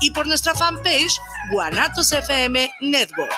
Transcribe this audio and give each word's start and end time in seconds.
y 0.00 0.10
por 0.10 0.26
nuestra 0.26 0.54
fanpage 0.54 1.20
Guanatos 1.50 2.12
FM 2.12 2.70
Network. 2.80 3.32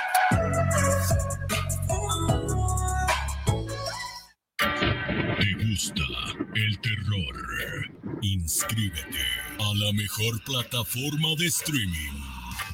¿Te 4.58 5.64
gusta 5.64 6.02
el 6.54 6.80
terror? 6.80 8.20
Inscríbete 8.22 9.24
a 9.58 9.74
la 9.74 9.92
mejor 9.92 10.42
plataforma 10.44 11.28
de 11.38 11.46
streaming 11.46 12.39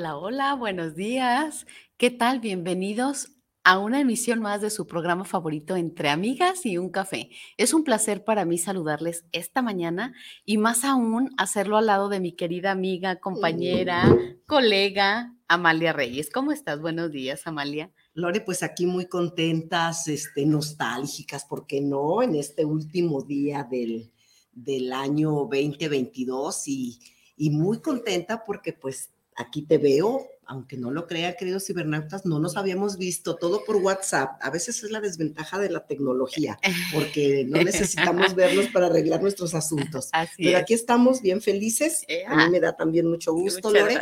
Hola, 0.00 0.16
hola, 0.16 0.54
buenos 0.54 0.94
días. 0.94 1.66
¿Qué 1.98 2.10
tal? 2.10 2.40
Bienvenidos 2.40 3.36
a 3.64 3.78
una 3.78 4.00
emisión 4.00 4.40
más 4.40 4.62
de 4.62 4.70
su 4.70 4.86
programa 4.86 5.26
favorito 5.26 5.76
Entre 5.76 6.08
Amigas 6.08 6.64
y 6.64 6.78
un 6.78 6.88
Café. 6.88 7.28
Es 7.58 7.74
un 7.74 7.84
placer 7.84 8.24
para 8.24 8.46
mí 8.46 8.56
saludarles 8.56 9.26
esta 9.32 9.60
mañana 9.60 10.14
y 10.46 10.56
más 10.56 10.86
aún 10.86 11.28
hacerlo 11.36 11.76
al 11.76 11.84
lado 11.84 12.08
de 12.08 12.18
mi 12.18 12.32
querida 12.32 12.70
amiga, 12.70 13.16
compañera, 13.16 14.04
colega, 14.46 15.36
Amalia 15.48 15.92
Reyes. 15.92 16.30
¿Cómo 16.30 16.50
estás? 16.50 16.80
Buenos 16.80 17.10
días, 17.10 17.46
Amalia. 17.46 17.92
Lore, 18.14 18.40
pues 18.40 18.62
aquí 18.62 18.86
muy 18.86 19.04
contentas, 19.04 20.08
este, 20.08 20.46
nostálgicas, 20.46 21.44
¿por 21.44 21.66
qué 21.66 21.82
no? 21.82 22.22
En 22.22 22.36
este 22.36 22.64
último 22.64 23.20
día 23.20 23.68
del, 23.70 24.10
del 24.50 24.94
año 24.94 25.30
2022 25.40 26.68
y, 26.68 27.00
y 27.36 27.50
muy 27.50 27.82
contenta 27.82 28.46
porque 28.46 28.72
pues 28.72 29.10
aquí 29.36 29.62
te 29.62 29.78
veo 29.78 30.28
aunque 30.50 30.76
no 30.76 30.90
lo 30.90 31.06
crean, 31.06 31.36
queridos 31.38 31.64
cibernautas, 31.66 32.26
no 32.26 32.40
nos 32.40 32.56
habíamos 32.56 32.98
visto, 32.98 33.36
todo 33.36 33.64
por 33.64 33.76
WhatsApp. 33.76 34.32
A 34.42 34.50
veces 34.50 34.82
es 34.82 34.90
la 34.90 35.00
desventaja 35.00 35.60
de 35.60 35.70
la 35.70 35.86
tecnología, 35.86 36.58
porque 36.92 37.44
no 37.48 37.62
necesitamos 37.62 38.34
vernos 38.34 38.66
para 38.66 38.86
arreglar 38.86 39.22
nuestros 39.22 39.54
asuntos. 39.54 40.08
Pero 40.36 40.58
aquí 40.58 40.74
estamos 40.74 41.22
bien 41.22 41.40
felices. 41.40 42.04
A 42.26 42.34
mí 42.34 42.50
me 42.50 42.58
da 42.58 42.76
también 42.76 43.06
mucho 43.06 43.32
gusto, 43.32 43.70
Lore. 43.70 44.00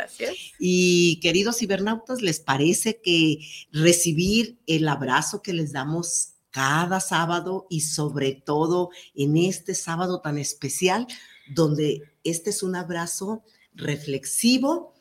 Y 0.57 1.19
queridos 1.19 1.57
cibernautas, 1.59 2.23
¿les 2.23 2.39
parece 2.39 2.99
que 2.99 3.37
recibir 3.71 4.57
el 4.65 4.87
abrazo 4.87 5.43
que 5.43 5.53
les 5.53 5.71
damos 5.71 6.33
cada 6.49 6.99
sábado 6.99 7.67
y 7.69 7.81
sobre 7.81 8.33
todo 8.33 8.89
en 9.13 9.37
este 9.37 9.75
sábado 9.75 10.21
tan 10.21 10.39
especial, 10.39 11.05
donde 11.53 12.01
este 12.23 12.49
es 12.49 12.63
un 12.63 12.75
abrazo 12.75 13.43
reflexivo, 13.75 14.95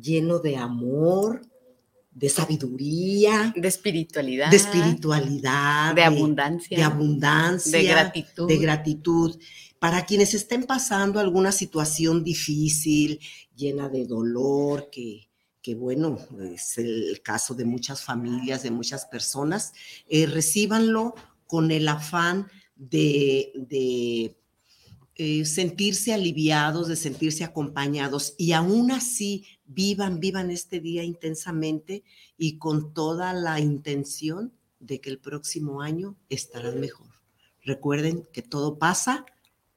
lleno 0.00 0.38
de 0.38 0.56
amor, 0.56 1.42
de 2.10 2.28
sabiduría, 2.28 3.52
de 3.56 3.68
espiritualidad, 3.68 4.50
de 4.50 4.56
espiritualidad, 4.56 5.94
de, 5.94 6.04
abundancia, 6.04 6.76
de 6.76 6.84
abundancia, 6.84 7.78
de 7.78 7.84
gratitud, 7.84 8.48
de 8.48 8.56
gratitud. 8.58 9.38
Para 9.78 10.06
quienes 10.06 10.32
estén 10.32 10.64
pasando 10.64 11.20
alguna 11.20 11.52
situación 11.52 12.24
difícil, 12.24 13.20
llena 13.54 13.88
de 13.88 14.06
dolor, 14.06 14.88
que, 14.90 15.28
que 15.60 15.74
bueno, 15.74 16.18
es 16.54 16.78
el 16.78 17.20
caso 17.22 17.54
de 17.54 17.64
muchas 17.64 18.02
familias, 18.02 18.62
de 18.62 18.70
muchas 18.70 19.06
personas, 19.06 19.72
eh, 20.08 20.26
recíbanlo 20.26 21.14
con 21.46 21.70
el 21.70 21.88
afán 21.88 22.48
de, 22.76 23.52
de 23.56 24.36
eh, 25.16 25.44
sentirse 25.44 26.12
aliviados, 26.12 26.88
de 26.88 26.96
sentirse 26.96 27.44
acompañados 27.44 28.34
y 28.36 28.50
aún 28.50 28.90
así 28.90 29.46
vivan, 29.64 30.18
vivan 30.18 30.50
este 30.50 30.80
día 30.80 31.04
intensamente 31.04 32.02
y 32.36 32.58
con 32.58 32.92
toda 32.92 33.32
la 33.32 33.60
intención 33.60 34.52
de 34.80 35.00
que 35.00 35.10
el 35.10 35.18
próximo 35.18 35.82
año 35.82 36.16
estarán 36.28 36.80
mejor. 36.80 37.06
Recuerden 37.62 38.26
que 38.32 38.42
todo 38.42 38.78
pasa 38.78 39.24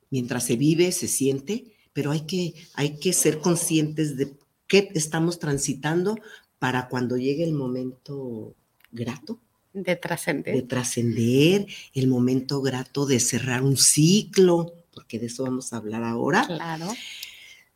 mientras 0.09 0.43
se 0.43 0.55
vive, 0.55 0.91
se 0.91 1.07
siente, 1.07 1.65
pero 1.93 2.11
hay 2.11 2.21
que, 2.21 2.55
hay 2.73 2.99
que 2.99 3.13
ser 3.13 3.39
conscientes 3.39 4.17
de 4.17 4.35
qué 4.67 4.89
estamos 4.95 5.39
transitando 5.39 6.17
para 6.59 6.87
cuando 6.89 7.15
llegue 7.17 7.43
el 7.43 7.53
momento 7.53 8.55
grato. 8.91 9.39
De 9.73 9.95
trascender. 9.95 10.55
De 10.55 10.61
trascender, 10.63 11.67
el 11.93 12.07
momento 12.07 12.61
grato 12.61 13.05
de 13.05 13.19
cerrar 13.19 13.61
un 13.61 13.77
ciclo, 13.77 14.73
porque 14.97 15.19
de 15.19 15.27
eso 15.27 15.43
vamos 15.43 15.73
a 15.73 15.77
hablar 15.77 16.03
ahora. 16.03 16.43
Claro. 16.47 16.91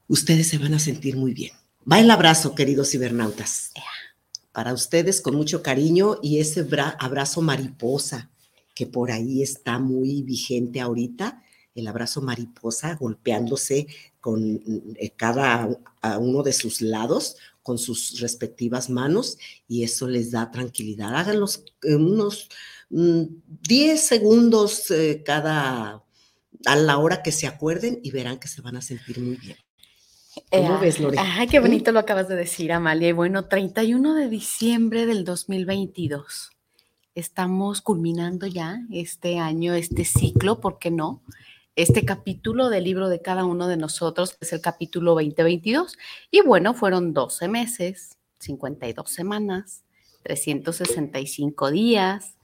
Ustedes 0.08 0.48
se 0.48 0.58
van 0.58 0.74
a 0.74 0.80
sentir 0.80 1.16
muy 1.16 1.36
bien. 1.36 1.52
Va 1.90 2.00
el 2.00 2.10
abrazo, 2.10 2.56
queridos 2.56 2.90
cibernautas. 2.90 3.70
Para 4.52 4.74
ustedes 4.74 5.22
con 5.22 5.36
mucho 5.36 5.62
cariño 5.62 6.18
y 6.24 6.40
ese 6.40 6.68
abrazo 6.98 7.44
mariposa 7.44 8.32
que 8.74 8.88
por 8.88 9.12
ahí 9.12 9.44
está 9.44 9.78
muy 9.78 10.24
vigente 10.24 10.82
ahorita, 10.82 11.44
el 11.76 11.88
abrazo 11.88 12.24
mariposa 12.24 12.96
golpeándose 12.96 13.86
con 14.20 14.64
eh, 14.96 15.12
cada 15.16 15.70
uno 16.18 16.42
de 16.42 16.54
sus 16.54 16.82
lados 16.82 17.36
con 17.62 17.78
sus 17.78 18.20
respectivas 18.20 18.90
manos 18.90 19.38
y 19.68 19.84
eso 19.84 20.08
les 20.08 20.32
da 20.32 20.50
tranquilidad. 20.50 21.16
Háganlos 21.16 21.66
unos 21.84 22.50
10 22.90 22.90
mm, 22.90 23.98
segundos 24.04 24.90
eh, 24.90 25.22
cada 25.24 26.04
a 26.66 26.76
la 26.76 26.98
hora 26.98 27.24
que 27.24 27.32
se 27.32 27.48
acuerden 27.48 28.00
y 28.04 28.12
verán 28.12 28.40
que 28.40 28.48
se 28.48 28.62
van 28.62 28.76
a 28.76 28.82
sentir 28.82 29.20
muy 29.20 29.36
bien. 29.36 29.58
¿Cómo 30.50 30.80
ves, 30.80 31.00
Lorena? 31.00 31.24
Ay, 31.40 31.48
qué 31.48 31.60
bonito 31.60 31.92
lo 31.92 32.00
acabas 32.00 32.28
de 32.28 32.36
decir, 32.36 32.72
Amalia. 32.72 33.10
Y 33.10 33.12
bueno, 33.12 33.46
31 33.46 34.16
de 34.16 34.30
diciembre 34.30 35.06
del 35.06 35.26
2022. 35.26 36.52
Estamos 37.16 37.82
culminando 37.82 38.48
ya 38.48 38.80
este 38.92 39.40
año, 39.40 39.74
este 39.74 40.06
ciclo, 40.06 40.62
¿por 40.62 40.80
qué 40.80 40.92
no? 40.92 41.22
este 41.76 42.06
capítulo 42.06 42.70
del 42.70 42.84
libro 42.84 43.10
de 43.10 43.22
cada 43.22 43.46
uno 43.46 43.68
de 43.68 43.78
nosotros, 43.78 44.32
que 44.32 44.46
es 44.46 44.54
el 44.54 44.62
capítulo 44.62 45.12
2022. 45.12 45.98
Y 46.30 46.42
bueno, 46.42 46.74
fueron 46.74 47.14
12 47.14 47.48
meses, 47.48 48.18
52 48.40 49.10
semanas, 49.10 49.84
365 50.24 51.72
días, 51.72 52.36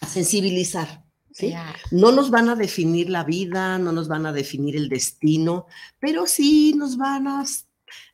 sensibilizar. 0.07 1.05
¿Sí? 1.33 1.55
No 1.91 2.13
nos 2.13 2.31
van 2.31 2.49
a 2.51 2.57
definir 2.57 3.09
la 3.09 3.25
vida, 3.25 3.79
no 3.79 3.93
nos 3.93 4.09
van 4.09 4.27
a 4.27 4.33
definir 4.33 4.77
el 4.77 4.89
destino, 4.89 5.67
pero 5.99 6.27
sí 6.27 6.75
nos 6.77 6.99
van 6.99 7.29
a 7.29 7.45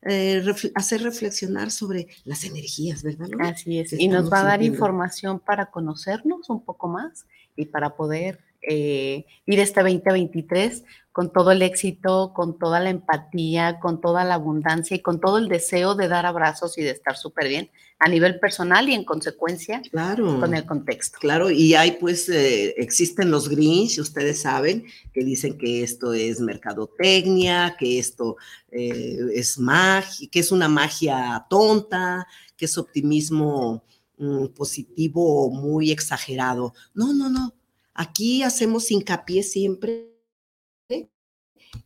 eh, 0.03 0.43
hacer 0.75 1.03
reflexionar 1.03 1.71
sobre 1.71 2.07
las 2.25 2.43
energías, 2.43 3.03
¿verdad? 3.03 3.27
Así 3.39 3.79
es, 3.79 3.93
y 3.93 4.07
nos 4.07 4.31
va 4.31 4.41
a 4.41 4.43
dar 4.43 4.63
información 4.63 5.39
para 5.39 5.67
conocernos 5.67 6.49
un 6.49 6.63
poco 6.63 6.87
más 6.87 7.25
y 7.55 7.65
para 7.65 7.95
poder 7.95 8.39
eh, 8.69 9.25
ir 9.45 9.59
este 9.59 9.81
2023 9.81 10.83
con 11.11 11.31
todo 11.31 11.51
el 11.51 11.63
éxito, 11.63 12.31
con 12.35 12.59
toda 12.59 12.79
la 12.79 12.91
empatía, 12.91 13.79
con 13.79 14.01
toda 14.01 14.23
la 14.23 14.35
abundancia 14.35 14.95
y 14.95 15.01
con 15.01 15.19
todo 15.19 15.39
el 15.39 15.47
deseo 15.47 15.95
de 15.95 16.07
dar 16.07 16.27
abrazos 16.27 16.77
y 16.77 16.83
de 16.83 16.91
estar 16.91 17.17
súper 17.17 17.47
bien 17.47 17.71
a 17.99 18.07
nivel 18.07 18.39
personal 18.39 18.87
y 18.87 18.93
en 18.93 19.03
consecuencia 19.03 19.81
claro, 19.89 20.39
con 20.39 20.53
el 20.53 20.65
contexto. 20.65 21.17
Claro, 21.19 21.49
y 21.49 21.73
hay 21.73 21.93
pues, 21.93 22.29
eh, 22.29 22.75
existen 22.77 23.31
los 23.31 23.49
Grinch, 23.49 23.97
ustedes 23.97 24.41
saben, 24.41 24.85
que 25.11 25.23
dicen 25.23 25.57
que 25.57 25.81
esto 25.81 26.13
es 26.13 26.39
mercadotecnia, 26.39 27.75
que 27.79 27.97
esto 27.97 28.37
eh, 28.69 29.17
es 29.33 29.57
magia, 29.57 30.27
que 30.31 30.39
es 30.39 30.51
una 30.51 30.67
magia 30.67 31.47
tonta, 31.49 32.27
que 32.55 32.65
es 32.65 32.77
optimismo 32.77 33.83
mm, 34.19 34.47
positivo 34.47 35.49
muy 35.49 35.89
exagerado. 35.89 36.73
No, 36.93 37.13
no, 37.13 37.29
no. 37.29 37.56
Aquí 37.97 38.43
hacemos 38.43 38.91
hincapié 38.91 39.41
siempre 39.41 40.13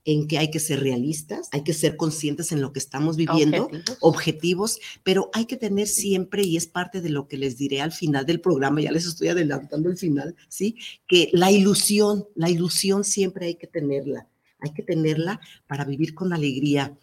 en 0.04 0.28
que 0.28 0.38
hay 0.38 0.52
que 0.52 0.60
ser 0.60 0.82
realistas, 0.82 1.48
hay 1.52 1.64
que 1.64 1.74
ser 1.74 1.96
conscientes 1.96 2.52
en 2.52 2.62
lo 2.62 2.74
que 2.74 2.80
estamos 2.80 3.16
viviendo, 3.16 3.70
objetivos. 4.02 4.80
pero 5.04 5.30
hay 5.34 5.46
que 5.46 5.58
tener 5.58 5.88
siempre, 5.88 6.44
y 6.44 6.58
es 6.58 6.68
parte 6.68 7.02
de 7.02 7.10
lo 7.10 7.28
que 7.28 7.38
les 7.38 7.58
diré 7.58 7.82
al 7.82 7.94
final 7.94 8.26
del 8.26 8.42
programa, 8.42 8.82
ya 8.82 8.92
les 8.92 9.06
estoy 9.06 9.30
adelantando 9.30 9.90
el 9.90 9.98
final, 9.98 10.36
¿sí? 10.50 10.76
Que 11.08 11.30
la 11.32 11.50
ilusión, 11.50 12.28
la 12.36 12.50
ilusión 12.50 13.04
siempre 13.04 13.48
hay 13.48 13.56
que 13.56 13.68
tenerla, 13.68 14.28
hay 14.60 14.74
que 14.74 14.84
tenerla 14.84 15.40
para 15.66 15.86
vivir 15.86 16.14
con 16.14 16.34
alegría. 16.34 16.98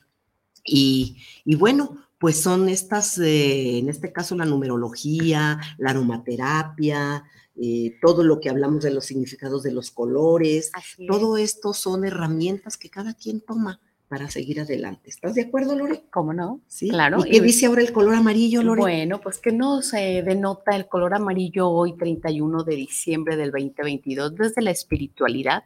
Y, 0.64 1.16
y 1.46 1.54
bueno, 1.54 2.07
pues 2.18 2.40
son 2.40 2.68
estas, 2.68 3.18
eh, 3.18 3.78
en 3.78 3.88
este 3.88 4.12
caso 4.12 4.34
la 4.34 4.44
numerología, 4.44 5.60
la 5.78 5.90
aromaterapia, 5.90 7.24
eh, 7.60 7.96
todo 8.02 8.22
lo 8.22 8.40
que 8.40 8.50
hablamos 8.50 8.82
de 8.82 8.90
los 8.90 9.06
significados 9.06 9.62
de 9.62 9.72
los 9.72 9.90
colores, 9.90 10.70
todo 11.08 11.36
esto 11.36 11.72
son 11.72 12.04
herramientas 12.04 12.76
que 12.76 12.90
cada 12.90 13.14
quien 13.14 13.40
toma 13.40 13.80
para 14.08 14.30
seguir 14.30 14.60
adelante. 14.60 15.10
¿Estás 15.10 15.34
de 15.34 15.42
acuerdo, 15.42 15.76
Lore? 15.76 16.04
¿Cómo 16.10 16.32
no? 16.32 16.60
Sí. 16.66 16.88
Claro. 16.88 17.26
¿Y 17.26 17.30
qué 17.30 17.40
dice 17.42 17.66
ahora 17.66 17.82
el 17.82 17.92
color 17.92 18.14
amarillo, 18.14 18.62
Lore? 18.62 18.80
Bueno, 18.80 19.20
pues 19.20 19.38
que 19.38 19.52
nos 19.52 19.90
denota 19.90 20.74
el 20.74 20.88
color 20.88 21.14
amarillo 21.14 21.68
hoy, 21.68 21.94
31 21.96 22.64
de 22.64 22.74
diciembre 22.74 23.36
del 23.36 23.50
2022, 23.50 24.34
desde 24.34 24.62
la 24.62 24.70
espiritualidad, 24.70 25.64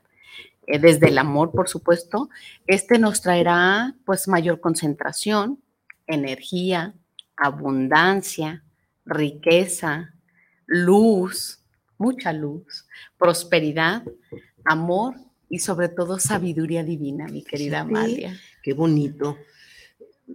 eh, 0.66 0.78
desde 0.78 1.08
el 1.08 1.18
amor, 1.18 1.50
por 1.52 1.68
supuesto. 1.68 2.30
Este 2.66 2.98
nos 2.98 3.20
traerá 3.20 3.94
pues 4.04 4.28
mayor 4.28 4.60
concentración, 4.60 5.58
energía, 6.14 6.94
abundancia, 7.36 8.64
riqueza, 9.04 10.14
luz, 10.66 11.60
mucha 11.98 12.32
luz, 12.32 12.86
prosperidad, 13.18 14.02
amor 14.64 15.14
y 15.48 15.58
sobre 15.58 15.88
todo 15.88 16.18
sabiduría 16.18 16.82
divina, 16.82 17.26
mi 17.28 17.42
querida 17.42 17.80
Amalia. 17.80 18.38
Qué 18.62 18.72
bonito. 18.72 19.38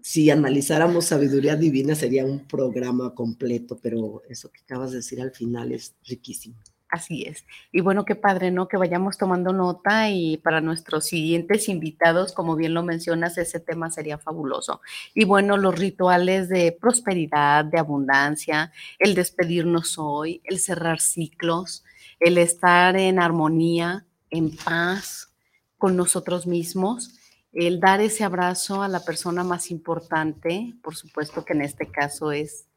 Si 0.02 0.30
analizáramos 0.30 1.06
sabiduría 1.06 1.56
divina 1.56 1.96
sería 1.96 2.26
un 2.26 2.46
programa 2.48 3.16
completo, 3.16 3.80
pero 3.82 4.22
eso 4.30 4.52
que 4.52 4.62
acabas 4.62 4.92
de 4.92 4.98
decir 4.98 5.22
al 5.22 5.32
final 5.32 5.72
es 5.72 5.96
riquísimo. 6.04 6.58
Así 6.90 7.24
es. 7.24 7.46
Y 7.74 7.82
bueno, 7.82 8.06
qué 8.06 8.16
padre, 8.16 8.50
¿no? 8.50 8.70
Que 8.70 8.78
vayamos 8.78 9.18
tomando 9.18 9.52
nota 9.52 10.10
y 10.10 10.38
para 10.38 10.62
nuestros 10.62 11.06
siguientes 11.06 11.68
invitados, 11.68 12.32
como 12.32 12.56
bien 12.56 12.74
lo 12.74 12.82
mencionas, 12.82 13.38
ese 13.38 13.60
tema 13.60 13.92
sería 13.92 14.18
fabuloso. 14.18 14.82
Y 15.14 15.26
bueno, 15.26 15.58
los 15.58 15.78
rituales 15.78 16.48
de 16.48 16.72
prosperidad, 16.72 17.66
de 17.66 17.80
abundancia, 17.80 18.72
el 19.00 19.16
despedirnos 19.16 19.98
hoy, 19.98 20.42
el 20.46 20.60
cerrar 20.60 21.02
ciclos, 21.02 21.84
el 22.22 22.38
estar 22.38 22.96
en 22.96 23.20
armonía, 23.20 24.06
en 24.30 24.56
paz 24.56 25.34
con 25.78 25.98
nosotros 25.98 26.48
mismos, 26.48 27.20
el 27.52 27.82
dar 27.82 28.00
ese 28.00 28.24
abrazo 28.24 28.82
a 28.82 28.88
la 28.88 29.04
persona 29.04 29.44
más 29.44 29.72
importante, 29.72 30.74
por 30.82 30.96
supuesto 30.96 31.44
que 31.44 31.54
en 31.54 31.64
este 31.64 31.88
caso 31.92 32.32
es 32.32 32.68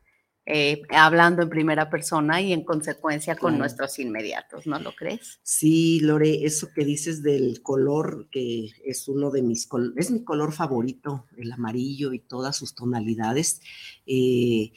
eh, 0.46 0.82
hablando 0.90 1.42
en 1.42 1.48
primera 1.50 1.90
persona 1.90 2.40
y 2.40 2.52
en 2.52 2.64
consecuencia 2.64 3.36
con 3.36 3.50
Claro. 3.52 3.58
nuestros 3.58 3.98
inmediatos, 3.98 4.66
¿no 4.66 4.78
lo 4.80 4.92
crees? 4.94 5.38
Sí, 5.42 6.00
Lore, 6.00 6.44
eso 6.44 6.68
que 6.74 6.84
dices 6.84 7.22
del 7.22 7.62
color, 7.62 8.28
que 8.30 8.70
es 8.84 9.06
uno 9.08 9.30
de 9.30 9.42
mis, 9.42 9.68
es 9.96 10.10
mi 10.10 10.24
color 10.24 10.52
favorito, 10.52 11.26
el 11.36 11.52
amarillo 11.52 12.12
y 12.12 12.18
todas 12.20 12.56
sus 12.56 12.74
tonalidades. 12.74 13.60
eh, 14.06 14.72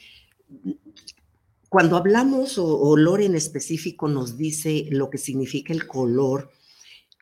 cuando 1.68 1.96
hablamos, 1.96 2.58
o, 2.58 2.66
o 2.66 2.96
Lore 2.96 3.24
en 3.24 3.34
específico 3.34 4.06
nos 4.08 4.36
dice 4.38 4.86
lo 4.90 5.10
que 5.10 5.18
significa 5.18 5.72
el 5.72 5.86
color, 5.88 6.50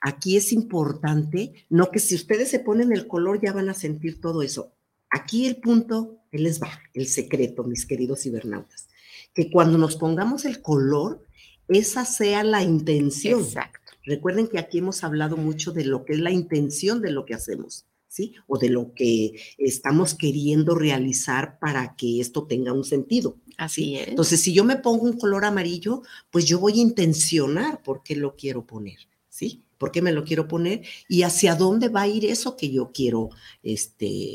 aquí 0.02 0.36
es 0.36 0.52
importante, 0.52 1.64
no 1.70 1.90
que 1.90 2.00
si 2.00 2.14
ustedes 2.14 2.50
se 2.50 2.58
ponen 2.60 2.92
el 2.92 3.06
color 3.06 3.40
ya 3.40 3.52
van 3.52 3.70
a 3.70 3.74
sentir 3.74 4.20
todo 4.20 4.42
eso. 4.42 4.74
Aquí 5.12 5.44
el 5.44 5.56
punto, 5.56 6.18
él 6.32 6.44
les 6.44 6.60
va, 6.60 6.70
el 6.94 7.06
secreto, 7.06 7.64
mis 7.64 7.84
queridos 7.84 8.22
cibernautas, 8.22 8.88
que 9.34 9.50
cuando 9.50 9.76
nos 9.76 9.96
pongamos 9.96 10.46
el 10.46 10.62
color, 10.62 11.22
esa 11.68 12.06
sea 12.06 12.42
la 12.42 12.62
intención. 12.62 13.40
Exacto. 13.40 13.92
Recuerden 14.04 14.48
que 14.48 14.58
aquí 14.58 14.78
hemos 14.78 15.04
hablado 15.04 15.36
mucho 15.36 15.70
de 15.70 15.84
lo 15.84 16.06
que 16.06 16.14
es 16.14 16.18
la 16.18 16.30
intención 16.30 17.02
de 17.02 17.12
lo 17.12 17.26
que 17.26 17.34
hacemos, 17.34 17.84
¿sí? 18.08 18.34
O 18.46 18.58
de 18.58 18.70
lo 18.70 18.94
que 18.94 19.34
estamos 19.58 20.14
queriendo 20.14 20.74
realizar 20.74 21.58
para 21.60 21.94
que 21.94 22.18
esto 22.18 22.46
tenga 22.46 22.72
un 22.72 22.84
sentido. 22.84 23.36
Así 23.58 23.96
es. 23.96 24.08
Entonces, 24.08 24.40
si 24.40 24.54
yo 24.54 24.64
me 24.64 24.76
pongo 24.76 25.04
un 25.04 25.18
color 25.18 25.44
amarillo, 25.44 26.02
pues 26.30 26.46
yo 26.46 26.58
voy 26.58 26.78
a 26.78 26.82
intencionar 26.82 27.82
por 27.82 28.02
qué 28.02 28.16
lo 28.16 28.34
quiero 28.34 28.66
poner, 28.66 28.98
¿sí? 29.28 29.62
¿Por 29.78 29.92
qué 29.92 30.00
me 30.00 30.12
lo 30.12 30.24
quiero 30.24 30.48
poner? 30.48 30.82
Y 31.08 31.22
hacia 31.22 31.54
dónde 31.54 31.88
va 31.88 32.02
a 32.02 32.08
ir 32.08 32.24
eso 32.24 32.56
que 32.56 32.70
yo 32.70 32.92
quiero 32.92 33.30
este, 33.62 34.32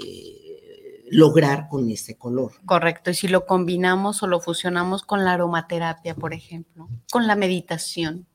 lograr 1.09 1.67
con 1.69 1.89
ese 1.89 2.17
color. 2.17 2.51
Correcto. 2.65 3.09
Y 3.11 3.13
si 3.13 3.27
lo 3.27 3.45
combinamos 3.45 4.23
o 4.23 4.27
lo 4.27 4.39
fusionamos 4.39 5.03
con 5.03 5.23
la 5.23 5.33
aromaterapia, 5.33 6.15
por 6.15 6.33
ejemplo, 6.33 6.89
con 7.11 7.27
la 7.27 7.35
meditación. 7.35 8.27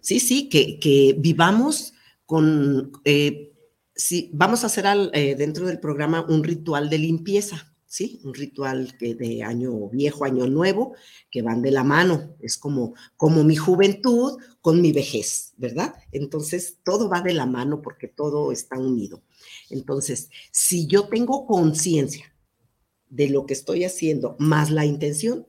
Sí, 0.00 0.20
sí, 0.20 0.48
que, 0.48 0.78
que 0.78 1.14
vivamos 1.18 1.94
con, 2.26 2.92
eh, 3.04 3.52
sí, 3.94 4.30
vamos 4.34 4.62
a 4.64 4.66
hacer 4.66 4.86
al- 4.86 5.10
eh, 5.14 5.34
dentro 5.34 5.66
del 5.66 5.80
programa 5.80 6.24
un 6.28 6.44
ritual 6.44 6.90
de 6.90 6.98
limpieza, 6.98 7.73
¿sí? 7.94 8.20
Un 8.24 8.34
ritual 8.34 8.96
que 8.98 9.14
de 9.14 9.44
año 9.44 9.88
viejo, 9.88 10.24
año 10.24 10.48
nuevo, 10.48 10.96
que 11.30 11.42
van 11.42 11.62
de 11.62 11.70
la 11.70 11.84
mano. 11.84 12.34
Es 12.40 12.58
como, 12.58 12.94
como 13.16 13.44
mi 13.44 13.54
juventud 13.54 14.36
con 14.60 14.82
mi 14.82 14.90
vejez, 14.90 15.52
¿verdad? 15.58 15.94
Entonces, 16.10 16.78
todo 16.82 17.08
va 17.08 17.20
de 17.20 17.34
la 17.34 17.46
mano 17.46 17.82
porque 17.82 18.08
todo 18.08 18.50
está 18.50 18.76
unido. 18.76 19.22
Entonces, 19.70 20.28
si 20.50 20.88
yo 20.88 21.06
tengo 21.06 21.46
conciencia 21.46 22.34
de 23.10 23.28
lo 23.28 23.46
que 23.46 23.54
estoy 23.54 23.84
haciendo, 23.84 24.34
más 24.40 24.72
la 24.72 24.84
intención, 24.86 25.46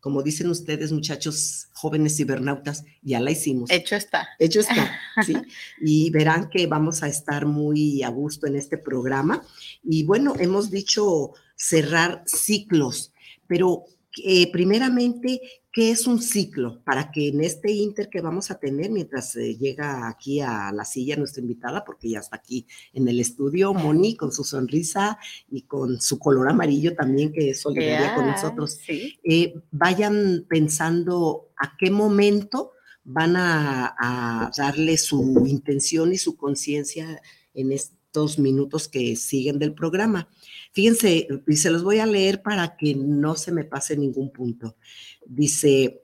como 0.00 0.22
dicen 0.22 0.48
ustedes, 0.48 0.90
muchachos 0.92 1.68
jóvenes 1.74 2.16
cibernautas, 2.16 2.84
ya 3.02 3.20
la 3.20 3.30
hicimos. 3.30 3.70
Hecho 3.70 3.94
está. 3.94 4.28
Hecho 4.40 4.58
está, 4.58 4.98
¿sí? 5.24 5.36
Y 5.80 6.10
verán 6.10 6.48
que 6.48 6.66
vamos 6.66 7.04
a 7.04 7.08
estar 7.08 7.46
muy 7.46 8.02
a 8.02 8.08
gusto 8.08 8.48
en 8.48 8.56
este 8.56 8.78
programa. 8.78 9.44
Y 9.84 10.02
bueno, 10.02 10.34
hemos 10.40 10.72
dicho 10.72 11.34
cerrar 11.62 12.22
ciclos, 12.26 13.12
pero 13.46 13.84
eh, 14.24 14.50
primeramente, 14.52 15.40
¿qué 15.72 15.90
es 15.90 16.06
un 16.06 16.20
ciclo? 16.20 16.82
Para 16.84 17.10
que 17.12 17.28
en 17.28 17.42
este 17.42 17.70
inter 17.70 18.08
que 18.10 18.20
vamos 18.20 18.50
a 18.50 18.58
tener 18.58 18.90
mientras 18.90 19.36
eh, 19.36 19.56
llega 19.56 20.06
aquí 20.08 20.40
a 20.40 20.70
la 20.72 20.84
silla 20.84 21.16
nuestra 21.16 21.40
invitada, 21.40 21.84
porque 21.84 22.10
ya 22.10 22.18
está 22.18 22.36
aquí 22.36 22.66
en 22.92 23.06
el 23.08 23.20
estudio, 23.20 23.72
Moni, 23.72 24.16
con 24.16 24.32
su 24.32 24.44
sonrisa 24.44 25.18
y 25.50 25.62
con 25.62 26.00
su 26.00 26.18
color 26.18 26.48
amarillo 26.50 26.94
también, 26.94 27.32
que 27.32 27.50
es 27.50 27.60
solidaria 27.62 28.14
con 28.14 28.26
nosotros 28.26 28.78
Sí. 28.84 29.18
eh, 29.24 29.54
vayan 29.70 30.44
pensando 30.48 31.48
a 31.56 31.76
qué 31.78 31.90
momento 31.90 32.72
van 33.04 33.36
a, 33.36 33.94
a 33.98 34.50
darle 34.56 34.96
su 34.98 35.44
intención 35.46 36.12
y 36.12 36.18
su 36.18 36.36
conciencia 36.36 37.20
en 37.54 37.72
estos 38.12 38.38
minutos 38.38 38.88
que 38.88 39.16
siguen 39.16 39.58
del 39.58 39.72
programa. 39.72 40.28
Fíjense, 40.72 41.28
y 41.46 41.56
se 41.56 41.70
los 41.70 41.82
voy 41.82 41.98
a 41.98 42.04
leer 42.04 42.42
para 42.42 42.76
que 42.76 42.94
no 42.94 43.36
se 43.36 43.52
me 43.52 43.64
pase 43.64 43.96
ningún 43.96 44.30
punto. 44.30 44.76
Dice, 45.24 46.02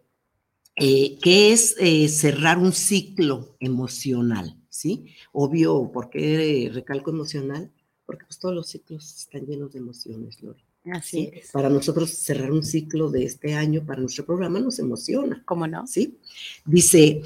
eh, 0.76 1.18
¿qué 1.20 1.52
es 1.52 1.76
eh, 1.78 2.08
cerrar 2.08 2.56
un 2.56 2.72
ciclo 2.72 3.56
emocional? 3.60 4.58
¿Sí? 4.70 5.08
Obvio, 5.32 5.90
¿por 5.92 6.08
qué 6.08 6.70
recalco 6.72 7.10
emocional? 7.10 7.70
Porque 8.06 8.24
pues, 8.24 8.38
todos 8.38 8.54
los 8.54 8.68
ciclos 8.68 9.14
están 9.14 9.44
llenos 9.44 9.74
de 9.74 9.80
emociones, 9.80 10.42
Lore. 10.42 10.64
Así 10.90 11.24
¿sí? 11.24 11.30
es. 11.34 11.50
Para 11.50 11.68
nosotros 11.68 12.08
cerrar 12.08 12.52
un 12.52 12.64
ciclo 12.64 13.10
de 13.10 13.24
este 13.24 13.52
año, 13.52 13.84
para 13.84 14.00
nuestro 14.00 14.24
programa, 14.24 14.60
nos 14.60 14.78
emociona. 14.78 15.42
¿Cómo 15.44 15.66
no? 15.66 15.86
¿sí? 15.86 16.16
Dice, 16.64 17.20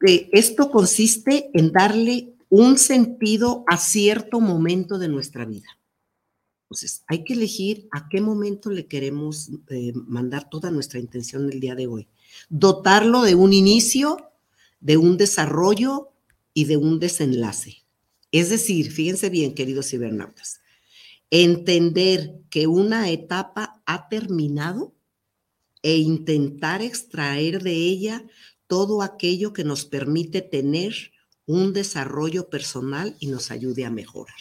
que 0.00 0.28
esto 0.32 0.68
consiste 0.68 1.48
en 1.54 1.70
darle 1.70 2.35
un 2.48 2.78
sentido 2.78 3.64
a 3.66 3.76
cierto 3.76 4.40
momento 4.40 4.98
de 4.98 5.08
nuestra 5.08 5.44
vida. 5.44 5.78
Entonces, 6.66 7.04
hay 7.06 7.22
que 7.22 7.34
elegir 7.34 7.88
a 7.92 8.08
qué 8.08 8.20
momento 8.20 8.70
le 8.70 8.86
queremos 8.86 9.50
eh, 9.68 9.92
mandar 9.94 10.50
toda 10.50 10.70
nuestra 10.70 10.98
intención 10.98 11.50
el 11.50 11.60
día 11.60 11.76
de 11.76 11.86
hoy. 11.86 12.08
Dotarlo 12.48 13.22
de 13.22 13.36
un 13.36 13.52
inicio, 13.52 14.32
de 14.80 14.96
un 14.96 15.16
desarrollo 15.16 16.10
y 16.54 16.64
de 16.64 16.76
un 16.76 16.98
desenlace. 16.98 17.84
Es 18.32 18.50
decir, 18.50 18.90
fíjense 18.90 19.30
bien, 19.30 19.54
queridos 19.54 19.90
cibernautas, 19.90 20.60
entender 21.30 22.34
que 22.50 22.66
una 22.66 23.10
etapa 23.10 23.80
ha 23.86 24.08
terminado 24.08 24.92
e 25.82 25.98
intentar 25.98 26.82
extraer 26.82 27.62
de 27.62 27.74
ella 27.74 28.24
todo 28.66 29.02
aquello 29.02 29.52
que 29.52 29.62
nos 29.62 29.84
permite 29.84 30.42
tener 30.42 31.12
un 31.46 31.72
desarrollo 31.72 32.48
personal 32.50 33.16
y 33.20 33.28
nos 33.28 33.50
ayude 33.50 33.84
a 33.84 33.90
mejorar. 33.90 34.36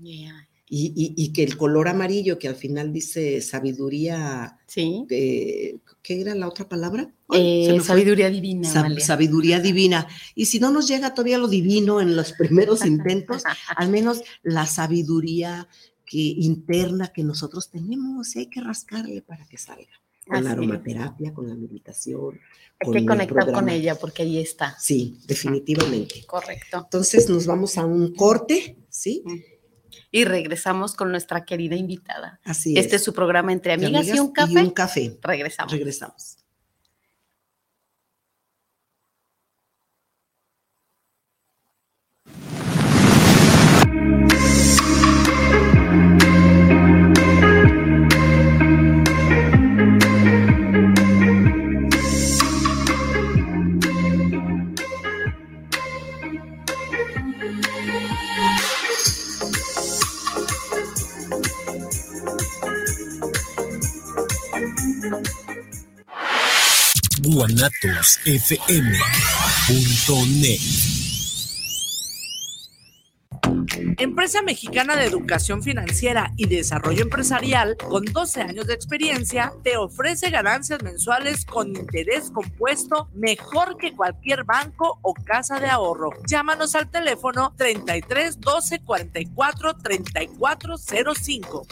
Yeah. 0.00 0.48
Y, 0.70 0.92
y- 0.94 1.14
y 1.16 1.32
que 1.32 1.42
el 1.44 1.56
color 1.56 1.88
amarillo, 1.88 2.38
que 2.38 2.46
al 2.48 2.54
final 2.54 2.92
dice 2.92 3.40
sabiduría, 3.40 4.58
Sí. 4.66 5.06
eh, 5.08 5.78
¿qué 6.02 6.20
era 6.20 6.34
la 6.34 6.46
otra 6.46 6.68
palabra? 6.68 7.10
Ay, 7.28 7.68
Eh, 7.68 7.80
sabiduría 7.80 8.28
divina. 8.28 8.68
Sab- 8.70 8.98
sabiduría 9.00 9.60
divina. 9.60 10.06
Y 10.34 10.44
si 10.46 10.60
no 10.60 10.70
nos 10.70 10.86
llega 10.86 11.14
todavía 11.14 11.38
lo 11.38 11.48
divino 11.48 12.00
en 12.02 12.16
los 12.16 12.32
primeros 12.32 12.84
intentos, 12.84 13.42
al 13.76 13.88
menos 13.88 14.20
la 14.42 14.66
sabiduría 14.66 15.68
que, 16.04 16.18
interna 16.18 17.08
que 17.14 17.22
nosotros 17.24 17.70
tenemos, 17.70 18.36
y 18.36 18.40
hay 18.40 18.46
que 18.46 18.60
rascarle 18.60 19.22
para 19.22 19.46
que 19.46 19.56
salga. 19.58 20.02
Con 20.28 20.44
la 20.44 20.50
aromaterapia, 20.52 21.32
con 21.32 21.48
la 21.48 21.54
meditación. 21.54 22.38
Hay 22.80 22.86
con 22.86 22.94
que 22.94 23.06
conectar 23.06 23.52
con 23.52 23.68
ella 23.68 23.94
porque 23.96 24.22
ahí 24.22 24.38
está. 24.38 24.76
Sí, 24.78 25.18
definitivamente. 25.26 26.24
Correcto. 26.26 26.82
Entonces 26.84 27.28
nos 27.28 27.46
vamos 27.46 27.76
a 27.78 27.84
un 27.84 28.14
corte, 28.14 28.76
¿sí? 28.88 29.24
Y 30.10 30.24
regresamos 30.24 30.94
con 30.94 31.10
nuestra 31.10 31.44
querida 31.44 31.76
invitada. 31.76 32.40
Así 32.44 32.78
este 32.78 32.96
es. 32.96 33.02
es 33.02 33.04
su 33.04 33.12
programa 33.12 33.52
Entre 33.52 33.72
Entre 33.72 33.88
Amigas, 33.88 34.16
y 34.16 34.20
un 34.20 34.32
café. 34.32 34.52
Y 34.52 34.56
un 34.56 34.70
café. 34.70 35.18
Regresamos. 35.22 35.72
Regresamos. 35.72 36.38
guanatosfm.net. 67.30 68.60
Empresa 73.98 74.40
Mexicana 74.42 74.96
de 74.96 75.04
Educación 75.04 75.62
Financiera 75.62 76.32
y 76.36 76.46
Desarrollo 76.46 77.02
Empresarial, 77.02 77.76
con 77.76 78.04
12 78.06 78.40
años 78.42 78.66
de 78.66 78.74
experiencia, 78.74 79.52
te 79.62 79.76
ofrece 79.76 80.30
ganancias 80.30 80.82
mensuales 80.82 81.44
con 81.44 81.68
interés 81.68 82.30
compuesto 82.30 83.10
mejor 83.14 83.76
que 83.76 83.94
cualquier 83.94 84.44
banco 84.44 84.98
o 85.02 85.12
casa 85.12 85.60
de 85.60 85.68
ahorro. 85.68 86.10
Llámanos 86.26 86.74
al 86.74 86.90
teléfono 86.90 87.54
33 87.58 88.40
12 88.40 88.80
44 88.80 89.76
34 89.76 90.76
05. 91.14 91.66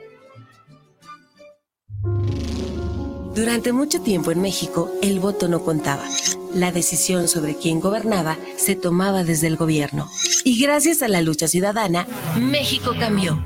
Durante 3.35 3.73
mucho 3.73 4.01
tiempo 4.01 4.31
en 4.31 4.41
México, 4.41 4.89
el 5.01 5.19
voto 5.19 5.49
no 5.49 5.61
contaba. 5.61 6.07
La 6.53 6.71
decisión 6.71 7.27
sobre 7.27 7.57
quién 7.57 7.81
gobernaba 7.81 8.37
se 8.55 8.77
tomaba 8.77 9.25
desde 9.25 9.47
el 9.47 9.57
gobierno. 9.57 10.09
Y 10.45 10.57
gracias 10.61 11.01
a 11.01 11.09
la 11.09 11.21
lucha 11.21 11.49
ciudadana, 11.49 12.07
México 12.39 12.95
cambió. 12.97 13.43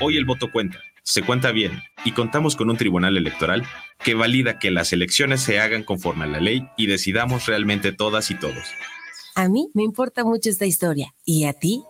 Hoy 0.00 0.16
el 0.16 0.24
voto 0.24 0.50
cuenta, 0.50 0.78
se 1.02 1.20
cuenta 1.20 1.52
bien, 1.52 1.82
y 2.06 2.12
contamos 2.12 2.56
con 2.56 2.70
un 2.70 2.78
tribunal 2.78 3.18
electoral 3.18 3.66
que 4.02 4.14
valida 4.14 4.58
que 4.58 4.70
las 4.70 4.90
elecciones 4.94 5.42
se 5.42 5.60
hagan 5.60 5.82
conforme 5.82 6.24
a 6.24 6.28
la 6.28 6.40
ley 6.40 6.66
y 6.78 6.86
decidamos 6.86 7.44
realmente 7.44 7.92
todas 7.92 8.30
y 8.30 8.36
todos. 8.36 8.64
A 9.34 9.50
mí 9.50 9.68
me 9.74 9.82
importa 9.82 10.24
mucho 10.24 10.48
esta 10.48 10.64
historia. 10.64 11.14
¿Y 11.26 11.44
a 11.44 11.52
ti? 11.52 11.82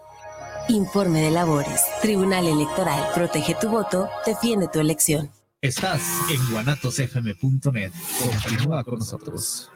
Informe 0.69 1.21
de 1.21 1.31
labores. 1.31 1.81
Tribunal 2.03 2.49
Electoral. 2.49 3.05
Protege 3.15 3.55
tu 3.55 3.69
voto. 3.69 4.09
Defiende 4.27 4.67
tu 4.67 4.81
elección. 4.81 5.31
Estás 5.65 6.03
en 6.29 6.39
guanatosfm.net. 6.51 7.91
Continúa 8.21 8.85
con 8.85 8.99
nosotros. 8.99 9.71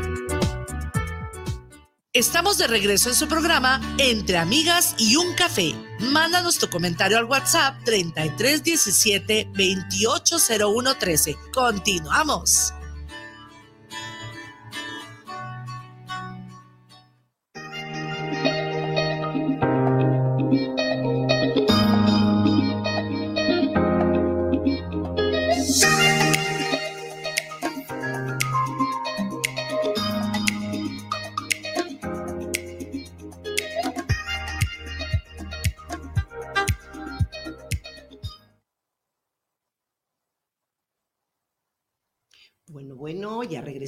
Estamos 2.17 2.57
de 2.57 2.65
regreso 2.65 3.09
en 3.09 3.15
su 3.15 3.27
programa 3.27 3.79
Entre 3.99 4.39
Amigas 4.39 4.95
y 4.97 5.17
un 5.17 5.35
Café. 5.35 5.75
Mándanos 5.99 6.57
tu 6.57 6.67
comentario 6.67 7.19
al 7.19 7.25
WhatsApp 7.25 7.75
3317 7.83 9.51
280113. 9.53 11.35
Continuamos. 11.53 12.73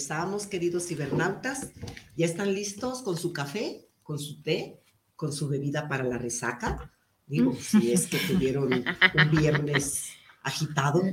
Regresamos, 0.09 0.47
queridos 0.47 0.87
cibernautas. 0.87 1.69
¿Ya 2.17 2.25
están 2.25 2.53
listos 2.53 3.03
con 3.03 3.15
su 3.15 3.31
café, 3.31 3.87
con 4.01 4.17
su 4.17 4.41
té, 4.41 4.81
con 5.15 5.31
su 5.31 5.47
bebida 5.47 5.87
para 5.87 6.03
la 6.03 6.17
resaca? 6.17 6.91
Digo, 7.27 7.53
si 7.53 7.91
es 7.93 8.07
que 8.07 8.17
tuvieron 8.17 8.73
un 8.73 9.31
viernes 9.31 10.05
agitado, 10.41 11.03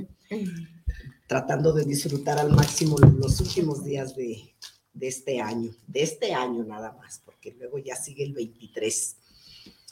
tratando 1.27 1.73
de 1.73 1.85
disfrutar 1.85 2.39
al 2.39 2.51
máximo 2.51 2.97
los 2.97 3.39
últimos 3.39 3.83
días 3.83 4.15
de, 4.15 4.55
de 4.93 5.07
este 5.07 5.41
año, 5.41 5.71
de 5.85 6.01
este 6.01 6.33
año 6.33 6.63
nada 6.63 6.93
más, 6.93 7.21
porque 7.23 7.55
luego 7.59 7.77
ya 7.77 7.95
sigue 7.95 8.23
el 8.23 8.33
23 8.33 9.15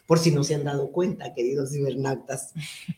por 0.07 0.19
si 0.19 0.31
no 0.31 0.43
se 0.43 0.55
han 0.55 0.63
dado 0.63 0.91
cuenta, 0.91 1.33
queridos 1.33 1.71
cibernautas. 1.71 2.53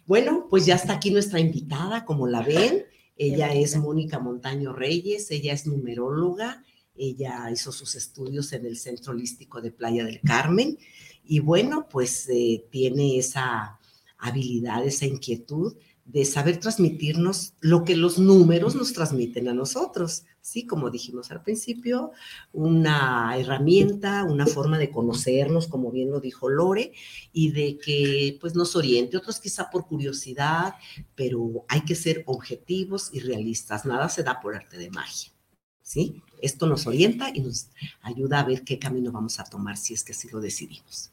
Bueno, 0.05 0.47
pues 0.49 0.65
ya 0.65 0.75
está 0.75 0.93
aquí 0.93 1.09
nuestra 1.09 1.39
invitada, 1.39 2.03
como 2.03 2.27
la 2.27 2.41
ven. 2.41 2.85
Ella 3.17 3.53
es 3.53 3.75
Mónica 3.77 4.19
Montaño 4.19 4.73
Reyes, 4.73 5.31
ella 5.31 5.53
es 5.53 5.65
numeróloga, 5.65 6.63
ella 6.95 7.49
hizo 7.51 7.71
sus 7.71 7.95
estudios 7.95 8.53
en 8.53 8.65
el 8.65 8.77
Centro 8.77 9.13
Holístico 9.13 9.61
de 9.61 9.71
Playa 9.71 10.05
del 10.05 10.21
Carmen 10.21 10.77
y 11.23 11.39
bueno, 11.39 11.87
pues 11.89 12.27
eh, 12.29 12.65
tiene 12.71 13.17
esa 13.17 13.79
habilidad, 14.17 14.85
esa 14.85 15.05
inquietud 15.05 15.75
de 16.05 16.23
saber 16.23 16.57
transmitirnos 16.59 17.53
lo 17.59 17.83
que 17.83 17.97
los 17.97 18.17
números 18.17 18.75
nos 18.75 18.93
transmiten 18.93 19.49
a 19.49 19.53
nosotros. 19.53 20.23
Sí, 20.47 20.65
como 20.65 20.89
dijimos 20.89 21.29
al 21.31 21.43
principio, 21.43 22.13
una 22.53 23.35
herramienta, 23.37 24.23
una 24.23 24.47
forma 24.47 24.77
de 24.77 24.89
conocernos, 24.89 25.67
como 25.67 25.91
bien 25.91 26.09
lo 26.09 26.21
dijo 26.21 26.47
Lore, 26.47 26.93
y 27.33 27.51
de 27.51 27.77
que 27.77 28.37
pues 28.39 28.55
nos 28.55 28.77
oriente, 28.77 29.17
otros 29.17 29.41
quizá 29.41 29.69
por 29.69 29.87
curiosidad, 29.87 30.75
pero 31.15 31.65
hay 31.67 31.81
que 31.81 31.95
ser 31.95 32.23
objetivos 32.27 33.09
y 33.11 33.19
realistas, 33.19 33.85
nada 33.85 34.07
se 34.07 34.23
da 34.23 34.39
por 34.39 34.55
arte 34.55 34.77
de 34.77 34.89
magia. 34.89 35.33
¿Sí? 35.81 36.21
Esto 36.41 36.65
nos 36.65 36.87
orienta 36.87 37.29
y 37.33 37.41
nos 37.41 37.67
ayuda 38.01 38.39
a 38.39 38.45
ver 38.45 38.63
qué 38.63 38.79
camino 38.79 39.11
vamos 39.11 39.41
a 39.41 39.43
tomar 39.43 39.75
si 39.75 39.95
es 39.95 40.03
que 40.05 40.13
así 40.13 40.29
lo 40.29 40.39
decidimos. 40.39 41.11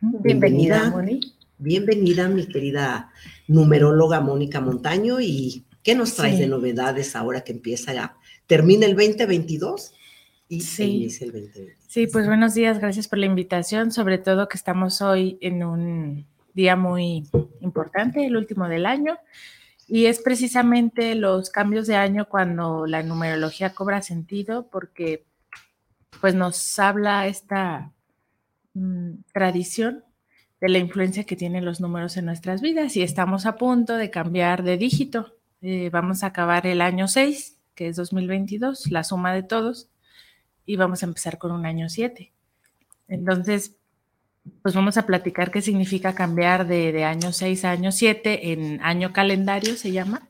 Bienvenida, 0.00 0.90
Moni. 0.90 1.34
Bienvenida, 1.58 2.28
mi 2.28 2.46
querida 2.46 3.10
numeróloga 3.48 4.20
Mónica 4.20 4.60
Montaño. 4.60 5.20
¿Y 5.20 5.64
qué 5.82 5.96
nos 5.96 6.14
traes 6.14 6.36
sí. 6.36 6.42
de 6.42 6.46
novedades 6.46 7.16
ahora 7.16 7.42
que 7.42 7.50
empieza 7.50 7.92
ya? 7.92 8.16
Termina 8.46 8.86
el 8.86 8.94
2022 8.94 9.92
y 10.48 10.60
sí. 10.60 10.84
inicia 10.84 11.24
el 11.26 11.32
2023. 11.32 11.78
Sí, 11.88 12.06
pues 12.06 12.26
buenos 12.26 12.54
días, 12.54 12.78
gracias 12.78 13.08
por 13.08 13.18
la 13.18 13.26
invitación, 13.26 13.90
sobre 13.90 14.18
todo 14.18 14.48
que 14.48 14.56
estamos 14.56 15.02
hoy 15.02 15.38
en 15.40 15.64
un 15.64 16.26
día 16.54 16.76
muy 16.76 17.28
importante, 17.60 18.24
el 18.24 18.36
último 18.36 18.68
del 18.68 18.86
año, 18.86 19.18
y 19.88 20.06
es 20.06 20.20
precisamente 20.20 21.14
los 21.14 21.50
cambios 21.50 21.86
de 21.86 21.96
año 21.96 22.28
cuando 22.28 22.86
la 22.86 23.02
numerología 23.02 23.74
cobra 23.74 24.02
sentido, 24.02 24.68
porque 24.68 25.24
pues 26.20 26.34
nos 26.34 26.78
habla 26.78 27.26
esta 27.26 27.92
mmm, 28.74 29.14
tradición 29.32 30.04
de 30.60 30.68
la 30.68 30.78
influencia 30.78 31.24
que 31.24 31.36
tienen 31.36 31.64
los 31.64 31.80
números 31.80 32.16
en 32.16 32.24
nuestras 32.24 32.62
vidas 32.62 32.96
y 32.96 33.02
estamos 33.02 33.46
a 33.46 33.56
punto 33.56 33.96
de 33.96 34.10
cambiar 34.10 34.62
de 34.62 34.76
dígito. 34.76 35.36
Eh, 35.60 35.90
vamos 35.90 36.22
a 36.22 36.28
acabar 36.28 36.66
el 36.66 36.80
año 36.80 37.08
6, 37.08 37.55
que 37.76 37.86
es 37.86 37.94
2022, 37.94 38.90
la 38.90 39.04
suma 39.04 39.32
de 39.32 39.44
todos, 39.44 39.88
y 40.64 40.74
vamos 40.74 41.02
a 41.02 41.06
empezar 41.06 41.38
con 41.38 41.52
un 41.52 41.64
año 41.66 41.88
7. 41.88 42.32
Entonces, 43.06 43.76
pues 44.62 44.74
vamos 44.74 44.96
a 44.96 45.06
platicar 45.06 45.52
qué 45.52 45.62
significa 45.62 46.14
cambiar 46.14 46.66
de, 46.66 46.90
de 46.90 47.04
año 47.04 47.32
6 47.32 47.64
a 47.64 47.70
año 47.70 47.92
7 47.92 48.52
en 48.52 48.80
año 48.82 49.12
calendario, 49.12 49.76
se 49.76 49.92
llama. 49.92 50.28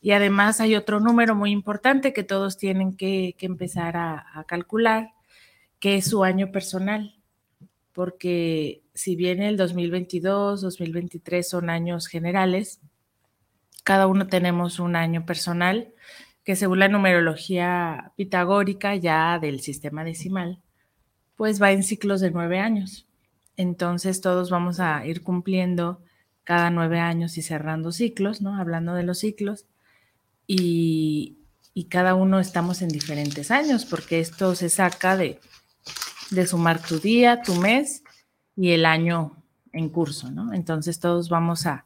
Y 0.00 0.12
además 0.12 0.60
hay 0.60 0.74
otro 0.74 0.98
número 0.98 1.34
muy 1.34 1.50
importante 1.50 2.12
que 2.12 2.24
todos 2.24 2.56
tienen 2.56 2.96
que, 2.96 3.36
que 3.38 3.46
empezar 3.46 3.96
a, 3.96 4.26
a 4.34 4.44
calcular, 4.44 5.12
que 5.78 5.96
es 5.96 6.06
su 6.06 6.24
año 6.24 6.50
personal, 6.50 7.14
porque 7.92 8.82
si 8.94 9.14
bien 9.14 9.42
el 9.42 9.56
2022, 9.56 10.62
2023 10.62 11.48
son 11.48 11.68
años 11.68 12.06
generales, 12.06 12.80
cada 13.84 14.06
uno 14.06 14.26
tenemos 14.26 14.78
un 14.78 14.96
año 14.96 15.26
personal 15.26 15.92
que 16.44 16.56
según 16.56 16.78
la 16.78 16.88
numerología 16.88 18.12
pitagórica 18.16 18.96
ya 18.96 19.38
del 19.38 19.60
sistema 19.60 20.04
decimal, 20.04 20.58
pues 21.36 21.60
va 21.60 21.72
en 21.72 21.82
ciclos 21.82 22.20
de 22.20 22.30
nueve 22.30 22.58
años. 22.58 23.06
Entonces 23.56 24.20
todos 24.20 24.50
vamos 24.50 24.80
a 24.80 25.04
ir 25.06 25.22
cumpliendo 25.22 26.02
cada 26.44 26.70
nueve 26.70 26.98
años 26.98 27.38
y 27.38 27.42
cerrando 27.42 27.92
ciclos, 27.92 28.42
¿no? 28.42 28.56
Hablando 28.56 28.94
de 28.94 29.02
los 29.02 29.18
ciclos. 29.18 29.66
Y, 30.46 31.38
y 31.74 31.84
cada 31.84 32.14
uno 32.14 32.40
estamos 32.40 32.82
en 32.82 32.88
diferentes 32.88 33.50
años, 33.50 33.84
porque 33.84 34.20
esto 34.20 34.54
se 34.54 34.68
saca 34.68 35.16
de 35.16 35.40
de 36.30 36.46
sumar 36.46 36.80
tu 36.80 36.98
día, 36.98 37.42
tu 37.42 37.54
mes 37.56 38.02
y 38.56 38.70
el 38.70 38.86
año 38.86 39.36
en 39.72 39.88
curso, 39.88 40.30
¿no? 40.30 40.52
Entonces 40.52 41.00
todos 41.00 41.28
vamos 41.28 41.66
a, 41.66 41.84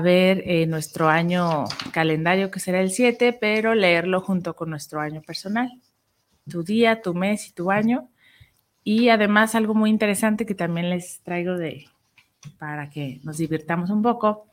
ver 0.00 0.42
eh, 0.46 0.66
nuestro 0.66 1.08
año 1.08 1.64
calendario, 1.92 2.50
que 2.50 2.60
será 2.60 2.80
el 2.80 2.90
7, 2.90 3.32
pero 3.32 3.74
leerlo 3.74 4.20
junto 4.20 4.54
con 4.54 4.70
nuestro 4.70 5.00
año 5.00 5.22
personal. 5.22 5.70
Tu 6.48 6.62
día, 6.62 7.02
tu 7.02 7.14
mes 7.14 7.48
y 7.48 7.52
tu 7.52 7.70
año. 7.70 8.08
Y 8.84 9.08
además 9.08 9.54
algo 9.54 9.74
muy 9.74 9.90
interesante 9.90 10.46
que 10.46 10.54
también 10.54 10.90
les 10.90 11.20
traigo 11.20 11.56
de 11.56 11.86
para 12.58 12.88
que 12.88 13.20
nos 13.24 13.38
divirtamos 13.38 13.90
un 13.90 14.02
poco 14.02 14.48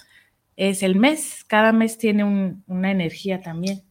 es 0.56 0.84
el 0.84 0.96
mes. 0.96 1.44
Cada 1.46 1.72
mes 1.72 1.98
tiene 1.98 2.24
una 2.68 2.92
energía 2.92 3.42
también. 3.42 3.84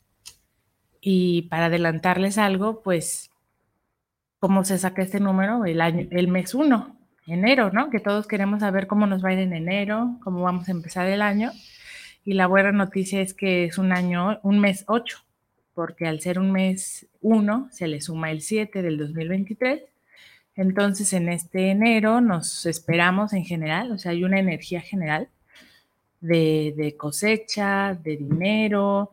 Y 1.01 1.43
para 1.43 1.67
adelantarles 1.67 2.39
algo, 2.39 2.83
pues, 2.83 3.31
¿cómo 4.39 4.65
se 4.65 4.79
saca 4.79 5.03
este 5.03 5.21
número? 5.21 5.65
El, 5.67 5.81
año, 5.81 6.07
el 6.11 6.29
mes 6.29 6.55
1, 6.55 6.97
enero, 7.27 7.71
¿no? 7.71 7.91
Que 7.91 8.01
todos 8.01 8.27
queremos 8.27 8.61
saber 8.61 8.87
cómo 8.87 9.07
nos 9.07 9.25
va 9.25 9.31
a 9.31 9.33
ir 9.33 9.39
en 9.39 9.53
enero, 9.53 10.19
cómo 10.23 10.43
vamos 10.43 10.69
a 10.69 10.73
empezar 10.73 11.07
el 11.09 11.23
año. 11.23 11.51
Y 12.25 12.35
la 12.35 12.47
buena 12.47 12.73
noticia 12.73 13.21
es 13.21 13.35
que 13.35 13.65
es 13.65 13.79
un 13.79 13.93
año, 13.93 14.41
un 14.43 14.59
mes 14.59 14.85
8, 14.87 15.19
porque 15.75 16.07
al 16.07 16.21
ser 16.21 16.39
un 16.39 16.53
mes 16.53 17.07
1 17.21 17.69
se 17.71 17.87
le 17.89 18.01
suma 18.01 18.31
el 18.31 18.41
7 18.41 18.83
del 18.83 18.99
2023. 18.99 19.83
Entonces 20.57 21.13
en 21.13 21.29
este 21.29 21.71
enero 21.71 22.21
nos 22.21 22.67
esperamos 22.67 23.33
en 23.33 23.45
general, 23.45 23.91
o 23.93 23.99
sea, 23.99 24.13
hay 24.13 24.25
una 24.25 24.39
energía 24.39 24.81
general 24.81 25.29
de, 26.21 26.95
cosecha, 26.97 27.95
de 27.95 28.17
dinero, 28.17 29.13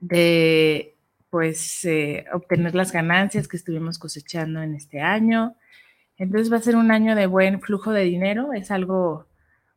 de 0.00 0.96
pues 1.30 1.84
eh, 1.84 2.24
obtener 2.32 2.74
las 2.74 2.92
ganancias 2.92 3.46
que 3.46 3.56
estuvimos 3.56 3.98
cosechando 3.98 4.62
en 4.62 4.74
este 4.74 5.00
año. 5.00 5.54
Entonces 6.18 6.52
va 6.52 6.58
a 6.58 6.62
ser 6.62 6.76
un 6.76 6.90
año 6.90 7.14
de 7.14 7.26
buen 7.26 7.60
flujo 7.60 7.92
de 7.92 8.02
dinero, 8.04 8.52
es 8.52 8.70
algo 8.70 9.26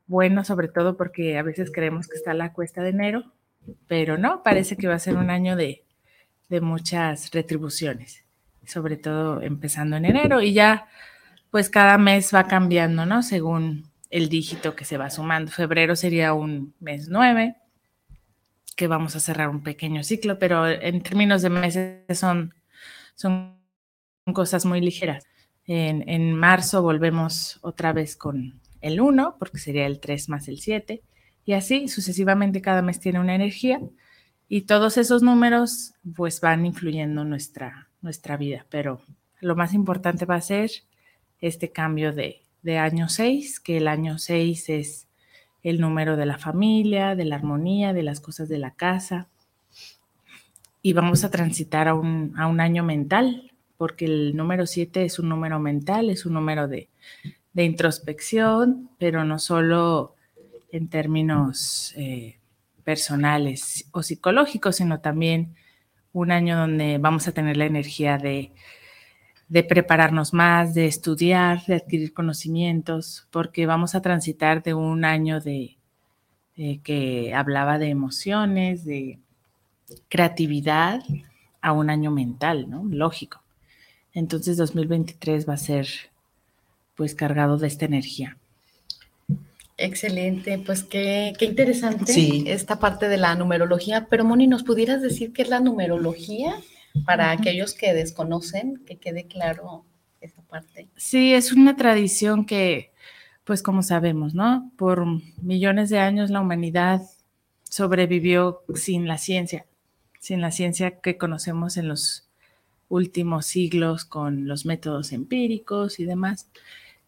bueno 0.07 0.43
sobre 0.43 0.67
todo 0.67 0.97
porque 0.97 1.37
a 1.37 1.43
veces 1.43 1.71
creemos 1.71 2.07
que 2.07 2.15
está 2.15 2.33
la 2.33 2.53
cuesta 2.53 2.83
de 2.83 2.89
enero, 2.89 3.33
pero 3.87 4.17
no, 4.17 4.43
parece 4.43 4.77
que 4.77 4.87
va 4.87 4.95
a 4.95 4.99
ser 4.99 5.17
un 5.17 5.29
año 5.29 5.55
de, 5.55 5.83
de 6.49 6.61
muchas 6.61 7.31
retribuciones, 7.31 8.23
sobre 8.65 8.97
todo 8.97 9.41
empezando 9.41 9.95
en 9.95 10.05
enero 10.05 10.41
y 10.41 10.53
ya 10.53 10.87
pues 11.49 11.69
cada 11.69 11.97
mes 11.97 12.33
va 12.35 12.47
cambiando, 12.47 13.05
¿no? 13.05 13.23
Según 13.23 13.89
el 14.09 14.29
dígito 14.29 14.75
que 14.75 14.85
se 14.85 14.97
va 14.97 15.09
sumando. 15.09 15.51
Febrero 15.51 15.95
sería 15.95 16.33
un 16.33 16.73
mes 16.79 17.07
9, 17.09 17.55
que 18.75 18.87
vamos 18.87 19.15
a 19.15 19.19
cerrar 19.19 19.49
un 19.49 19.63
pequeño 19.63 20.03
ciclo, 20.03 20.37
pero 20.37 20.67
en 20.67 21.01
términos 21.01 21.41
de 21.41 21.49
meses 21.49 22.19
son, 22.19 22.53
son 23.15 23.57
cosas 24.33 24.65
muy 24.65 24.81
ligeras. 24.81 25.25
En, 25.67 26.33
marzo 26.33 26.81
volvemos 26.81 27.59
otra 27.61 27.91
vez 27.91 28.15
con 28.15 28.59
el 28.81 29.01
1, 29.01 29.37
porque 29.39 29.57
sería 29.57 29.87
el 29.87 29.99
3 29.99 30.29
más 30.29 30.47
el 30.47 30.59
7, 30.59 31.01
y 31.45 31.53
así 31.53 31.87
sucesivamente 31.87 32.61
cada 32.61 32.81
mes 32.81 32.99
tiene 32.99 33.19
una 33.19 33.35
energía 33.35 33.79
y 34.47 34.61
todos 34.61 34.97
esos 34.97 35.23
números 35.23 35.93
pues 36.15 36.39
van 36.39 36.65
influyendo 36.65 37.23
en 37.23 37.29
nuestra, 37.29 37.89
nuestra 38.01 38.37
vida, 38.37 38.65
pero 38.69 39.01
lo 39.41 39.55
más 39.55 39.73
importante 39.73 40.25
va 40.25 40.35
a 40.35 40.41
ser 40.41 40.71
este 41.41 41.71
cambio 41.71 42.13
de, 42.13 42.41
de 42.61 42.77
año 42.77 43.09
6, 43.09 43.59
que 43.59 43.77
el 43.77 43.87
año 43.87 44.17
6 44.17 44.69
es 44.69 45.07
el 45.65 45.81
número 45.81 46.15
de 46.15 46.27
la 46.27 46.37
familia, 46.37 47.15
de 47.15 47.25
la 47.25 47.37
armonía, 47.37 47.91
de 47.91 48.03
las 48.03 48.21
cosas 48.21 48.47
de 48.49 48.59
la 48.59 48.75
casa. 48.75 49.29
Y 50.83 50.93
vamos 50.93 51.23
a 51.23 51.31
transitar 51.31 51.87
a 51.87 51.95
un, 51.95 52.35
año 52.37 52.83
mental, 52.83 53.51
porque 53.77 54.05
el 54.05 54.35
número 54.35 54.65
7 54.65 55.03
es 55.03 55.19
un 55.19 55.29
número 55.29 55.59
mental, 55.59 56.09
es 56.09 56.25
un 56.25 56.33
número 56.33 56.67
de, 56.67 56.89
introspección, 57.55 58.89
pero 58.97 59.23
no 59.23 59.39
solo 59.39 60.15
en 60.71 60.89
términos 60.89 61.93
eh, 61.95 62.37
personales 62.83 63.87
o 63.91 64.03
psicológicos, 64.03 64.75
sino 64.75 64.99
también 64.99 65.55
un 66.11 66.31
año 66.31 66.57
donde 66.57 66.97
vamos 66.97 67.27
a 67.27 67.31
tener 67.31 67.55
la 67.55 67.65
energía 67.65 68.17
de 68.17 68.51
de 69.47 69.63
prepararnos 69.63 70.33
más, 70.33 70.73
de 70.73 70.87
estudiar, 70.87 71.63
de 71.65 71.75
adquirir 71.75 72.13
conocimientos, 72.13 73.27
porque 73.31 73.65
vamos 73.65 73.95
a 73.95 74.01
transitar 74.01 74.63
de 74.63 74.73
un 74.73 75.05
año 75.05 75.39
de, 75.39 75.77
que 76.83 77.33
hablaba 77.35 77.77
de 77.77 77.89
emociones, 77.89 78.85
de 78.85 79.19
creatividad, 80.09 81.01
a 81.61 81.71
un 81.71 81.89
año 81.89 82.11
mental, 82.11 82.69
¿no? 82.69 82.83
Lógico. 82.85 83.41
Entonces 84.15 84.57
2023 84.57 85.47
va 85.47 85.53
a 85.53 85.57
ser 85.57 85.87
pues 86.95 87.13
cargado 87.13 87.59
de 87.59 87.67
esta 87.67 87.85
energía. 87.85 88.37
Excelente, 89.77 90.57
pues 90.65 90.83
qué, 90.83 91.33
qué 91.37 91.45
interesante 91.45 92.51
esta 92.51 92.79
parte 92.79 93.09
de 93.09 93.17
la 93.17 93.35
numerología. 93.35 94.07
Pero 94.09 94.25
Moni, 94.25 94.47
¿nos 94.47 94.63
pudieras 94.63 95.03
decir 95.03 95.33
qué 95.33 95.43
es 95.43 95.49
la 95.49 95.59
numerología? 95.59 96.55
para 97.03 97.31
aquellos 97.31 97.73
que 97.73 97.93
desconocen, 97.93 98.81
que 98.85 98.97
quede 98.97 99.25
claro 99.25 99.83
esa 100.21 100.41
parte. 100.43 100.87
Sí, 100.95 101.33
es 101.33 101.51
una 101.51 101.75
tradición 101.75 102.45
que, 102.45 102.91
pues 103.43 103.61
como 103.61 103.83
sabemos, 103.83 104.33
¿no? 104.33 104.71
Por 104.77 105.05
millones 105.41 105.89
de 105.89 105.99
años 105.99 106.29
la 106.29 106.41
humanidad 106.41 107.01
sobrevivió 107.63 108.63
sin 108.73 109.07
la 109.07 109.17
ciencia, 109.17 109.65
sin 110.19 110.41
la 110.41 110.51
ciencia 110.51 110.99
que 110.99 111.17
conocemos 111.17 111.77
en 111.77 111.89
los 111.89 112.24
últimos 112.89 113.45
siglos 113.45 114.05
con 114.05 114.47
los 114.47 114.65
métodos 114.65 115.11
empíricos 115.11 115.99
y 115.99 116.05
demás. 116.05 116.49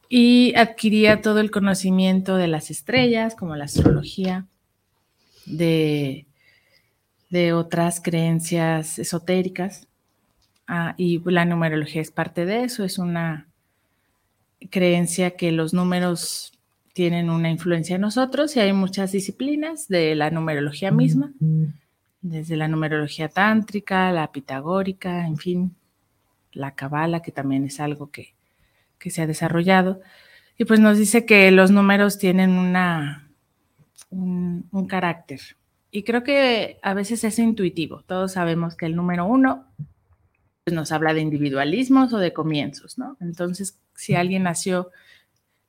Y 0.10 0.54
adquiría 0.56 1.22
todo 1.22 1.40
el 1.40 1.52
conocimiento 1.52 2.38
de 2.38 2.48
las 2.48 2.72
estrellas, 2.72 3.36
como 3.36 3.56
la 3.56 3.66
astrología, 3.66 4.46
de 5.46 6.28
de 7.30 7.54
otras 7.54 8.02
creencias 8.02 9.00
esotéricas. 9.00 9.88
Ah, 10.68 10.96
y 10.98 11.22
la 11.30 11.46
numerología 11.46 12.02
es 12.02 12.12
parte 12.12 12.46
de 12.46 12.64
eso, 12.64 12.84
es 12.84 12.98
una 12.98 13.48
creencia 14.70 15.32
que 15.32 15.52
los 15.52 15.74
números 15.74 16.52
tienen 16.94 17.30
una 17.30 17.50
influencia 17.50 17.96
en 17.96 18.02
nosotros 18.02 18.56
y 18.56 18.60
hay 18.60 18.74
muchas 18.74 19.12
disciplinas 19.12 19.88
de 19.88 20.16
la 20.16 20.30
numerología 20.30 20.92
misma, 20.92 21.32
desde 22.30 22.58
la 22.58 22.68
numerología 22.68 23.30
tántrica, 23.30 24.12
la 24.12 24.32
pitagórica, 24.32 25.28
en 25.28 25.38
fin, 25.38 25.76
la 26.52 26.76
cabala, 26.76 27.22
que 27.22 27.32
también 27.32 27.66
es 27.66 27.80
algo 27.80 28.12
que, 28.12 28.36
se 29.00 29.22
ha 29.22 29.28
desarrollado. 29.28 30.02
Y 30.58 30.66
pues 30.66 30.80
nos 30.82 30.98
dice 30.98 31.26
que 31.26 31.50
los 31.52 31.72
números 31.72 32.18
tienen 32.18 32.52
una, 32.52 33.30
un 34.10 34.88
carácter, 34.88 35.40
y 35.92 36.04
creo 36.04 36.24
que 36.24 36.80
a 36.82 36.94
veces 36.94 37.24
es 37.24 37.40
intuitivo. 37.40 38.04
Todos 38.06 38.34
sabemos 38.34 38.76
que 38.76 38.86
el 38.86 38.96
número 38.96 39.26
uno 39.26 39.66
pues, 40.64 40.76
nos 40.76 40.92
habla 40.92 41.14
de 41.14 41.22
individualismos 41.22 42.14
o 42.14 42.18
de 42.18 42.34
comienzos, 42.34 42.98
¿no? 42.98 43.18
Entonces, 43.22 43.80
si 43.96 44.16
alguien 44.16 44.44
nació 44.44 44.92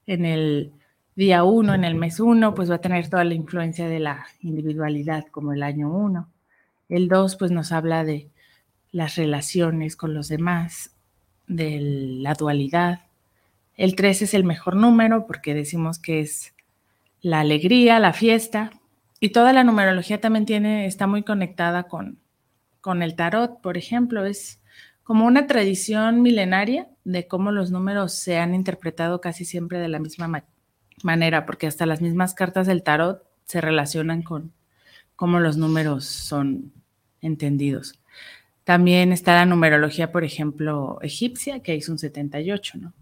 en 0.07 0.25
el 0.25 0.73
día 1.15 1.45
uno, 1.45 1.75
en 1.75 1.85
el 1.85 1.95
mes 1.95 2.21
uno, 2.21 2.55
pues 2.55 2.71
va 2.71 2.77
a 2.77 2.81
tener 2.81 3.09
toda 3.09 3.25
la 3.25 3.35
influencia 3.35 3.89
de 3.89 4.01
la 4.01 4.27
individualidad, 4.41 5.27
como 5.31 5.53
el 5.53 5.63
año 5.63 5.91
uno. 5.91 6.29
El 6.89 7.09
dos, 7.09 7.37
pues 7.37 7.51
nos 7.51 7.73
habla 7.73 8.05
de 8.05 8.31
las 8.91 9.17
relaciones 9.17 9.97
con 9.97 10.15
los 10.15 10.29
demás, 10.29 10.95
de 11.47 11.79
la 11.81 12.35
dualidad. 12.35 13.03
El 13.77 13.95
tres 13.95 14.23
es 14.23 14.35
el 14.35 14.45
mejor 14.45 14.77
número 14.77 15.27
porque 15.27 15.55
decimos 15.55 15.99
que 15.99 16.21
es 16.21 16.55
la 17.21 17.41
alegría, 17.41 17.99
la 17.99 18.13
fiesta, 18.13 18.71
y 19.21 19.31
toda 19.31 19.53
la 19.53 19.65
numerología 19.65 20.21
también 20.21 20.47
tiene, 20.47 20.87
está 20.87 21.07
muy 21.07 21.23
conectada 21.23 21.85
con, 21.85 22.19
con 22.81 23.03
el 23.03 23.17
tarot, 23.17 23.61
por 23.61 23.77
ejemplo, 23.77 24.25
es 24.25 24.61
como 25.03 25.27
una 25.27 25.47
tradición 25.47 26.23
milenaria 26.23 26.89
de 27.05 27.27
cómo 27.27 27.51
los 27.51 27.71
números 27.71 28.13
se 28.13 28.39
han 28.39 28.55
interpretado 28.55 29.21
casi 29.21 29.45
siempre 29.45 29.79
de 29.79 29.89
la 29.89 29.99
misma 29.99 30.45
manera, 31.03 31.47
porque 31.47 31.67
hasta 31.67 31.87
las 31.87 32.01
mismas 32.01 32.35
cartas 32.35 32.67
del 32.67 32.83
tarot 32.83 33.25
se 33.45 33.61
relacionan 33.61 34.23
con 34.23 34.53
cómo 35.17 35.41
los 35.41 35.57
números 35.57 36.05
son 36.05 36.73
entendidos. 37.21 37.99
También 38.65 39.13
está 39.13 39.35
la 39.35 39.47
numerología, 39.47 40.13
por 40.13 40.25
ejemplo, 40.25 40.99
egipcia, 41.03 41.61
que 41.61 41.75
es 41.75 41.89
un 41.89 41.99
78, 41.99 42.79
¿no? 42.79 42.93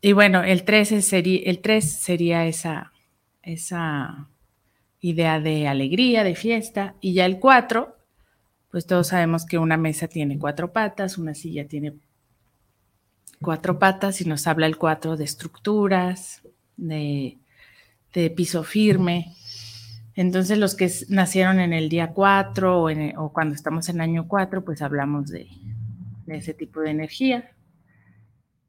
Y 0.00 0.12
bueno, 0.12 0.42
el 0.42 0.64
3 0.64 1.04
sería, 1.04 1.40
el 1.44 1.60
3 1.60 1.92
sería 1.92 2.46
esa, 2.46 2.92
esa 3.42 4.28
idea 5.00 5.40
de 5.40 5.68
alegría, 5.68 6.24
de 6.24 6.34
fiesta, 6.34 6.94
y 7.00 7.14
ya 7.14 7.26
el 7.26 7.38
cuatro, 7.38 7.96
pues 8.70 8.86
todos 8.86 9.08
sabemos 9.08 9.44
que 9.44 9.58
una 9.58 9.76
mesa 9.76 10.08
tiene 10.08 10.38
cuatro 10.38 10.72
patas, 10.72 11.18
una 11.18 11.34
silla 11.34 11.66
tiene 11.68 11.94
cuatro 13.42 13.78
patas 13.78 14.20
y 14.20 14.24
nos 14.24 14.46
habla 14.46 14.66
el 14.66 14.78
cuatro 14.78 15.16
de 15.16 15.24
estructuras, 15.24 16.42
de, 16.76 17.38
piso 18.34 18.64
firme. 18.64 19.34
Entonces 20.14 20.58
los 20.58 20.74
que 20.74 20.90
nacieron 21.08 21.58
en 21.60 21.72
el 21.72 21.88
día 21.88 22.12
cuatro 22.12 22.84
o, 22.84 23.32
cuando 23.32 23.54
estamos 23.54 23.88
en 23.88 24.00
año 24.00 24.28
cuatro, 24.28 24.64
pues 24.64 24.82
hablamos 24.82 25.28
de, 25.28 25.48
de 26.26 26.36
ese 26.36 26.54
tipo 26.54 26.80
de 26.80 26.90
energía. 26.90 27.50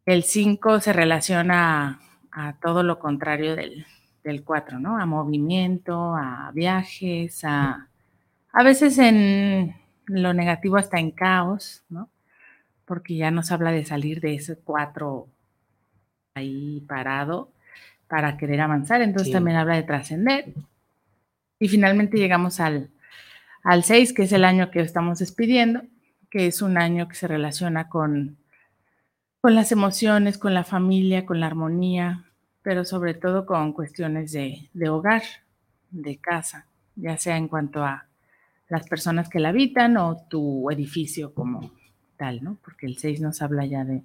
El 0.05 0.23
5 0.23 0.79
se 0.81 0.93
relaciona 0.93 1.99
a, 2.31 2.53
todo 2.61 2.83
lo 2.83 2.99
contrario 2.99 3.55
del, 3.55 3.85
4, 4.45 4.79
¿no? 4.79 4.97
A 4.97 5.05
movimiento, 5.05 6.15
a 6.15 6.51
viajes, 6.53 7.43
a, 7.43 7.89
a 8.53 8.63
veces 8.63 8.97
en 8.97 9.75
lo 10.05 10.33
negativo 10.33 10.77
hasta 10.77 10.99
en 10.99 11.11
caos, 11.11 11.83
¿no? 11.89 12.09
Porque 12.85 13.15
ya 13.15 13.31
nos 13.31 13.51
habla 13.51 13.71
de 13.71 13.85
salir 13.85 14.21
de 14.21 14.35
ese 14.35 14.57
4 14.57 15.27
ahí 16.35 16.81
parado 16.87 17.51
para 18.07 18.37
querer 18.37 18.61
avanzar, 18.61 19.01
entonces 19.01 19.31
también 19.31 19.57
habla 19.57 19.75
de 19.75 19.83
trascender. 19.83 20.53
Y 21.59 21.67
finalmente 21.67 22.17
llegamos 22.17 22.59
al, 22.59 22.89
al 23.63 23.83
6, 23.83 24.13
que 24.13 24.23
es 24.23 24.31
el 24.31 24.45
año 24.45 24.71
que 24.71 24.81
estamos 24.81 25.19
despidiendo, 25.19 25.81
que 26.29 26.47
es 26.47 26.61
un 26.61 26.77
año 26.77 27.07
que 27.07 27.15
se 27.15 27.27
relaciona 27.27 27.89
con 27.89 28.37
con 29.43 29.55
las 29.55 29.73
emociones, 29.73 30.37
con 30.37 30.53
la 30.53 30.63
familia, 30.63 31.25
con 31.25 31.41
la 31.41 31.47
armonía, 31.47 32.23
pero 32.61 32.85
sobre 32.85 33.13
todo 33.13 33.45
con 33.45 33.73
cuestiones 33.73 34.31
de, 34.31 34.69
hogar, 34.87 35.21
de 35.91 36.15
casa, 36.15 36.65
ya 36.95 37.17
sea 37.17 37.35
en 37.35 37.49
cuanto 37.49 37.83
a 37.83 38.05
las 38.69 38.87
personas 38.87 39.27
que 39.27 39.41
la 39.41 39.49
habitan 39.49 39.97
o 39.97 40.15
tu 40.29 40.71
edificio 40.71 41.33
como 41.33 41.73
tal, 42.15 42.41
¿no? 42.41 42.57
Porque 42.63 42.85
el 42.85 42.97
6 42.97 43.19
nos 43.19 43.41
habla 43.41 43.65
ya 43.65 43.83
de, 43.83 44.01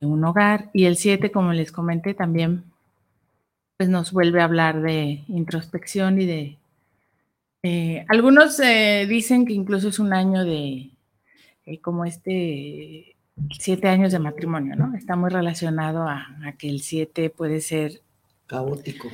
un 0.00 0.24
hogar 0.24 0.70
y 0.72 0.86
el 0.86 0.96
7, 0.96 1.30
como 1.30 1.52
les 1.52 1.70
comenté, 1.70 2.14
también 2.14 2.71
pues 3.76 3.88
nos 3.88 4.12
vuelve 4.12 4.40
a 4.40 4.44
hablar 4.44 4.82
de 4.82 5.24
introspección 5.28 6.20
y 6.20 6.26
de... 6.26 6.58
Eh, 7.64 8.04
algunos 8.08 8.58
eh, 8.60 9.06
dicen 9.08 9.46
que 9.46 9.52
incluso 9.52 9.88
es 9.88 9.98
un 9.98 10.12
año 10.12 10.44
de 10.44 10.90
eh, 11.64 11.78
como 11.80 12.04
este 12.04 13.16
siete 13.58 13.88
años 13.88 14.12
de 14.12 14.18
matrimonio, 14.18 14.76
¿no? 14.76 14.94
Está 14.96 15.16
muy 15.16 15.30
relacionado 15.30 16.02
a, 16.08 16.26
que 16.58 16.68
el 16.68 16.80
siete 16.80 17.30
puede 17.30 17.60
ser 17.60 18.02
caótico. 18.46 19.08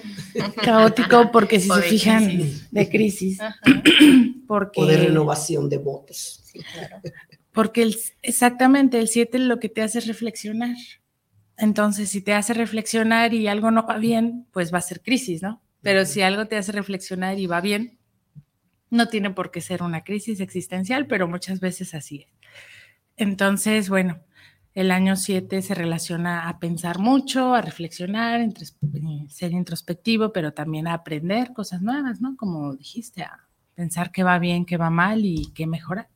Caótico 0.62 1.30
porque 1.30 1.60
si 1.60 1.68
se 1.68 1.82
fijan 1.82 2.42
de 2.70 2.88
crisis. 2.88 3.38
Porque, 4.48 4.80
o 4.80 4.86
de 4.86 4.96
renovación 4.96 5.68
de 5.68 5.76
votos. 5.76 6.40
Sí, 6.42 6.60
claro. 6.72 7.02
Porque 7.52 7.82
el, 7.82 7.98
exactamente 8.22 8.98
el 8.98 9.08
siete 9.08 9.38
lo 9.38 9.60
que 9.60 9.68
te 9.68 9.82
hace 9.82 10.00
reflexionar. 10.00 10.74
Entonces, 11.58 12.08
si 12.08 12.22
te 12.22 12.34
hace 12.34 12.54
reflexionar 12.54 13.34
y 13.34 13.48
algo 13.48 13.72
no 13.72 13.84
va 13.84 13.98
bien, 13.98 14.46
pues 14.52 14.72
va 14.72 14.78
a 14.78 14.82
ser 14.82 15.02
crisis, 15.02 15.42
¿no? 15.42 15.60
Pero 15.82 16.06
si 16.06 16.22
algo 16.22 16.46
te 16.46 16.56
hace 16.56 16.70
reflexionar 16.72 17.38
y 17.38 17.46
va 17.46 17.60
bien, 17.60 17.98
no 18.90 19.08
tiene 19.08 19.30
por 19.30 19.50
qué 19.50 19.60
ser 19.60 19.82
una 19.82 20.04
crisis 20.04 20.40
existencial, 20.40 21.06
pero 21.08 21.28
muchas 21.28 21.60
veces 21.60 21.94
así 21.94 22.22
es. 22.22 22.28
Entonces, 23.16 23.88
bueno, 23.88 24.20
el 24.74 24.92
año 24.92 25.16
7 25.16 25.60
se 25.60 25.74
relaciona 25.74 26.48
a 26.48 26.60
pensar 26.60 27.00
mucho, 27.00 27.54
a 27.54 27.60
reflexionar, 27.60 28.40
eh, 28.40 29.26
ser 29.28 29.52
introspectivo, 29.52 30.32
pero 30.32 30.52
también 30.52 30.86
a 30.86 30.94
aprender 30.94 31.52
cosas 31.52 31.82
nuevas, 31.82 32.20
¿no? 32.20 32.36
Como 32.36 32.76
dijiste, 32.76 33.22
a 33.22 33.48
pensar 33.74 34.12
qué 34.12 34.22
va 34.22 34.38
bien, 34.38 34.64
qué 34.64 34.76
va 34.76 34.90
mal 34.90 35.24
y 35.24 35.50
qué 35.54 35.66
mejorar. 35.66 36.08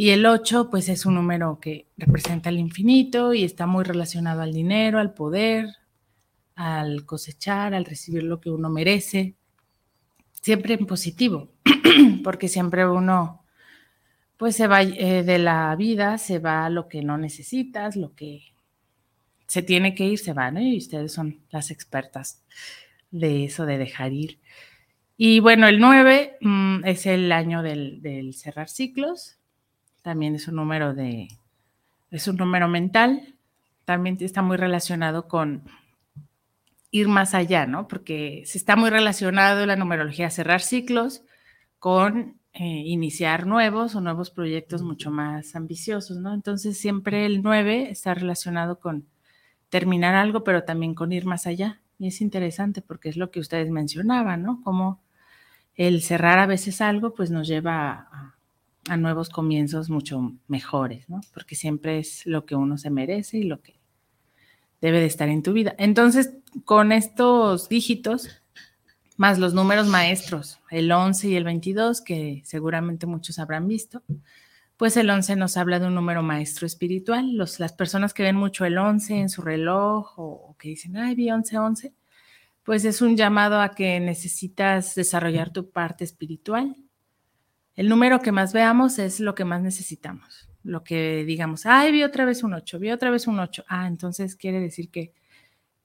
Y 0.00 0.12
el 0.12 0.24
8, 0.24 0.70
pues 0.70 0.88
es 0.88 1.04
un 1.04 1.16
número 1.16 1.60
que 1.60 1.86
representa 1.98 2.48
el 2.48 2.58
infinito 2.58 3.34
y 3.34 3.44
está 3.44 3.66
muy 3.66 3.84
relacionado 3.84 4.40
al 4.40 4.54
dinero, 4.54 4.98
al 4.98 5.12
poder, 5.12 5.66
al 6.54 7.04
cosechar, 7.04 7.74
al 7.74 7.84
recibir 7.84 8.22
lo 8.22 8.40
que 8.40 8.48
uno 8.48 8.70
merece, 8.70 9.34
siempre 10.40 10.72
en 10.72 10.86
positivo, 10.86 11.52
porque 12.24 12.48
siempre 12.48 12.88
uno 12.88 13.44
pues 14.38 14.56
se 14.56 14.68
va 14.68 14.80
eh, 14.82 15.22
de 15.22 15.38
la 15.38 15.76
vida, 15.76 16.16
se 16.16 16.38
va 16.38 16.70
lo 16.70 16.88
que 16.88 17.02
no 17.02 17.18
necesitas, 17.18 17.94
lo 17.94 18.14
que 18.14 18.54
se 19.48 19.60
tiene 19.60 19.94
que 19.94 20.06
ir, 20.06 20.18
se 20.18 20.32
va, 20.32 20.50
¿no? 20.50 20.62
Y 20.62 20.78
ustedes 20.78 21.12
son 21.12 21.42
las 21.50 21.70
expertas 21.70 22.42
de 23.10 23.44
eso, 23.44 23.66
de 23.66 23.76
dejar 23.76 24.14
ir. 24.14 24.38
Y 25.18 25.40
bueno, 25.40 25.68
el 25.68 25.78
9 25.78 26.38
mm, 26.40 26.86
es 26.86 27.04
el 27.04 27.30
año 27.32 27.62
del, 27.62 28.32
cerrar 28.32 28.70
ciclos, 28.70 29.36
también 30.02 30.34
es 30.34 30.48
un 30.48 30.56
número 30.56 30.94
de, 30.94 31.28
es 32.10 32.28
un 32.28 32.36
número 32.36 32.68
mental, 32.68 33.34
también 33.84 34.16
está 34.20 34.42
muy 34.42 34.56
relacionado 34.56 35.28
con 35.28 35.64
ir 36.90 37.08
más 37.08 37.34
allá, 37.34 37.66
¿no? 37.66 37.88
Porque 37.88 38.42
se 38.46 38.58
está 38.58 38.76
muy 38.76 38.90
relacionado 38.90 39.64
la 39.66 39.76
numerología 39.76 40.30
cerrar 40.30 40.60
ciclos 40.60 41.22
con 41.78 42.40
eh, 42.52 42.82
iniciar 42.84 43.46
nuevos 43.46 43.94
o 43.94 44.00
nuevos 44.00 44.30
proyectos 44.30 44.82
mucho 44.82 45.10
más 45.10 45.54
ambiciosos, 45.54 46.18
¿no? 46.18 46.34
Entonces 46.34 46.78
siempre 46.78 47.26
el 47.26 47.42
9 47.42 47.90
está 47.90 48.12
relacionado 48.14 48.80
con 48.80 49.06
terminar 49.68 50.14
algo, 50.16 50.42
pero 50.44 50.64
también 50.64 50.94
con 50.94 51.12
ir 51.12 51.26
más 51.26 51.46
allá. 51.46 51.80
Y 51.98 52.08
es 52.08 52.20
interesante 52.20 52.82
porque 52.82 53.08
es 53.08 53.16
lo 53.16 53.30
que 53.30 53.40
ustedes 53.40 53.70
mencionaban, 53.70 54.42
¿no? 54.42 54.60
Como 54.62 55.00
el 55.76 56.02
cerrar 56.02 56.38
a 56.38 56.46
veces 56.46 56.80
algo, 56.80 57.14
pues 57.14 57.30
nos 57.30 57.46
lleva 57.46 58.08
a, 58.12 58.34
a 58.88 58.96
nuevos 58.96 59.28
comienzos 59.28 59.90
mucho 59.90 60.32
mejores, 60.48 61.08
¿no? 61.08 61.20
Porque 61.34 61.54
siempre 61.54 61.98
es 61.98 62.26
lo 62.26 62.46
que 62.46 62.54
uno 62.54 62.78
se 62.78 62.90
merece 62.90 63.38
y 63.38 63.42
lo 63.44 63.60
que 63.60 63.78
debe 64.80 65.00
de 65.00 65.06
estar 65.06 65.28
en 65.28 65.42
tu 65.42 65.52
vida. 65.52 65.74
Entonces, 65.78 66.32
con 66.64 66.92
estos 66.92 67.68
dígitos, 67.68 68.42
más 69.16 69.38
los 69.38 69.52
números 69.52 69.86
maestros, 69.86 70.60
el 70.70 70.90
11 70.90 71.28
y 71.28 71.36
el 71.36 71.44
22, 71.44 72.00
que 72.00 72.42
seguramente 72.44 73.06
muchos 73.06 73.38
habrán 73.38 73.68
visto, 73.68 74.02
pues 74.78 74.96
el 74.96 75.10
11 75.10 75.36
nos 75.36 75.58
habla 75.58 75.78
de 75.78 75.88
un 75.88 75.94
número 75.94 76.22
maestro 76.22 76.66
espiritual. 76.66 77.36
Los, 77.36 77.60
las 77.60 77.74
personas 77.74 78.14
que 78.14 78.22
ven 78.22 78.36
mucho 78.36 78.64
el 78.64 78.78
11 78.78 79.14
en 79.20 79.28
su 79.28 79.42
reloj 79.42 80.14
o, 80.16 80.56
que 80.58 80.70
dicen, 80.70 80.96
ay, 80.96 81.14
vi 81.14 81.30
11, 81.30 81.58
11, 81.58 81.94
pues 82.62 82.86
es 82.86 83.02
un 83.02 83.14
llamado 83.14 83.60
a 83.60 83.74
que 83.74 84.00
necesitas 84.00 84.94
desarrollar 84.94 85.52
tu 85.52 85.70
parte 85.70 86.02
espiritual. 86.04 86.74
El 87.80 87.88
número 87.88 88.20
que 88.20 88.30
más 88.30 88.52
veamos 88.52 88.98
es 88.98 89.20
lo 89.20 89.34
que 89.34 89.46
más 89.46 89.62
necesitamos. 89.62 90.50
Lo 90.62 90.84
que 90.84 91.24
digamos, 91.24 91.64
ay, 91.64 91.92
vi 91.92 92.02
otra 92.02 92.26
vez 92.26 92.42
un 92.42 92.52
8, 92.52 92.78
vi 92.78 92.90
otra 92.90 93.08
vez 93.08 93.26
un 93.26 93.40
8. 93.40 93.64
Ah, 93.68 93.86
entonces 93.86 94.36
quiere 94.36 94.60
decir 94.60 94.90
que 94.90 95.14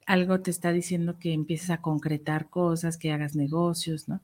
algo 0.04 0.42
te 0.42 0.50
está 0.50 0.72
diciendo 0.72 1.18
que 1.18 1.32
empieces 1.32 1.70
a 1.70 1.80
concretar 1.80 2.50
cosas, 2.50 2.98
que 2.98 3.12
hagas 3.12 3.34
negocios, 3.34 4.10
¿no? 4.10 4.20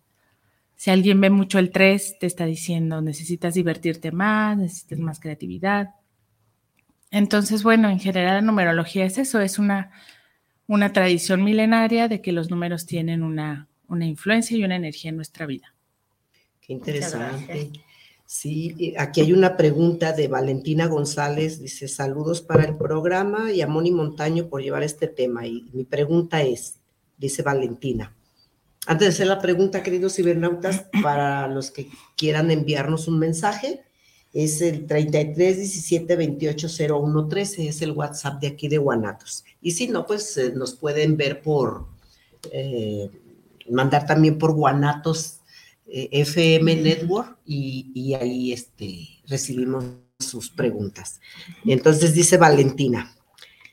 Si 0.77 0.91
alguien 0.91 1.19
ve 1.23 1.31
mucho 1.31 1.59
el 1.59 1.71
3, 1.71 2.19
te 2.19 2.27
está 2.27 2.45
diciendo, 2.45 3.01
necesitas 3.01 3.55
divertirte 3.55 4.13
más, 4.13 4.59
necesitas 4.59 4.99
más 4.99 5.19
creatividad. 5.19 5.95
Entonces, 7.11 7.63
bueno, 7.63 7.89
en 7.89 8.01
general 8.01 8.35
la 8.35 8.43
numerología 8.43 9.07
es 9.07 9.17
eso, 9.17 9.41
es 9.41 9.59
una, 9.59 9.93
una 10.67 10.93
tradición 10.93 11.43
milenaria 11.43 12.07
de 12.09 12.21
que 12.21 12.33
los 12.33 12.51
números 12.51 12.85
tienen 12.85 13.23
una, 13.23 13.67
una 13.89 14.05
influencia 14.05 14.59
y 14.59 14.63
una 14.63 14.77
energía 14.77 15.09
en 15.09 15.17
nuestra 15.17 15.47
vida. 15.47 15.73
Qué 16.73 16.91
interesante. 16.91 17.71
Sí, 18.25 18.95
aquí 18.97 19.21
hay 19.21 19.33
una 19.35 19.59
pregunta 19.59 20.13
de 20.13 20.27
Valentina 20.27 20.87
González, 20.87 21.61
dice 21.61 21.87
saludos 21.87 22.41
para 22.41 22.65
el 22.65 22.79
programa 22.79 23.53
y 23.53 23.61
a 23.61 23.67
Moni 23.67 23.91
Montaño 23.91 24.49
por 24.49 24.63
llevar 24.63 24.83
este 24.83 25.07
tema. 25.07 25.47
Y 25.47 25.69
mi 25.75 25.85
pregunta 25.85 26.41
es, 26.43 26.77
dice 27.19 27.43
Valentina, 27.43 28.17
antes 28.87 29.09
de 29.09 29.13
hacer 29.13 29.27
la 29.27 29.39
pregunta, 29.39 29.83
queridos 29.83 30.15
cibernautas, 30.15 30.87
para 31.03 31.47
los 31.47 31.71
que 31.71 31.89
quieran 32.17 32.51
enviarnos 32.51 33.07
un 33.07 33.19
mensaje, 33.19 33.83
es 34.33 34.63
el 34.63 34.87
33 34.87 35.59
17 35.59 36.17
28 36.17 36.69
01 36.89 37.29
13, 37.29 37.69
es 37.69 37.83
el 37.83 37.93
WhatsApp 37.93 38.41
de 38.41 38.47
aquí 38.47 38.69
de 38.69 38.79
Guanatos. 38.79 39.45
Y 39.61 39.73
si 39.73 39.89
no, 39.89 40.07
pues 40.07 40.39
eh, 40.39 40.53
nos 40.55 40.75
pueden 40.75 41.19
ver 41.19 41.43
por, 41.43 41.87
eh, 42.51 43.11
mandar 43.69 44.07
también 44.07 44.39
por 44.39 44.55
Guanatos 44.55 45.42
eh, 45.95 46.09
FM 46.13 46.77
Network 46.77 47.39
y, 47.45 48.15
ahí 48.15 48.53
este, 48.53 49.09
recibimos 49.27 49.85
sus 50.19 50.51
preguntas. 50.51 51.21
Entonces 51.65 52.15
dice 52.15 52.37
Valentina, 52.37 53.15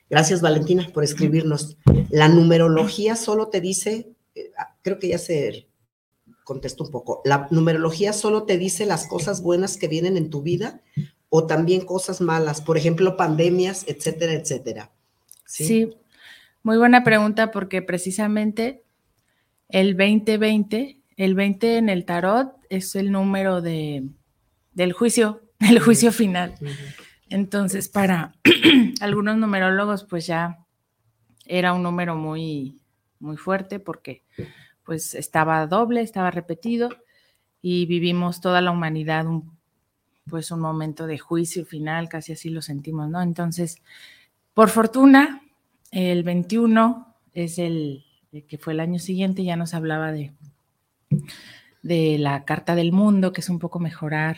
gracias 0.10 0.42
Valentina 0.42 0.88
por 0.94 1.04
escribirnos. 1.04 1.78
La 2.10 2.28
numerología 2.28 3.16
solo 3.16 3.48
te 3.48 3.62
dice, 3.62 4.10
eh, 4.36 4.52
ah, 4.58 4.76
creo 4.82 5.00
que 5.00 5.10
ya 5.10 5.18
se 5.18 5.68
contestó 6.44 6.84
un 6.84 6.92
poco, 6.92 7.22
la 7.26 7.48
numerología 7.52 8.12
solo 8.12 8.44
te 8.44 8.58
dice 8.58 8.86
las 8.86 9.08
cosas 9.08 9.42
buenas 9.42 9.78
que 9.78 9.88
vienen 9.88 10.18
en 10.18 10.30
tu 10.30 10.42
vida 10.42 10.82
o 11.30 11.46
también 11.46 11.86
cosas 11.86 12.22
malas, 12.22 12.60
por 12.60 12.76
ejemplo, 12.76 13.16
pandemias, 13.16 13.86
etcétera, 13.88 14.34
etcétera. 14.34 14.92
sí 15.46 15.94
muy 16.64 16.78
buena 16.78 17.04
pregunta 17.04 17.52
porque 17.52 17.82
precisamente 17.82 18.84
el 19.70 19.96
2020 19.96 20.99
el 21.20 21.36
20 21.36 21.78
en 21.78 21.90
el 21.90 22.06
tarot 22.06 22.54
es 22.70 22.96
el 22.96 23.12
número 23.12 23.60
de, 23.62 24.08
del 24.72 24.94
juicio, 24.94 25.42
el 25.60 25.82
juicio 25.82 26.14
final. 26.14 26.56
Entonces, 27.28 27.90
para 27.90 28.36
algunos 29.02 29.36
numerólogos, 29.36 30.06
pues 30.06 30.26
ya 30.26 30.66
era 31.46 31.74
un 31.74 31.84
número 31.84 32.16
muy, 32.16 32.80
muy 33.20 33.36
fuerte 33.36 33.82
porque 33.82 34.24
pues 34.86 35.14
estaba 35.14 35.68
doble, 35.68 36.02
estaba 36.02 36.32
repetido 36.32 36.90
y 37.62 37.86
vivimos 37.86 38.40
toda 38.40 38.62
la 38.62 38.72
humanidad 38.72 39.28
un, 39.28 39.58
pues 40.30 40.52
un 40.52 40.62
momento 40.62 41.06
de 41.06 41.18
juicio 41.18 41.66
final, 41.66 42.08
casi 42.08 42.32
así 42.32 42.50
lo 42.50 42.62
sentimos, 42.62 43.10
¿no? 43.10 43.22
Entonces, 43.22 43.82
Por 44.54 44.70
fortuna, 44.70 45.42
el 45.92 46.24
21 46.24 47.14
es 47.34 47.60
el, 47.60 48.06
que 48.48 48.58
fue 48.58 48.72
el 48.72 48.80
año 48.80 49.00
siguiente, 49.00 49.44
ya 49.44 49.58
nos 49.58 49.74
hablaba 49.74 50.14
de, 50.14 50.32
de 51.82 52.18
la 52.18 52.46
Carta 52.46 52.76
del 52.76 52.92
Mundo, 52.92 53.32
que 53.34 53.42
es 53.42 53.50
un 53.50 53.60
poco 53.60 53.80
mejorar 53.80 54.38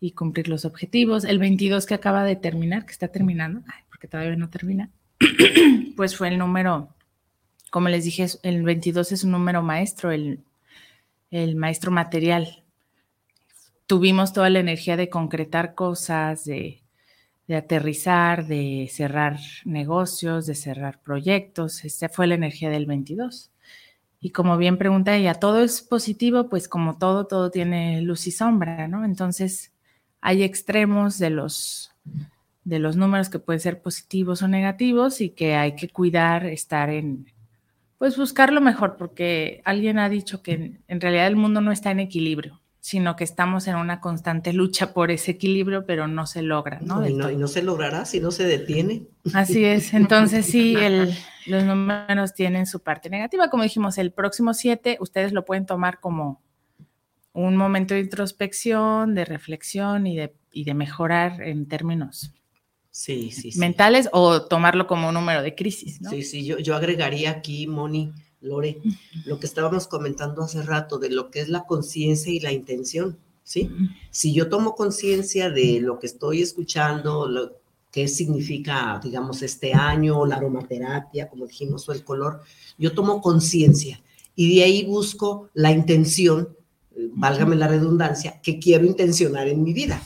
y 0.00 0.12
cumplir 0.12 0.48
los 0.48 0.64
objetivos. 0.64 1.24
El 1.24 1.38
22 1.38 1.86
que 1.86 1.94
acaba 1.94 2.24
de 2.24 2.36
terminar, 2.36 2.86
que 2.86 2.92
está 2.92 3.08
terminando, 3.08 3.62
porque 3.88 4.08
todavía 4.08 4.36
no 4.36 4.50
termina, 4.50 4.90
pues 5.96 6.16
fue 6.16 6.28
el 6.28 6.38
número, 6.38 6.94
como 7.70 7.88
les 7.88 8.04
dije, 8.04 8.26
el 8.42 8.62
22 8.62 9.12
es 9.12 9.24
un 9.24 9.32
número 9.32 9.62
maestro, 9.62 10.10
el, 10.10 10.40
el 11.30 11.56
maestro 11.56 11.90
material. 11.90 12.62
Tuvimos 13.86 14.32
toda 14.32 14.50
la 14.50 14.60
energía 14.60 14.96
de 14.96 15.08
concretar 15.08 15.74
cosas, 15.74 16.44
de 16.44 16.82
de 17.52 17.56
aterrizar, 17.56 18.46
de 18.46 18.88
cerrar 18.90 19.38
negocios, 19.64 20.46
de 20.46 20.54
cerrar 20.54 21.00
proyectos. 21.02 21.84
Esa 21.84 22.08
fue 22.08 22.26
la 22.26 22.34
energía 22.34 22.70
del 22.70 22.86
22. 22.86 23.50
Y 24.22 24.30
como 24.30 24.56
bien 24.56 24.78
pregunta 24.78 25.16
ella, 25.16 25.34
¿todo 25.34 25.60
es 25.62 25.82
positivo? 25.82 26.48
Pues 26.48 26.68
como 26.68 26.96
todo, 26.96 27.26
todo 27.26 27.50
tiene 27.50 28.00
luz 28.02 28.26
y 28.28 28.30
sombra, 28.30 28.88
¿no? 28.88 29.04
Entonces 29.04 29.72
hay 30.20 30.44
extremos 30.44 31.18
de 31.18 31.30
los, 31.30 31.92
de 32.64 32.78
los 32.78 32.96
números 32.96 33.28
que 33.28 33.40
pueden 33.40 33.60
ser 33.60 33.82
positivos 33.82 34.40
o 34.42 34.48
negativos 34.48 35.20
y 35.20 35.30
que 35.30 35.56
hay 35.56 35.74
que 35.76 35.88
cuidar, 35.88 36.46
estar 36.46 36.88
en, 36.88 37.26
pues 37.98 38.16
buscar 38.16 38.52
lo 38.52 38.60
mejor, 38.60 38.96
porque 38.96 39.60
alguien 39.64 39.98
ha 39.98 40.08
dicho 40.08 40.40
que 40.40 40.80
en 40.86 41.00
realidad 41.00 41.26
el 41.26 41.36
mundo 41.36 41.60
no 41.60 41.72
está 41.72 41.90
en 41.90 42.00
equilibrio 42.00 42.61
sino 42.82 43.14
que 43.14 43.22
estamos 43.22 43.68
en 43.68 43.76
una 43.76 44.00
constante 44.00 44.52
lucha 44.52 44.92
por 44.92 45.12
ese 45.12 45.30
equilibrio, 45.30 45.86
pero 45.86 46.08
no 46.08 46.26
se 46.26 46.42
logra, 46.42 46.80
¿no? 46.80 47.08
y, 47.08 47.14
no 47.14 47.46
se 47.46 47.62
logrará 47.62 48.04
si 48.04 48.18
no 48.18 48.32
se 48.32 48.42
detiene. 48.42 49.04
Así 49.32 49.64
es, 49.64 49.94
entonces 49.94 50.46
sí, 50.46 50.74
los 51.46 51.62
números 51.62 52.34
tienen 52.34 52.66
su 52.66 52.80
parte 52.80 53.08
negativa. 53.08 53.50
Como 53.50 53.62
dijimos, 53.62 53.98
el 53.98 54.10
próximo 54.10 54.52
7, 54.52 54.98
ustedes 54.98 55.32
lo 55.32 55.44
pueden 55.44 55.64
tomar 55.64 56.00
como 56.00 56.42
un 57.32 57.56
momento 57.56 57.94
de 57.94 58.00
introspección, 58.00 59.14
de 59.14 59.26
reflexión 59.26 60.08
y 60.08 60.16
de, 60.16 60.34
y 60.50 60.64
de 60.64 60.74
mejorar 60.74 61.40
en 61.40 61.68
términos 61.68 62.32
sí, 62.90 63.30
sí, 63.30 63.56
mentales 63.60 64.08
o 64.10 64.42
tomarlo 64.42 64.88
como 64.88 65.06
un 65.06 65.14
número 65.14 65.40
de 65.42 65.54
crisis, 65.54 66.00
¿no? 66.00 66.10
Sí, 66.10 66.24
sí, 66.24 66.44
yo, 66.44 66.58
yo 66.58 66.74
agregaría 66.74 67.30
aquí, 67.30 67.68
Moni, 67.68 68.12
Lore, 68.42 68.80
lo 69.24 69.38
que 69.38 69.46
estábamos 69.46 69.86
comentando 69.86 70.42
hace 70.42 70.62
rato 70.62 70.98
de 70.98 71.10
lo 71.10 71.30
que 71.30 71.40
es 71.40 71.48
la 71.48 71.64
conciencia 71.64 72.32
y 72.32 72.40
la 72.40 72.52
intención, 72.52 73.18
¿sí? 73.44 73.70
Si 74.10 74.34
yo 74.34 74.48
tomo 74.48 74.74
conciencia 74.74 75.50
de 75.50 75.80
lo 75.80 75.98
que 75.98 76.06
estoy 76.06 76.42
escuchando, 76.42 77.28
lo 77.28 77.52
que 77.90 78.08
significa, 78.08 79.00
digamos, 79.02 79.42
este 79.42 79.74
año, 79.74 80.24
la 80.26 80.36
aromaterapia, 80.36 81.28
como 81.28 81.46
dijimos, 81.46 81.88
o 81.88 81.92
el 81.92 82.04
color, 82.04 82.40
yo 82.78 82.92
tomo 82.92 83.20
conciencia 83.20 84.02
y 84.34 84.56
de 84.56 84.64
ahí 84.64 84.84
busco 84.86 85.50
la 85.54 85.70
intención, 85.70 86.56
válgame 87.14 87.54
la 87.54 87.68
redundancia, 87.68 88.40
que 88.42 88.58
quiero 88.58 88.86
intencionar 88.86 89.46
en 89.48 89.62
mi 89.62 89.72
vida, 89.72 90.02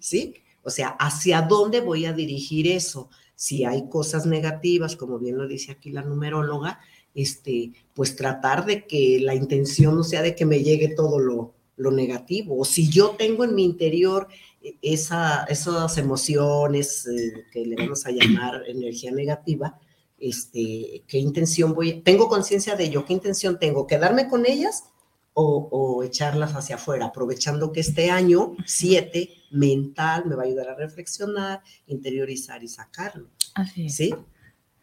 ¿sí? 0.00 0.34
O 0.62 0.70
sea, 0.70 0.88
¿hacia 0.98 1.42
dónde 1.42 1.80
voy 1.80 2.04
a 2.04 2.12
dirigir 2.12 2.66
eso? 2.66 3.08
Si 3.36 3.64
hay 3.64 3.88
cosas 3.88 4.26
negativas, 4.26 4.96
como 4.96 5.18
bien 5.18 5.38
lo 5.38 5.46
dice 5.46 5.72
aquí 5.72 5.90
la 5.90 6.02
numeróloga, 6.02 6.80
este, 7.14 7.72
pues 7.94 8.16
tratar 8.16 8.64
de 8.66 8.86
que 8.86 9.18
la 9.20 9.34
intención 9.34 9.96
no 9.96 10.04
sea 10.04 10.22
de 10.22 10.34
que 10.34 10.46
me 10.46 10.62
llegue 10.62 10.88
todo 10.88 11.18
lo, 11.18 11.54
lo 11.76 11.90
negativo. 11.90 12.58
O 12.58 12.64
si 12.64 12.90
yo 12.90 13.10
tengo 13.10 13.44
en 13.44 13.54
mi 13.54 13.64
interior 13.64 14.28
e, 14.62 14.76
esa, 14.82 15.44
esas 15.44 15.96
emociones 15.96 17.06
eh, 17.06 17.46
que 17.50 17.64
le 17.64 17.76
vamos 17.76 18.04
a 18.06 18.10
llamar 18.10 18.62
energía 18.68 19.10
negativa, 19.12 19.78
este, 20.18 21.04
¿qué 21.06 21.18
intención 21.18 21.74
voy? 21.74 22.02
Tengo 22.02 22.28
conciencia 22.28 22.76
de 22.76 22.84
ello, 22.84 23.04
¿qué 23.04 23.12
intención 23.12 23.58
tengo? 23.58 23.86
¿Quedarme 23.86 24.28
con 24.28 24.46
ellas 24.46 24.84
o, 25.32 25.68
o, 25.70 26.02
echarlas 26.02 26.54
hacia 26.54 26.74
afuera? 26.74 27.06
Aprovechando 27.06 27.72
que 27.72 27.80
este 27.80 28.10
año 28.10 28.56
7 28.66 29.30
mental 29.52 30.26
me 30.26 30.34
va 30.34 30.42
a 30.42 30.46
ayudar 30.46 30.70
a 30.70 30.74
reflexionar, 30.74 31.62
interiorizar 31.86 32.62
y 32.64 32.68
sacarlo. 32.68 33.28
Así 33.54 33.88
¿Sí? 33.90 34.14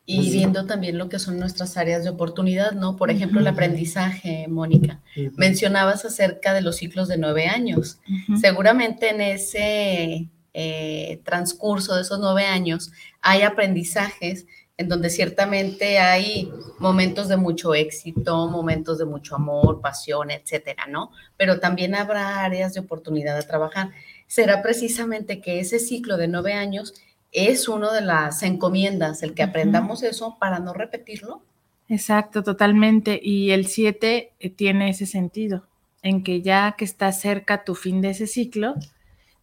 Y 0.08 0.30
viendo 0.30 0.66
también 0.66 0.98
lo 0.98 1.10
que 1.10 1.18
son 1.18 1.40
nuestras 1.40 1.78
áreas 1.78 2.04
de 2.04 2.12
oportunidad, 2.12 2.74
¿no? 2.74 2.96
Por 2.96 3.10
ejemplo, 3.10 3.40
el 3.40 3.48
aprendizaje, 3.48 4.48
Mónica. 4.48 5.02
Mencionabas 5.36 6.06
acerca 6.06 6.54
de 6.54 6.62
los 6.62 6.76
ciclos 6.76 7.08
de 7.08 7.18
nueve 7.18 7.48
años. 7.48 7.98
Seguramente 8.40 9.10
en 9.10 9.22
ese 9.22 10.30
eh, 10.54 11.22
transcurso 11.24 11.96
de 11.96 12.04
esos 12.04 12.20
nueve 12.20 12.46
años 12.46 12.92
hay 13.20 13.42
aprendizajes 13.42 14.46
en 14.78 14.90
donde 14.90 15.10
ciertamente 15.10 16.00
hay 16.00 16.52
momentos 16.80 17.28
de 17.28 17.38
mucho 17.38 17.74
éxito, 17.74 18.48
momentos 18.48 18.98
de 18.98 19.06
mucho 19.06 19.36
amor, 19.36 19.82
pasión, 19.82 20.32
etcétera, 20.32 20.86
¿no? 20.88 21.12
Pero 21.38 21.60
también 21.60 21.96
habrá 21.96 22.44
áreas 22.44 22.74
de 22.74 22.82
oportunidad 22.82 23.38
a 23.38 23.48
trabajar. 23.48 23.92
Será 24.28 24.62
precisamente 24.62 25.42
que 25.42 25.60
ese 25.60 25.80
ciclo 25.80 26.18
de 26.18 26.28
nueve 26.28 26.54
años 26.54 26.94
es 27.36 27.68
una 27.68 27.92
de 27.92 28.02
las 28.02 28.42
encomiendas, 28.44 29.22
el 29.22 29.34
que 29.34 29.44
aprendamos 29.44 30.04
eso 30.04 30.38
para 30.40 30.60
no 30.60 30.74
repetirlo. 30.74 31.42
Exacto, 31.90 32.44
totalmente. 32.44 33.20
Y 33.22 33.52
el 33.52 33.68
7 33.68 34.32
eh, 34.40 34.50
tiene 34.50 34.90
ese 34.90 35.06
sentido, 35.06 35.66
en 36.02 36.24
que 36.24 36.42
ya 36.42 36.76
que 36.78 36.86
está 36.86 37.12
cerca 37.12 37.64
tu 37.64 37.76
fin 37.76 38.02
de 38.02 38.12
ese 38.12 38.26
ciclo, 38.26 38.76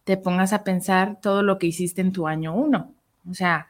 te 0.03 0.17
pongas 0.17 0.53
a 0.53 0.63
pensar 0.63 1.19
todo 1.21 1.43
lo 1.43 1.59
que 1.59 1.67
hiciste 1.67 2.01
en 2.01 2.11
tu 2.11 2.27
año 2.27 2.53
1. 2.55 2.91
O 3.29 3.33
sea, 3.33 3.67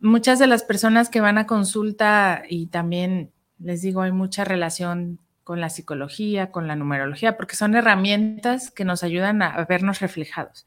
muchas 0.00 0.38
de 0.38 0.46
las 0.46 0.62
personas 0.62 1.10
que 1.10 1.20
van 1.20 1.36
a 1.36 1.46
consulta 1.46 2.44
y 2.48 2.66
también 2.66 3.30
les 3.58 3.82
digo, 3.82 4.02
hay 4.02 4.12
mucha 4.12 4.44
relación 4.44 5.18
con 5.44 5.60
la 5.60 5.68
psicología, 5.68 6.50
con 6.50 6.68
la 6.68 6.76
numerología, 6.76 7.36
porque 7.36 7.56
son 7.56 7.74
herramientas 7.74 8.70
que 8.70 8.84
nos 8.84 9.02
ayudan 9.02 9.42
a 9.42 9.64
vernos 9.64 10.00
reflejados. 10.00 10.66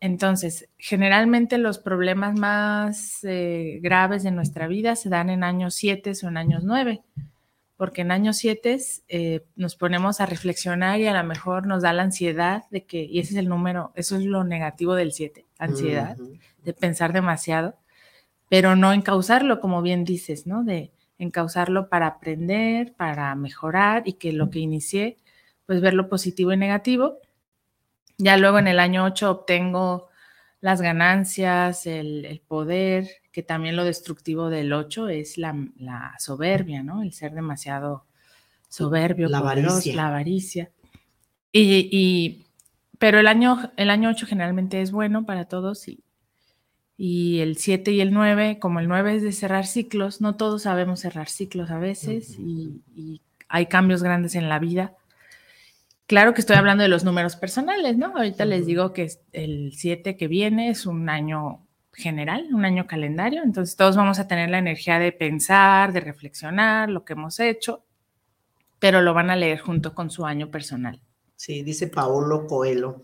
Entonces, 0.00 0.68
generalmente 0.78 1.58
los 1.58 1.78
problemas 1.78 2.38
más 2.38 3.22
eh, 3.22 3.80
graves 3.82 4.22
de 4.22 4.30
nuestra 4.30 4.66
vida 4.66 4.96
se 4.96 5.10
dan 5.10 5.28
en 5.28 5.44
años 5.44 5.74
7 5.74 6.12
o 6.22 6.28
en 6.28 6.38
años 6.38 6.64
9, 6.64 7.02
porque 7.76 8.00
en 8.00 8.10
años 8.10 8.38
7 8.38 8.78
eh, 9.08 9.44
nos 9.56 9.76
ponemos 9.76 10.22
a 10.22 10.26
reflexionar 10.26 10.98
y 11.00 11.06
a 11.06 11.22
lo 11.22 11.28
mejor 11.28 11.66
nos 11.66 11.82
da 11.82 11.92
la 11.92 12.02
ansiedad 12.02 12.64
de 12.70 12.86
que, 12.86 13.04
y 13.04 13.18
ese 13.18 13.34
es 13.34 13.38
el 13.38 13.50
número, 13.50 13.92
eso 13.94 14.16
es 14.16 14.24
lo 14.24 14.42
negativo 14.42 14.94
del 14.94 15.12
7, 15.12 15.44
ansiedad, 15.58 16.16
de 16.64 16.72
pensar 16.72 17.12
demasiado, 17.12 17.76
pero 18.48 18.76
no 18.76 18.94
encauzarlo, 18.94 19.60
como 19.60 19.82
bien 19.82 20.04
dices, 20.04 20.46
¿no? 20.46 20.64
De 20.64 20.92
encauzarlo 21.18 21.90
para 21.90 22.06
aprender, 22.06 22.94
para 22.94 23.34
mejorar 23.34 24.04
y 24.06 24.14
que 24.14 24.32
lo 24.32 24.48
que 24.48 24.60
inicié, 24.60 25.18
pues 25.66 25.82
ver 25.82 25.92
lo 25.92 26.08
positivo 26.08 26.52
y 26.54 26.56
negativo 26.56 27.18
ya 28.20 28.36
luego 28.36 28.58
en 28.58 28.68
el 28.68 28.78
año 28.78 29.04
8 29.04 29.30
obtengo 29.30 30.08
las 30.60 30.82
ganancias, 30.82 31.86
el, 31.86 32.42
poder, 32.46 33.08
que 33.32 33.42
también 33.42 33.76
lo 33.76 33.84
destructivo 33.84 34.50
del 34.50 34.72
8 34.72 35.08
es 35.08 35.38
la, 35.38 36.14
soberbia, 36.18 36.82
¿no? 36.82 37.02
El 37.02 37.12
ser 37.12 37.32
demasiado 37.32 38.04
soberbio, 38.68 39.28
la 39.28 39.38
avaricia. 39.38 39.96
la 39.96 40.08
avaricia. 40.08 40.70
Y, 41.52 42.44
pero 42.98 43.18
el 43.18 43.26
año, 43.26 43.72
el 43.76 43.90
año 43.90 44.10
8 44.10 44.26
generalmente 44.26 44.82
es 44.82 44.92
bueno 44.92 45.24
para 45.24 45.46
todos 45.46 45.88
y, 45.88 46.04
y 46.98 47.40
el 47.40 47.56
7 47.56 47.90
y 47.92 48.02
el 48.02 48.12
9, 48.12 48.58
como 48.58 48.80
el 48.80 48.88
9 48.88 49.16
es 49.16 49.22
de 49.22 49.32
cerrar 49.32 49.66
ciclos, 49.66 50.20
no 50.20 50.36
todos 50.36 50.62
sabemos 50.62 51.00
cerrar 51.00 51.30
ciclos 51.30 51.70
a 51.70 51.78
veces 51.78 52.38
y, 52.38 52.82
y 52.94 53.22
hay 53.48 53.66
cambios 53.66 54.02
grandes 54.02 54.34
en 54.34 54.50
la 54.50 54.58
vida 54.58 54.94
Claro 56.10 56.34
que 56.34 56.40
estoy 56.40 56.56
hablando 56.56 56.82
de 56.82 56.88
los 56.88 57.04
números 57.04 57.36
personales, 57.36 57.96
¿no? 57.96 58.06
Ahorita 58.16 58.44
les 58.44 58.66
digo 58.66 58.92
que 58.92 59.12
el 59.30 59.70
7 59.76 60.16
que 60.16 60.26
viene 60.26 60.68
es 60.68 60.84
un 60.84 61.08
año 61.08 61.68
general, 61.92 62.48
un 62.52 62.64
año 62.64 62.88
calendario, 62.88 63.44
entonces 63.44 63.76
todos 63.76 63.94
vamos 63.94 64.18
a 64.18 64.26
tener 64.26 64.50
la 64.50 64.58
energía 64.58 64.98
de 64.98 65.12
pensar, 65.12 65.92
de 65.92 66.00
reflexionar 66.00 66.88
lo 66.88 67.04
que 67.04 67.12
hemos 67.12 67.38
hecho, 67.38 67.84
pero 68.80 69.02
lo 69.02 69.14
van 69.14 69.30
a 69.30 69.36
leer 69.36 69.60
junto 69.60 69.94
con 69.94 70.10
su 70.10 70.26
año 70.26 70.50
personal. 70.50 71.00
Sí, 71.36 71.62
dice 71.62 71.86
Paolo 71.86 72.48
Coelho, 72.48 73.02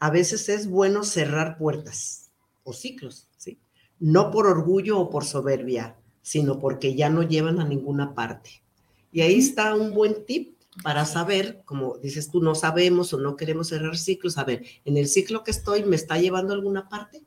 a 0.00 0.10
veces 0.10 0.48
es 0.48 0.68
bueno 0.68 1.04
cerrar 1.04 1.58
puertas 1.58 2.32
o 2.64 2.72
ciclos, 2.72 3.28
¿sí? 3.36 3.60
No 4.00 4.32
por 4.32 4.48
orgullo 4.48 4.98
o 4.98 5.10
por 5.10 5.24
soberbia, 5.24 5.94
sino 6.22 6.58
porque 6.58 6.96
ya 6.96 7.08
no 7.08 7.22
llevan 7.22 7.60
a 7.60 7.64
ninguna 7.64 8.16
parte. 8.16 8.64
Y 9.12 9.20
ahí 9.20 9.38
está 9.38 9.76
un 9.76 9.94
buen 9.94 10.26
tip 10.26 10.57
para 10.82 11.04
saber, 11.04 11.62
como 11.64 11.98
dices 11.98 12.30
tú, 12.30 12.40
no 12.40 12.54
sabemos 12.54 13.12
o 13.12 13.18
no 13.18 13.36
queremos 13.36 13.68
cerrar 13.68 13.96
ciclos, 13.96 14.38
a 14.38 14.44
ver, 14.44 14.64
en 14.84 14.96
el 14.96 15.08
ciclo 15.08 15.44
que 15.44 15.50
estoy, 15.50 15.84
¿me 15.84 15.96
está 15.96 16.18
llevando 16.18 16.52
a 16.52 16.56
alguna 16.56 16.88
parte? 16.88 17.22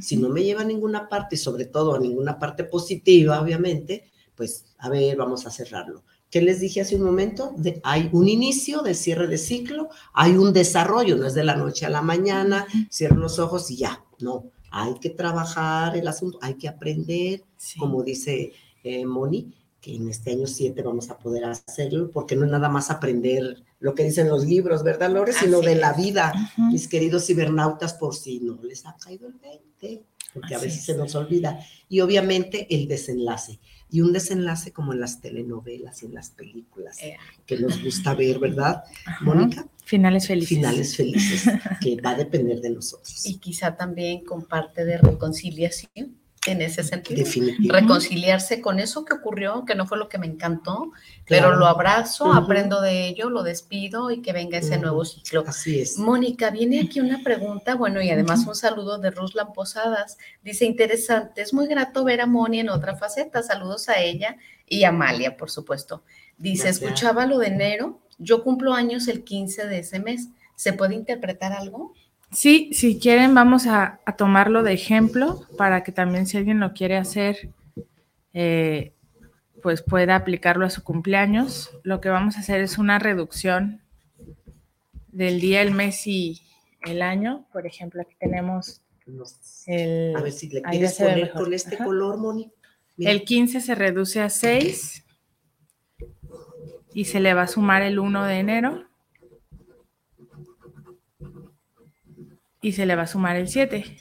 Si 0.00 0.16
no 0.16 0.28
me 0.28 0.42
lleva 0.42 0.62
a 0.62 0.64
ninguna 0.64 1.08
parte, 1.08 1.36
y 1.36 1.38
sobre 1.38 1.66
todo 1.66 1.94
a 1.94 1.98
ninguna 1.98 2.38
parte 2.38 2.64
positiva, 2.64 3.40
obviamente, 3.40 4.10
pues 4.34 4.64
a 4.78 4.88
ver, 4.88 5.16
vamos 5.16 5.46
a 5.46 5.50
cerrarlo. 5.50 6.02
¿Qué 6.30 6.40
les 6.40 6.60
dije 6.60 6.80
hace 6.80 6.96
un 6.96 7.02
momento? 7.02 7.54
hay 7.82 8.08
un 8.12 8.26
inicio 8.26 8.80
de 8.80 8.94
cierre 8.94 9.26
de 9.26 9.36
ciclo, 9.36 9.90
hay 10.14 10.36
un 10.36 10.54
desarrollo, 10.54 11.16
no 11.16 11.26
es 11.26 11.34
de 11.34 11.44
la 11.44 11.56
noche 11.56 11.84
a 11.84 11.90
la 11.90 12.00
mañana, 12.00 12.66
cierro 12.90 13.16
los 13.16 13.38
ojos 13.38 13.70
y 13.70 13.76
ya, 13.76 14.02
no. 14.18 14.46
hay 14.70 14.94
que 14.98 15.10
trabajar 15.10 15.94
el 15.94 16.08
asunto, 16.08 16.38
hay 16.40 16.54
que 16.54 16.68
aprender, 16.68 17.44
como 17.78 18.02
dice 18.02 18.52
eh, 18.82 19.04
Moni, 19.04 19.52
que 19.82 19.96
en 19.96 20.08
este 20.08 20.30
año 20.30 20.46
7 20.46 20.80
vamos 20.80 21.10
a 21.10 21.18
poder 21.18 21.44
hacerlo, 21.44 22.08
porque 22.12 22.36
no 22.36 22.44
es 22.44 22.52
nada 22.52 22.68
más 22.68 22.90
aprender 22.90 23.64
lo 23.80 23.96
que 23.96 24.04
dicen 24.04 24.28
los 24.28 24.46
libros, 24.46 24.84
¿verdad, 24.84 25.10
Lore? 25.10 25.32
Sino 25.32 25.60
de 25.60 25.74
la 25.74 25.92
vida, 25.92 26.32
mis 26.70 26.86
queridos 26.86 27.26
cibernautas, 27.26 27.94
por 27.94 28.14
si 28.14 28.38
no 28.38 28.60
les 28.62 28.86
ha 28.86 28.96
caído 28.96 29.26
el 29.26 29.34
20, 29.34 30.04
porque 30.32 30.54
a 30.54 30.58
veces 30.58 30.84
se 30.84 30.96
nos 30.96 31.16
olvida. 31.16 31.58
Y 31.88 32.00
obviamente 32.00 32.68
el 32.70 32.86
desenlace. 32.86 33.58
Y 33.90 34.02
un 34.02 34.12
desenlace 34.12 34.72
como 34.72 34.92
en 34.92 35.00
las 35.00 35.20
telenovelas 35.20 36.04
y 36.04 36.06
en 36.06 36.14
las 36.14 36.30
películas, 36.30 37.02
eh. 37.02 37.16
que 37.44 37.58
nos 37.58 37.82
gusta 37.82 38.14
ver, 38.14 38.38
¿verdad, 38.38 38.84
Mónica? 39.20 39.66
Finales 39.84 40.28
felices. 40.28 40.48
Finales 40.48 40.96
felices, 40.96 41.42
que 41.80 42.00
va 42.00 42.10
a 42.10 42.14
depender 42.14 42.60
de 42.60 42.70
nosotros. 42.70 43.26
Y 43.26 43.38
quizá 43.38 43.76
también 43.76 44.24
con 44.24 44.46
parte 44.46 44.84
de 44.84 44.96
reconciliación 44.96 46.21
en 46.46 46.60
ese 46.60 46.82
sentido. 46.82 47.24
Reconciliarse 47.68 48.60
con 48.60 48.80
eso 48.80 49.04
que 49.04 49.14
ocurrió, 49.14 49.64
que 49.64 49.74
no 49.74 49.86
fue 49.86 49.98
lo 49.98 50.08
que 50.08 50.18
me 50.18 50.26
encantó, 50.26 50.92
pero 51.26 51.54
lo 51.54 51.66
abrazo, 51.66 52.32
aprendo 52.32 52.80
de 52.80 53.06
ello, 53.06 53.30
lo 53.30 53.42
despido 53.42 54.10
y 54.10 54.22
que 54.22 54.32
venga 54.32 54.58
ese 54.58 54.78
nuevo 54.78 55.04
ciclo. 55.04 55.44
Así 55.46 55.80
es. 55.80 55.98
Mónica, 55.98 56.50
viene 56.50 56.80
aquí 56.80 57.00
una 57.00 57.22
pregunta, 57.22 57.76
bueno, 57.76 58.02
y 58.02 58.10
además 58.10 58.44
un 58.46 58.54
saludo 58.54 58.98
de 58.98 59.10
Ruslan 59.10 59.52
Posadas. 59.52 60.18
Dice, 60.42 60.64
interesante, 60.64 61.42
es 61.42 61.54
muy 61.54 61.68
grato 61.68 62.02
ver 62.04 62.20
a 62.20 62.26
Moni 62.26 62.60
en 62.60 62.70
otra 62.70 62.96
faceta. 62.96 63.42
Saludos 63.42 63.88
a 63.88 64.00
ella 64.00 64.36
y 64.66 64.84
a 64.84 64.88
Amalia, 64.88 65.36
por 65.36 65.50
supuesto. 65.50 66.02
Dice, 66.38 66.68
escuchaba 66.68 67.24
lo 67.26 67.38
de 67.38 67.48
enero, 67.48 68.00
yo 68.18 68.42
cumplo 68.42 68.74
años 68.74 69.06
el 69.06 69.22
15 69.22 69.66
de 69.66 69.78
ese 69.78 70.00
mes. 70.00 70.28
¿Se 70.56 70.72
puede 70.72 70.94
interpretar 70.94 71.52
algo? 71.52 71.94
Sí, 72.32 72.70
si 72.72 72.98
quieren 72.98 73.34
vamos 73.34 73.66
a, 73.66 74.00
tomarlo 74.16 74.62
de 74.62 74.72
ejemplo 74.72 75.46
para 75.58 75.84
que 75.84 75.92
también 75.92 76.26
si 76.26 76.38
alguien 76.38 76.60
lo 76.60 76.72
quiere 76.72 76.96
hacer, 76.96 77.50
eh, 78.32 78.94
pues 79.62 79.82
pueda 79.82 80.16
aplicarlo 80.16 80.64
a 80.64 80.70
su 80.70 80.82
cumpleaños. 80.82 81.70
Lo 81.82 82.00
que 82.00 82.08
vamos 82.08 82.36
a 82.36 82.40
hacer 82.40 82.62
es 82.62 82.78
una 82.78 82.98
reducción 82.98 83.82
del 85.08 85.40
día, 85.40 85.60
el 85.60 85.72
mes 85.72 86.06
y 86.06 86.40
el 86.82 87.02
año. 87.02 87.46
Por 87.52 87.66
ejemplo, 87.66 88.00
aquí 88.00 88.16
tenemos 88.18 88.80
el... 89.66 90.16
A 90.16 90.22
ver 90.22 90.32
si 90.32 90.48
le 90.48 90.62
quieres 90.62 90.94
poner 90.94 91.32
con 91.32 91.52
este 91.52 91.76
color, 91.76 92.16
Moni. 92.18 92.50
El 92.98 93.24
15 93.24 93.60
se 93.60 93.74
reduce 93.74 94.20
a 94.20 94.30
6 94.30 95.04
y 96.94 97.04
se 97.04 97.20
le 97.20 97.34
va 97.34 97.42
a 97.42 97.48
sumar 97.48 97.82
el 97.82 97.98
1 97.98 98.24
de 98.24 98.38
enero. 98.38 98.91
Y 102.62 102.72
se 102.72 102.86
le 102.86 102.96
va 102.96 103.02
a 103.02 103.06
sumar 103.06 103.36
el 103.36 103.48
7. 103.48 103.96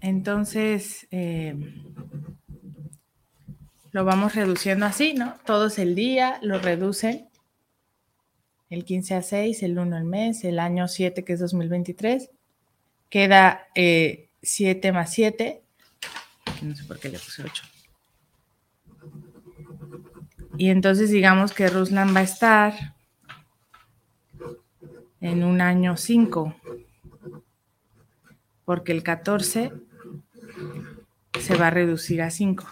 Entonces, 0.00 1.08
eh, 1.10 1.54
lo 3.92 4.04
vamos 4.04 4.34
reduciendo 4.34 4.86
así, 4.86 5.14
¿no? 5.14 5.36
Todos 5.44 5.78
el 5.78 5.94
día 5.94 6.38
lo 6.42 6.58
reducen. 6.58 7.28
El 8.68 8.84
15 8.84 9.14
a 9.14 9.22
6, 9.22 9.62
el 9.62 9.78
1 9.78 9.96
al 9.96 10.04
mes, 10.04 10.44
el 10.44 10.58
año 10.58 10.88
7 10.88 11.24
que 11.24 11.34
es 11.34 11.40
2023. 11.40 12.30
Queda 13.10 13.66
7 13.74 14.28
eh, 14.88 14.92
más 14.92 15.12
7. 15.12 15.62
No 16.62 16.74
sé 16.74 16.84
por 16.84 16.98
qué 16.98 17.08
le 17.08 17.18
puse 17.18 17.42
8. 17.42 17.64
Y 20.56 20.70
entonces 20.70 21.10
digamos 21.10 21.52
que 21.52 21.68
Ruslan 21.68 22.14
va 22.14 22.20
a 22.20 22.24
estar 22.24 22.94
en 25.22 25.44
un 25.44 25.60
año 25.60 25.96
5, 25.96 26.54
porque 28.64 28.92
el 28.92 29.02
14 29.02 29.72
se 31.40 31.56
va 31.56 31.68
a 31.68 31.70
reducir 31.70 32.20
a 32.20 32.30
5. 32.30 32.66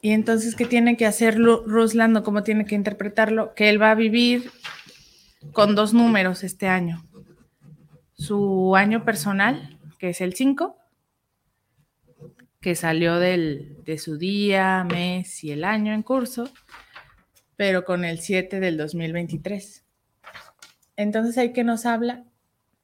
Y 0.00 0.10
entonces, 0.10 0.56
¿qué 0.56 0.64
tiene 0.64 0.96
que 0.96 1.06
hacer 1.06 1.38
Rusland 1.38 2.16
o 2.16 2.22
cómo 2.24 2.42
tiene 2.42 2.64
que 2.64 2.74
interpretarlo? 2.74 3.54
Que 3.54 3.68
él 3.68 3.80
va 3.80 3.92
a 3.92 3.94
vivir 3.94 4.50
con 5.52 5.74
dos 5.74 5.92
números 5.92 6.42
este 6.42 6.66
año. 6.66 7.04
Su 8.14 8.74
año 8.74 9.04
personal, 9.04 9.78
que 9.98 10.08
es 10.08 10.20
el 10.22 10.34
5, 10.34 10.76
que 12.60 12.74
salió 12.74 13.18
del, 13.18 13.76
de 13.84 13.98
su 13.98 14.16
día, 14.16 14.84
mes 14.90 15.44
y 15.44 15.50
el 15.50 15.64
año 15.64 15.92
en 15.92 16.02
curso, 16.02 16.50
pero 17.62 17.84
con 17.84 18.04
el 18.04 18.18
7 18.18 18.58
del 18.58 18.76
2023. 18.76 19.84
Entonces, 20.96 21.38
¿hay 21.38 21.52
que 21.52 21.62
nos 21.62 21.86
habla? 21.86 22.24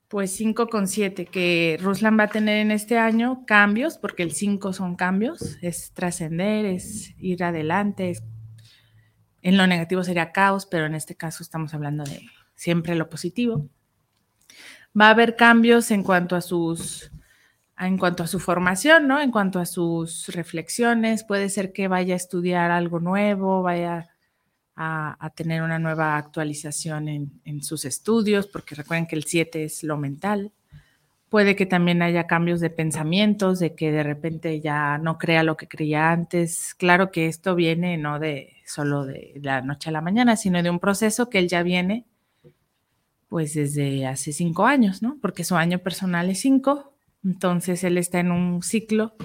Pues 0.06 0.30
5 0.30 0.68
con 0.68 0.86
7, 0.86 1.26
que 1.26 1.76
Ruslan 1.82 2.16
va 2.16 2.22
a 2.22 2.28
tener 2.28 2.58
en 2.58 2.70
este 2.70 2.96
año 2.96 3.44
cambios, 3.44 3.98
porque 3.98 4.22
el 4.22 4.30
5 4.30 4.72
son 4.72 4.94
cambios, 4.94 5.58
es 5.62 5.90
trascender, 5.94 6.64
es 6.64 7.12
ir 7.18 7.42
adelante, 7.42 8.20
en 9.42 9.56
lo 9.56 9.66
negativo 9.66 10.04
sería 10.04 10.30
caos, 10.30 10.64
pero 10.64 10.86
en 10.86 10.94
este 10.94 11.16
caso 11.16 11.42
estamos 11.42 11.74
hablando 11.74 12.04
de 12.04 12.22
siempre 12.54 12.94
lo 12.94 13.10
positivo. 13.10 13.68
Va 14.96 15.08
a 15.08 15.10
haber 15.10 15.34
cambios 15.34 15.90
en 15.90 16.04
cuanto 16.04 16.36
a 16.36 16.40
sus 16.40 17.10
en 17.76 17.98
cuanto 17.98 18.22
a 18.22 18.28
su 18.28 18.38
formación, 18.38 19.08
¿no? 19.08 19.20
En 19.20 19.32
cuanto 19.32 19.58
a 19.58 19.66
sus 19.66 20.28
reflexiones, 20.28 21.24
puede 21.24 21.48
ser 21.48 21.72
que 21.72 21.88
vaya 21.88 22.14
a 22.14 22.16
estudiar 22.16 22.70
algo 22.70 23.00
nuevo, 23.00 23.62
vaya 23.62 24.08
a, 24.80 25.32
tener 25.34 25.62
una 25.62 25.80
nueva 25.80 26.16
actualización 26.16 27.08
en, 27.08 27.62
sus 27.62 27.84
estudios, 27.84 28.46
porque 28.46 28.76
recuerden 28.76 29.06
que 29.06 29.16
el 29.16 29.24
7 29.24 29.64
es 29.64 29.82
lo 29.82 29.96
mental. 29.96 30.52
Puede 31.28 31.56
que 31.56 31.66
también 31.66 32.00
haya 32.00 32.28
cambios 32.28 32.60
de 32.60 32.70
pensamientos, 32.70 33.58
de 33.58 33.74
que 33.74 33.90
de 33.90 34.04
repente 34.04 34.60
ya 34.60 34.96
no 34.98 35.18
crea 35.18 35.42
lo 35.42 35.56
que 35.56 35.66
creía 35.66 36.12
antes. 36.12 36.74
Claro 36.74 37.10
que 37.10 37.26
esto 37.26 37.56
viene 37.56 37.98
no 37.98 38.20
de 38.20 38.54
solo 38.64 39.04
de 39.04 39.34
la 39.42 39.62
noche 39.62 39.90
a 39.90 39.92
la 39.92 40.00
mañana, 40.00 40.36
sino 40.36 40.62
de 40.62 40.70
un 40.70 40.78
proceso 40.78 41.28
que 41.28 41.40
él 41.40 41.48
ya 41.48 41.62
viene 41.62 42.06
pues 43.28 43.54
desde 43.54 44.06
hace 44.06 44.32
cinco 44.32 44.64
años, 44.64 45.02
¿no? 45.02 45.18
Porque 45.20 45.44
su 45.44 45.56
año 45.56 45.80
personal 45.80 46.30
es 46.30 46.40
cinco, 46.40 46.94
entonces 47.22 47.84
él 47.84 47.98
está 47.98 48.20
en 48.20 48.30
un 48.30 48.62
ciclo 48.62 49.16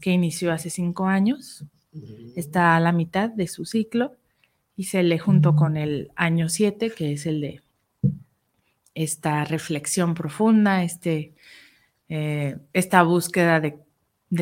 que 0.00 0.12
inició 0.12 0.50
hace 0.50 0.70
cinco 0.70 1.06
años, 1.06 1.66
está 2.36 2.76
a 2.76 2.80
la 2.80 2.92
mitad 2.92 3.28
de 3.28 3.48
su 3.48 3.66
ciclo 3.66 4.16
y 4.80 4.84
se 4.84 5.02
lee 5.02 5.18
junto 5.18 5.56
con 5.56 5.76
el 5.76 6.10
año 6.16 6.48
7, 6.48 6.90
que 6.96 7.12
es 7.12 7.26
el 7.26 7.42
de 7.42 7.60
esta 8.94 9.44
reflexión 9.44 10.14
profunda, 10.14 10.82
este, 10.82 11.34
eh, 12.08 12.56
esta 12.72 13.02
búsqueda 13.02 13.60
de, 13.60 13.76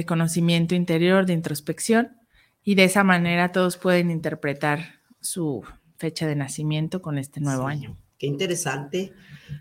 conocimiento 0.06 0.76
interior, 0.76 1.26
de 1.26 1.32
introspección, 1.32 2.18
y 2.62 2.76
de 2.76 2.84
esa 2.84 3.02
manera 3.02 3.50
todos 3.50 3.78
pueden 3.78 4.12
interpretar 4.12 5.00
su 5.20 5.64
fecha 5.96 6.28
de 6.28 6.36
nacimiento 6.36 7.02
con 7.02 7.18
este 7.18 7.40
nuevo 7.40 7.66
año. 7.66 7.96
Qué 8.16 8.28
interesante. 8.28 9.12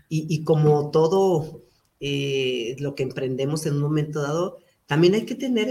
Y, 0.08 0.44
como 0.44 0.92
todo 0.92 1.64
eh, 1.98 2.76
lo 2.78 2.94
que 2.94 3.02
emprendemos 3.02 3.66
en 3.66 3.74
un 3.74 3.80
momento 3.80 4.22
dado, 4.22 4.58
también 4.86 5.14
hay 5.14 5.26
que 5.26 5.34
tener 5.34 5.70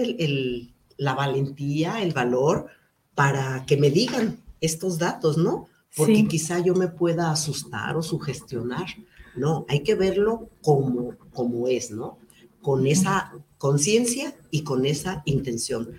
la 0.98 1.14
valentía, 1.14 2.02
el 2.02 2.12
valor 2.12 2.68
para 3.16 3.66
que 3.66 3.78
me 3.78 3.90
digan, 3.90 4.42
estos 4.62 4.98
datos, 4.98 5.38
¿no? 5.38 5.68
Porque 5.96 6.28
quizá 6.28 6.60
yo 6.60 6.76
me 6.76 6.88
pueda 6.88 7.32
asustar 7.32 7.96
o 7.98 8.04
sugestionar. 8.04 8.86
No, 9.36 9.66
hay 9.68 9.82
que 9.82 9.96
verlo 9.96 10.50
como, 10.62 11.16
como 11.32 11.68
es, 11.68 11.92
¿no? 11.92 12.20
Con 12.62 12.86
esa 12.86 13.34
conciencia 13.58 14.36
y 14.52 14.64
con 14.64 14.86
esa 14.86 15.24
intención. 15.26 15.92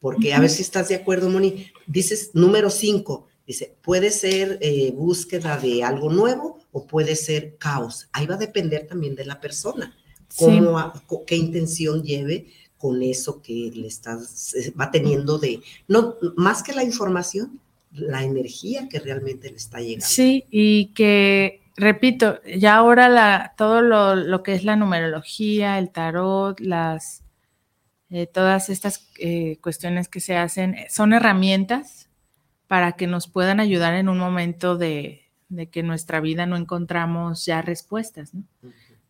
Porque 0.00 0.34
a 0.34 0.40
ver 0.40 0.50
si 0.50 0.62
estás 0.62 0.88
de 0.88 0.96
acuerdo, 0.96 1.30
Moni. 1.30 1.66
Dices 1.86 2.30
número 2.34 2.68
cinco, 2.70 3.26
dice, 3.46 3.76
puede 3.82 4.10
ser 4.10 4.58
eh, 4.60 4.92
búsqueda 4.92 5.56
de 5.56 5.82
algo 5.82 6.10
nuevo 6.10 6.58
o 6.72 6.86
puede 6.86 7.16
ser 7.16 7.56
caos. 7.56 8.08
Ahí 8.12 8.26
va 8.26 8.34
a 8.34 8.38
depender 8.38 8.86
también 8.86 9.14
de 9.14 9.24
la 9.24 9.40
persona, 9.40 9.96
cómo, 10.36 10.92
qué 11.26 11.36
intención 11.36 12.02
lleve 12.02 12.48
con 12.76 13.02
eso 13.02 13.40
que 13.40 13.70
le 13.74 13.86
estás, 13.86 14.54
eh, 14.54 14.74
va 14.78 14.90
teniendo 14.90 15.38
de, 15.38 15.62
no, 15.88 16.16
más 16.36 16.62
que 16.62 16.74
la 16.74 16.84
información, 16.84 17.60
la 17.94 18.22
energía 18.22 18.88
que 18.88 18.98
realmente 18.98 19.50
le 19.50 19.56
está 19.56 19.80
llegando. 19.80 20.06
Sí, 20.06 20.44
y 20.50 20.86
que, 20.94 21.62
repito, 21.76 22.40
ya 22.44 22.76
ahora 22.76 23.08
la, 23.08 23.54
todo 23.56 23.82
lo, 23.82 24.42
que 24.42 24.54
es 24.54 24.64
la 24.64 24.76
numerología, 24.76 25.78
el 25.78 25.90
tarot, 25.90 26.58
las, 26.60 27.22
eh, 28.10 28.26
todas 28.26 28.68
estas 28.68 29.08
eh, 29.18 29.58
cuestiones 29.60 30.08
que 30.08 30.20
se 30.20 30.36
hacen, 30.36 30.76
son 30.90 31.12
herramientas 31.12 32.08
para 32.66 32.92
que 32.92 33.06
nos 33.06 33.28
puedan 33.28 33.60
ayudar 33.60 33.94
en 33.94 34.08
un 34.08 34.18
momento 34.18 34.76
de, 34.76 35.22
de 35.48 35.68
que 35.68 35.80
en 35.80 35.86
nuestra 35.86 36.20
vida 36.20 36.46
no 36.46 36.56
encontramos 36.56 37.44
ya 37.46 37.62
respuestas. 37.62 38.34
¿no? 38.34 38.44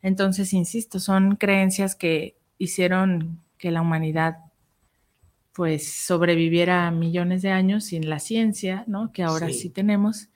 Entonces, 0.03 0.53
insisto, 0.53 1.01
son 1.01 1.37
creencias 1.37 1.95
que 1.95 2.37
hicieron 2.59 3.41
que 3.57 3.71
la 3.71 3.81
humanidad 3.81 4.37
pues 5.55 5.93
sobreviviera 5.93 6.91
millones 6.91 7.43
de 7.43 7.51
años 7.51 7.85
sin 7.85 8.09
la 8.09 8.19
ciencia, 8.19 8.85
¿no? 8.87 9.13
Que 9.13 9.23
ahora 9.23 9.49
sí. 9.51 9.71
tenemos. 9.71 10.29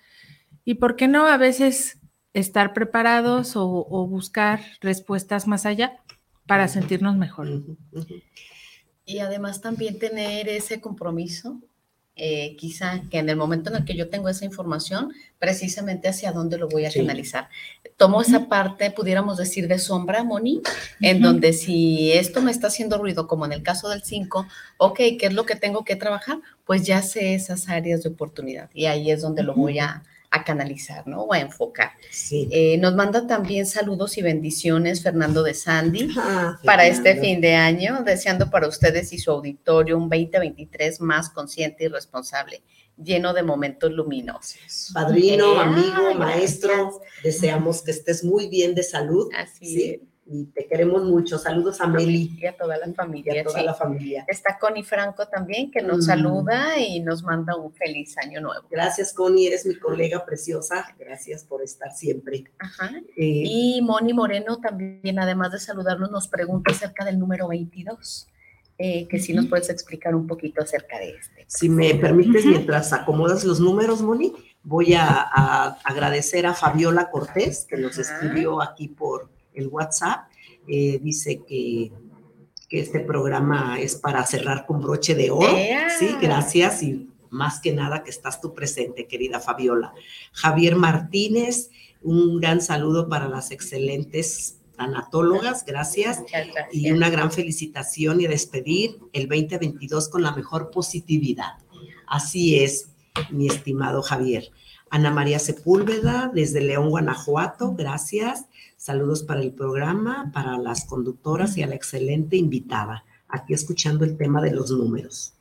Y 0.65 0.75
por 0.75 0.97
qué 0.97 1.09
no, 1.09 1.27
a 1.27 1.37
veces 1.37 1.99
estar 2.35 2.73
preparados 2.73 3.57
o, 3.57 3.67
o 3.67 4.07
buscar 4.07 4.61
respuestas 4.81 5.47
más 5.49 5.67
allá 5.67 6.03
para 6.47 6.69
sentirnos 6.69 7.17
mejor. 7.17 7.49
Y 9.05 9.19
además 9.19 9.61
también 9.61 9.99
tener 9.99 10.49
ese 10.49 10.81
compromiso 10.81 11.61
eh, 12.19 12.57
quizá 12.57 13.03
que 13.11 13.19
en 13.19 13.29
el 13.29 13.37
momento 13.37 13.71
en 13.71 13.77
el 13.77 13.85
que 13.85 13.97
yo 13.97 14.09
tengo 14.09 14.29
esa 14.29 14.45
información, 14.45 15.13
precisamente 15.39 16.09
hacia 16.09 16.33
dónde 16.33 16.59
lo 16.59 16.69
voy 16.69 16.85
a 16.85 16.93
canalizar. 16.93 17.49
Tomo 17.97 18.21
esa 18.21 18.49
parte, 18.49 18.91
pudiéramos 18.91 19.39
decir, 19.39 19.69
de 19.69 19.79
sombra, 19.79 20.25
Moni, 20.25 20.61
en 21.01 21.21
donde 21.23 21.53
si 21.53 22.13
esto 22.13 22.43
me 22.43 22.51
está 22.51 22.67
haciendo 22.67 22.99
ruido, 22.99 23.27
como 23.27 23.47
en 23.47 23.53
el 23.53 23.63
caso 23.63 23.89
del 23.89 24.03
5, 24.03 24.47
ok, 24.79 24.97
¿qué 24.97 25.27
es 25.27 25.33
lo 25.33 25.47
que 25.47 25.57
tengo 25.57 25.85
que 25.85 25.97
trabajar? 25.97 26.39
Pues 26.65 26.85
ya 26.85 27.03
sé 27.03 27.35
esas 27.35 27.69
áreas 27.69 28.03
de 28.03 28.11
oportunidad 28.11 28.71
y 28.75 28.87
ahí 28.87 29.11
es 29.11 29.23
donde 29.23 29.43
lo 29.43 29.55
voy 29.55 29.79
a, 29.79 30.03
a 30.31 30.45
canalizar, 30.45 31.07
¿no? 31.07 31.23
O 31.23 31.33
a 31.33 31.41
enfocar. 31.41 31.93
Eh, 32.31 32.77
nos 32.79 32.95
manda 32.95 33.27
también 33.27 33.67
saludos 33.67 34.19
y 34.19 34.23
bendiciones 34.23 35.03
Fernando 35.03 35.43
de 35.43 35.55
Sandy 35.55 36.11
ah, 36.19 36.59
para 36.65 36.87
este 36.87 37.17
fin 37.17 37.41
de 37.41 37.55
año, 37.55 38.03
deseando 38.05 38.51
para 38.51 38.69
ustedes 38.69 39.13
y 39.13 39.19
su 39.19 39.31
auditorio 39.31 39.97
un 39.97 40.09
2023 40.09 41.01
más 41.01 41.31
consciente 41.31 41.85
y 41.85 41.89
responsable, 41.89 42.63
lleno 42.97 43.33
de 43.33 43.43
momentos 43.43 43.91
luminosos. 43.91 44.91
Padrino, 44.93 45.59
amigo, 45.61 46.15
maestro, 46.15 47.01
deseamos 47.23 47.83
que 47.83 47.93
estés 47.93 48.23
muy 48.23 48.49
bien 48.49 48.75
de 48.75 48.83
salud. 48.83 49.29
Así 49.35 49.83
es 49.83 50.01
y 50.31 50.45
te 50.47 50.67
queremos 50.67 51.05
mucho. 51.05 51.39
Saludos 51.39 51.81
a 51.81 51.87
Meli. 51.87 52.37
Y 52.39 52.47
a 52.47 52.57
toda 52.57 52.77
la 52.77 52.93
familia. 52.93 53.41
a 53.41 53.45
toda 53.45 53.63
la 53.63 53.75
familia. 53.75 54.25
Está 54.29 54.59
Connie 54.59 54.83
Franco 54.83 55.27
también, 55.27 55.71
que 55.71 55.83
nos 55.83 55.99
mm. 55.99 56.03
saluda 56.03 56.79
y 56.79 57.01
nos 57.01 57.23
manda 57.23 57.57
un 57.57 57.73
feliz 57.73 58.17
año 58.19 58.41
nuevo. 58.41 58.67
Gracias, 58.71 59.13
Connie, 59.13 59.47
eres 59.47 59.65
mi 59.65 59.77
colega 59.77 60.25
preciosa. 60.25 60.85
Gracias 60.99 61.45
por 61.45 61.63
estar 61.63 61.93
siempre. 61.93 62.45
Ajá. 62.59 62.91
Eh, 63.17 63.43
y 63.45 63.81
Moni 63.83 64.13
Moreno 64.13 64.59
también, 64.59 65.19
además 65.19 65.53
de 65.53 65.61
saludarnos, 65.61 66.11
nos 66.11 66.29
pregunta 66.29 66.73
acerca 66.73 67.05
del 67.05 67.19
número 67.19 67.49
22. 67.49 68.29
Eh, 68.81 69.09
que 69.09 69.19
si 69.19 69.33
nos 69.33 69.47
puedes 69.47 69.71
explicar 69.71 70.15
un 70.15 70.29
poquito 70.29 70.63
acerca 70.63 71.01
de 71.01 71.11
este. 71.11 71.45
Si 71.49 71.69
me 71.69 71.97
permites, 71.97 72.47
mientras 72.47 72.93
acomodas 72.93 73.43
los 73.43 73.59
números, 73.59 74.03
Moni, 74.03 74.33
voy 74.63 74.95
a, 74.95 75.75
agradecer 75.83 76.47
a 76.47 76.55
Fabiola 76.55 77.11
Cortés, 77.11 77.67
que 77.69 77.77
nos 77.77 77.99
escribió 77.99 78.63
aquí 78.63 78.87
por, 78.87 79.31
el 79.61 79.69
WhatsApp, 79.69 80.29
eh, 80.67 80.99
dice 81.03 81.43
que, 81.47 81.91
que, 82.69 82.81
este 82.81 83.01
programa 83.01 83.81
es 83.81 83.97
para 83.97 84.25
cerrar 84.27 84.67
con 84.67 84.81
broche 84.81 85.15
de 85.15 85.31
oro. 85.31 85.57
Sí, 85.99 86.15
gracias 86.21 86.83
y 86.83 87.09
más 87.31 87.61
que 87.61 87.73
nada 87.73 88.03
que 88.03 88.11
estás 88.11 88.41
tú 88.41 88.55
presente, 88.55 89.07
querida 89.07 89.41
Fabiola. 89.41 89.93
Javier 90.33 90.77
Martínez, 90.77 91.71
un 92.03 92.41
gran 92.41 92.61
saludo 92.61 93.09
para 93.09 93.29
las 93.29 93.51
excelentes 93.51 94.59
anatólogas, 94.79 95.65
gracias. 95.65 96.23
Y 96.73 96.91
una 96.91 97.11
gran 97.11 97.31
felicitación 97.31 98.21
y 98.21 98.27
despedir 98.27 98.99
el 99.13 99.29
2022 99.29 100.09
con 100.09 100.23
la 100.23 100.33
mejor 100.33 100.71
positividad. 100.71 101.59
Así 102.07 102.61
es, 102.61 102.91
mi 103.31 103.49
estimado 103.49 104.03
Javier. 104.03 104.51
Ana 104.91 105.11
María 105.11 105.39
Sepúlveda, 105.39 106.31
desde 106.33 106.63
León, 106.63 106.89
Guanajuato, 106.89 107.75
gracias. 107.75 108.47
Saludos 108.79 109.25
para 109.25 109.41
el 109.41 109.53
programa, 109.53 110.31
para 110.33 110.57
las 110.57 110.85
conductoras 110.85 111.59
y 111.59 111.65
a 111.65 111.67
la 111.67 111.75
excelente 111.75 112.37
invitada, 112.37 113.05
aquí 113.27 113.53
escuchando 113.53 114.05
el 114.05 114.17
tema 114.17 114.41
de 114.41 114.53
los 114.53 114.71
números. 114.71 115.35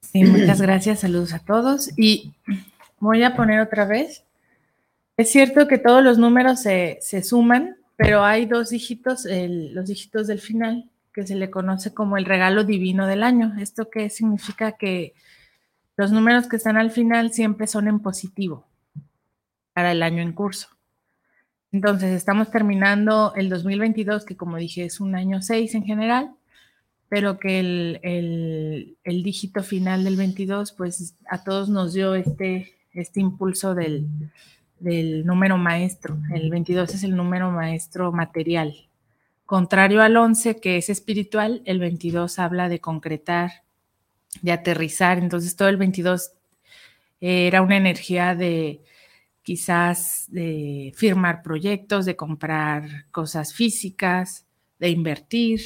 Sí, 0.00 0.24
muchas 0.24 0.60
gracias, 0.60 1.00
saludos 1.00 1.32
a 1.32 1.38
todos. 1.38 1.96
Y 1.96 2.34
voy 2.98 3.22
a 3.22 3.36
poner 3.36 3.60
otra 3.60 3.84
vez. 3.84 4.24
Es 5.16 5.30
cierto 5.30 5.68
que 5.68 5.78
todos 5.78 6.02
los 6.02 6.18
números 6.18 6.60
se, 6.60 6.98
suman, 7.22 7.76
pero 7.94 8.24
hay 8.24 8.46
dos 8.46 8.70
dígitos, 8.70 9.28
los 9.30 9.86
dígitos 9.86 10.26
del 10.26 10.40
final, 10.40 10.90
que 11.14 11.24
se 11.24 11.36
le 11.36 11.50
conoce 11.50 11.94
como 11.94 12.16
el 12.16 12.24
regalo 12.24 12.64
divino 12.64 13.06
del 13.06 13.22
año. 13.22 13.54
¿Esto 13.60 13.88
qué 13.90 14.10
significa? 14.10 14.72
Que 14.72 15.14
los 15.96 16.10
números 16.10 16.48
que 16.48 16.56
están 16.56 16.76
al 16.76 16.90
final 16.90 17.32
siempre 17.32 17.68
son 17.68 17.86
en 17.86 18.00
positivo 18.00 18.66
para 19.72 19.92
el 19.92 20.02
año 20.02 20.20
en 20.20 20.32
curso. 20.32 20.75
Entonces, 21.72 22.12
estamos 22.12 22.50
terminando 22.50 23.32
el 23.34 23.48
2022, 23.48 24.24
que 24.24 24.36
como 24.36 24.56
dije 24.56 24.84
es 24.84 25.00
un 25.00 25.14
año 25.14 25.42
6 25.42 25.74
en 25.74 25.84
general, 25.84 26.30
pero 27.08 27.38
que 27.38 27.60
el, 27.60 28.96
dígito 29.04 29.62
final 29.62 30.04
del 30.04 30.16
22, 30.16 30.72
pues 30.72 31.14
a 31.28 31.44
todos 31.44 31.68
nos 31.68 31.92
dio 31.92 32.14
este, 32.14 32.74
este 32.92 33.20
impulso 33.20 33.74
del, 33.74 34.06
del 34.80 35.24
número 35.24 35.56
maestro. 35.58 36.18
El 36.34 36.50
22 36.50 36.94
es 36.94 37.04
el 37.04 37.16
número 37.16 37.50
maestro 37.50 38.12
material. 38.12 38.74
Contrario 39.44 40.02
al 40.02 40.16
11, 40.16 40.58
que 40.60 40.76
es 40.76 40.90
espiritual, 40.90 41.62
el 41.66 41.78
22 41.78 42.38
habla 42.38 42.68
de 42.68 42.80
concretar, 42.80 43.62
de 44.42 44.52
aterrizar. 44.52 45.18
Entonces, 45.18 45.54
todo 45.54 45.68
el 45.68 45.76
22 45.76 46.32
era 47.20 47.62
una 47.62 47.76
energía 47.76 48.34
de 48.34 48.82
quizás 49.46 50.24
de 50.26 50.92
firmar 50.96 51.40
proyectos, 51.40 52.04
de 52.04 52.16
comprar 52.16 53.06
cosas 53.12 53.54
físicas, 53.54 54.44
de 54.80 54.90
invertir. 54.90 55.60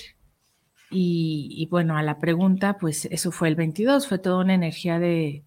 Y, 0.91 1.67
bueno, 1.71 1.97
a 1.97 2.03
la 2.03 2.19
pregunta, 2.19 2.77
pues 2.77 3.07
eso 3.07 3.33
fue 3.33 3.49
el 3.49 3.55
22, 3.55 4.07
fue 4.07 4.19
toda 4.19 4.45
una 4.45 4.53
energía 4.53 4.99
de, 4.99 5.45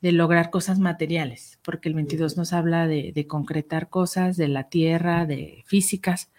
lograr 0.00 0.48
cosas 0.48 0.78
materiales, 0.78 1.58
porque 1.62 1.90
el 1.90 1.96
22 1.96 2.38
nos 2.38 2.54
habla 2.54 2.86
de, 2.86 3.26
concretar 3.28 3.90
cosas 3.90 4.38
de 4.38 4.48
la 4.48 4.70
tierra, 4.70 5.26
de 5.26 5.62
físicas. 5.66 6.30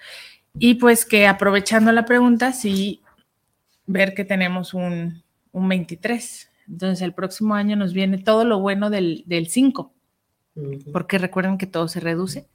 Y 0.58 0.76
pues 0.76 1.06
que 1.06 1.28
aprovechando 1.28 1.92
la 1.92 2.06
pregunta, 2.06 2.52
sí, 2.52 3.04
ver 3.86 4.16
que 4.16 4.26
tenemos 4.26 4.74
un, 4.74 5.22
23. 5.54 6.50
Entonces 6.68 7.02
el 7.04 7.14
próximo 7.14 7.54
año 7.54 7.76
nos 7.76 7.94
viene 7.94 8.18
todo 8.18 8.44
lo 8.44 8.60
bueno 8.60 8.90
del, 8.90 9.24
del 9.28 9.50
5 9.50 9.94
porque 10.92 11.18
recuerden 11.18 11.58
que 11.58 11.68
todo 11.68 11.88
se 11.88 12.00
reduce. 12.00 12.48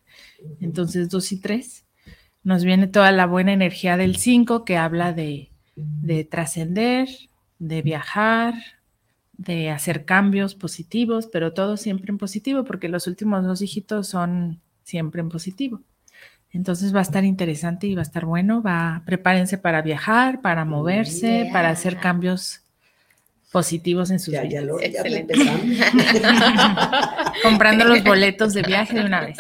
Entonces, 0.61 1.09
2 1.09 1.33
y 1.33 1.41
3. 1.41 1.85
Nos 2.45 2.65
viene 2.65 2.87
toda 2.89 3.13
la 3.13 3.27
buena 3.27 3.53
energía 3.53 3.97
del 3.97 4.17
5 4.17 4.65
que 4.65 4.77
habla 4.77 5.13
de, 5.13 5.51
trascender, 6.31 7.09
de 7.59 7.83
viajar, 7.83 8.55
de 9.33 9.71
hacer 9.71 10.05
cambios 10.05 10.55
positivos, 10.55 11.29
pero 11.33 11.53
todo 11.53 11.77
siempre 11.77 12.11
en 12.11 12.19
positivo, 12.19 12.65
porque 12.65 12.89
los 12.89 13.07
últimos 13.07 13.45
dos 13.45 13.61
dígitos 13.61 14.09
son 14.09 14.61
siempre 14.83 15.21
en 15.21 15.29
positivo. 15.29 15.81
Entonces 16.51 16.95
va 16.95 16.99
a 16.99 17.03
estar 17.03 17.25
interesante 17.25 17.87
y 17.87 17.95
va 17.95 18.03
a 18.03 18.05
estar 18.05 18.27
bueno. 18.27 18.63
Va, 18.63 19.03
prepárense 19.07 19.57
para 19.57 19.81
viajar, 19.81 20.43
para 20.43 20.65
moverse, 20.65 21.49
para 21.53 21.71
hacer 21.71 21.99
cambios 21.99 22.62
positivos 23.53 24.11
en 24.11 24.19
sus 24.19 24.33
ya, 24.33 24.45
Ya 24.45 24.63
lo, 24.63 24.81
Excelente. 24.81 25.35
Comprando 27.43 27.85
los 27.85 28.03
boletos 28.03 28.55
de 28.55 28.63
viaje 28.67 28.95
de 28.95 29.05
una 29.05 29.27
vez. 29.27 29.37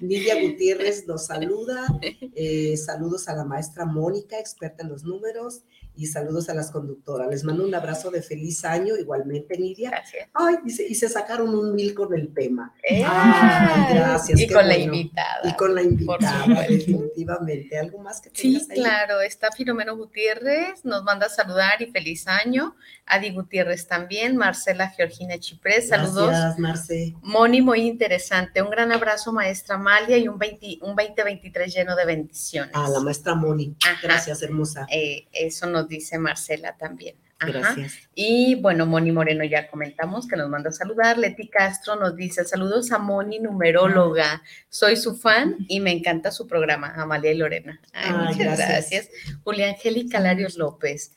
Nidia 0.00 0.40
Gutiérrez 0.40 1.06
nos 1.06 1.26
saluda. 1.26 1.86
Eh, 2.34 2.76
saludos 2.76 3.28
a 3.28 3.36
la 3.36 3.44
maestra 3.44 3.84
Mónica, 3.84 4.38
experta 4.38 4.82
en 4.82 4.90
los 4.90 5.04
números 5.04 5.62
y 5.98 6.06
saludos 6.06 6.48
a 6.48 6.54
las 6.54 6.70
conductoras. 6.70 7.28
Les 7.28 7.42
mando 7.42 7.64
un 7.64 7.74
abrazo 7.74 8.12
de 8.12 8.22
feliz 8.22 8.64
año, 8.64 8.96
igualmente, 8.96 9.58
Nidia. 9.58 9.90
Gracias. 9.90 10.28
Ay, 10.32 10.54
y 10.64 10.94
se, 10.94 11.08
sacaron 11.08 11.52
un 11.52 11.74
mil 11.74 11.92
con 11.92 12.14
el 12.14 12.32
tema. 12.32 12.72
Eh, 12.88 13.00
gracias. 13.00 14.38
Y 14.38 14.46
con 14.46 14.68
la 14.68 14.78
invitada. 14.78 15.40
Y 15.42 15.56
con 15.56 15.74
la 15.74 15.82
invitada, 15.82 16.46
definitivamente. 16.68 17.76
¿Algo 17.76 17.98
más 17.98 18.20
que 18.20 18.30
tengas 18.30 18.62
Sí, 18.62 18.68
claro. 18.74 19.20
Está 19.20 19.50
Filomeno 19.50 19.96
Gutiérrez, 19.96 20.84
nos 20.84 21.02
manda 21.02 21.26
a 21.26 21.30
saludar 21.30 21.82
y 21.82 21.86
feliz 21.86 22.28
año. 22.28 22.76
Adi 23.08 23.30
Gutiérrez 23.30 23.86
también, 23.86 24.36
Marcela 24.36 24.88
Georgina 24.90 25.38
Chiprés, 25.38 25.88
saludos. 25.88 26.28
Gracias, 26.28 26.58
Marce. 26.58 27.14
Moni, 27.22 27.62
muy 27.62 27.80
interesante. 27.80 28.62
Un 28.62 28.70
gran 28.70 28.92
abrazo, 28.92 29.32
maestra 29.32 29.76
Amalia, 29.76 30.18
y 30.18 30.28
un, 30.28 30.38
20, 30.38 30.78
un 30.82 30.94
2023 30.94 31.74
lleno 31.74 31.96
de 31.96 32.04
bendiciones. 32.04 32.74
A 32.74 32.88
la 32.88 33.00
maestra 33.00 33.34
Moni. 33.34 33.76
Gracias, 34.02 34.42
hermosa. 34.42 34.86
Eh, 34.90 35.26
eso 35.32 35.66
nos 35.66 35.88
dice 35.88 36.18
Marcela 36.18 36.76
también. 36.76 37.16
Gracias. 37.40 37.94
Y 38.14 38.56
bueno, 38.56 38.84
Moni 38.84 39.12
Moreno 39.12 39.44
ya 39.44 39.68
comentamos 39.68 40.26
que 40.26 40.36
nos 40.36 40.48
manda 40.48 40.70
a 40.70 40.72
saludar. 40.72 41.18
Leti 41.18 41.48
Castro 41.48 41.94
nos 41.94 42.16
dice 42.16 42.44
saludos 42.44 42.90
a 42.90 42.98
Moni, 42.98 43.38
numeróloga. 43.38 44.42
Soy 44.68 44.96
su 44.96 45.16
fan 45.16 45.56
y 45.68 45.78
me 45.80 45.92
encanta 45.92 46.32
su 46.32 46.48
programa, 46.48 46.92
Amalia 46.96 47.30
y 47.30 47.36
Lorena. 47.36 47.80
muchas 48.26 48.58
gracias. 48.58 49.08
Julián 49.44 49.70
Angélica 49.70 50.18
Larios 50.18 50.56
López. 50.56 51.12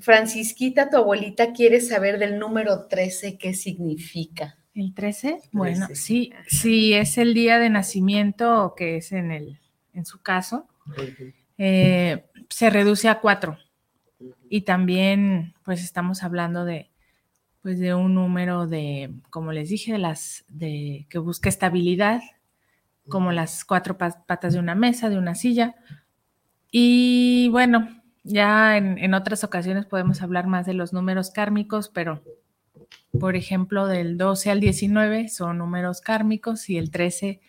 Francisquita, 0.00 0.90
tu 0.90 0.96
abuelita 0.96 1.52
quiere 1.52 1.80
saber 1.80 2.18
del 2.18 2.38
número 2.38 2.86
13, 2.86 3.38
¿qué 3.38 3.54
significa? 3.54 4.56
¿El 4.74 4.94
13? 4.94 5.40
Bueno, 5.52 5.88
sí, 5.94 6.32
sí, 6.46 6.94
es 6.94 7.18
el 7.18 7.34
día 7.34 7.58
de 7.58 7.70
nacimiento, 7.70 8.74
que 8.76 8.96
es 8.96 9.12
en, 9.12 9.30
el, 9.30 9.60
en 9.92 10.06
su 10.06 10.22
caso, 10.22 10.68
eh, 11.58 12.24
se 12.48 12.70
reduce 12.70 13.08
a 13.08 13.20
4. 13.20 13.58
Y 14.48 14.62
también, 14.62 15.54
pues 15.64 15.82
estamos 15.82 16.22
hablando 16.22 16.64
de, 16.64 16.90
pues 17.62 17.78
de 17.78 17.94
un 17.94 18.14
número 18.14 18.66
de, 18.66 19.12
como 19.30 19.52
les 19.52 19.68
dije, 19.68 19.92
de 19.92 19.98
las, 19.98 20.44
de 20.48 21.06
que 21.10 21.18
busca 21.18 21.48
estabilidad, 21.48 22.22
como 23.08 23.32
las 23.32 23.64
cuatro 23.64 23.98
patas 23.98 24.54
de 24.54 24.58
una 24.58 24.74
mesa, 24.74 25.10
de 25.10 25.18
una 25.18 25.34
silla. 25.34 25.76
Y 26.70 27.48
bueno, 27.50 27.99
ya 28.22 28.76
en, 28.76 28.98
en, 28.98 29.14
otras 29.14 29.44
ocasiones 29.44 29.86
podemos 29.86 30.22
hablar 30.22 30.46
más 30.46 30.66
de 30.66 30.74
los 30.74 30.92
números 30.92 31.30
kármicos, 31.30 31.88
pero 31.88 32.22
por 33.18 33.36
ejemplo, 33.36 33.86
del 33.86 34.16
12 34.16 34.50
al 34.50 34.60
19 34.60 35.28
son 35.28 35.58
números 35.58 36.00
kármicos 36.00 36.70
y 36.70 36.78
el 36.78 36.90
13 36.90 37.40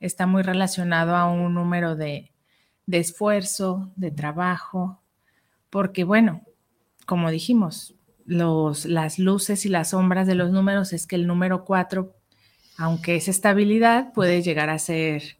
está 0.00 0.26
muy 0.26 0.42
relacionado 0.42 1.14
a 1.16 1.30
un 1.30 1.54
número 1.54 1.96
de, 1.96 2.32
de 2.86 2.98
esfuerzo, 2.98 3.92
de 3.96 4.10
trabajo, 4.10 5.00
porque 5.70 6.04
bueno, 6.04 6.42
como 7.06 7.30
dijimos, 7.30 7.94
los, 8.24 8.86
las 8.86 9.18
luces 9.18 9.66
y 9.66 9.68
las 9.68 9.90
sombras 9.90 10.26
de 10.26 10.34
los 10.34 10.50
números 10.50 10.92
es 10.92 11.06
que 11.06 11.16
el 11.16 11.26
número 11.26 11.64
4, 11.64 12.14
aunque 12.78 13.16
es 13.16 13.28
estabilidad, 13.28 14.12
puede 14.12 14.42
llegar 14.42 14.70
a 14.70 14.78
ser 14.78 15.36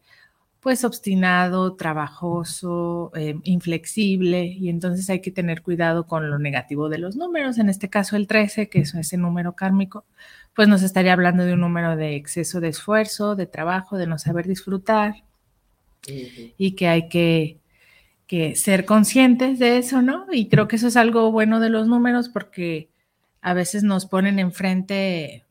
pues 0.63 0.85
obstinado, 0.85 1.75
trabajoso, 1.75 3.11
eh, 3.15 3.35
inflexible, 3.43 4.45
y 4.45 4.69
entonces 4.69 5.09
hay 5.09 5.19
que 5.19 5.29
tener 5.29 5.61
cuidado 5.61 6.07
con 6.07 6.29
lo 6.29 6.39
negativo 6.39 6.87
de 6.87 6.99
los 6.99 7.17
números. 7.17 7.57
En 7.57 7.67
este 7.67 7.89
caso, 7.89 8.15
el 8.15 8.27
13, 8.27 8.69
que 8.69 8.79
es 8.79 8.95
ese 8.95 9.17
número 9.17 9.53
kármico, 9.57 10.05
pues 10.55 10.69
nos 10.69 10.81
estaría 10.81 11.11
hablando 11.11 11.43
de 11.43 11.53
un 11.53 11.59
número 11.59 11.97
de 11.97 12.15
exceso 12.15 12.61
de 12.61 12.69
esfuerzo, 12.69 13.35
de 13.35 13.45
trabajo, 13.45 13.97
de 13.97 14.07
no 14.07 14.17
saber 14.17 14.47
disfrutar, 14.47 15.23
y 16.57 16.71
que 16.75 16.87
hay 16.87 17.09
que, 17.09 17.59
que 18.25 18.55
ser 18.55 18.85
conscientes 18.85 19.59
de 19.59 19.77
eso, 19.77 20.01
¿no? 20.01 20.27
Y 20.31 20.47
creo 20.47 20.69
que 20.69 20.77
eso 20.77 20.87
es 20.87 20.95
algo 20.95 21.31
bueno 21.31 21.59
de 21.59 21.69
los 21.69 21.87
números 21.87 22.29
porque 22.29 22.89
a 23.41 23.53
veces 23.53 23.83
nos 23.83 24.05
ponen 24.05 24.39
enfrente 24.39 25.43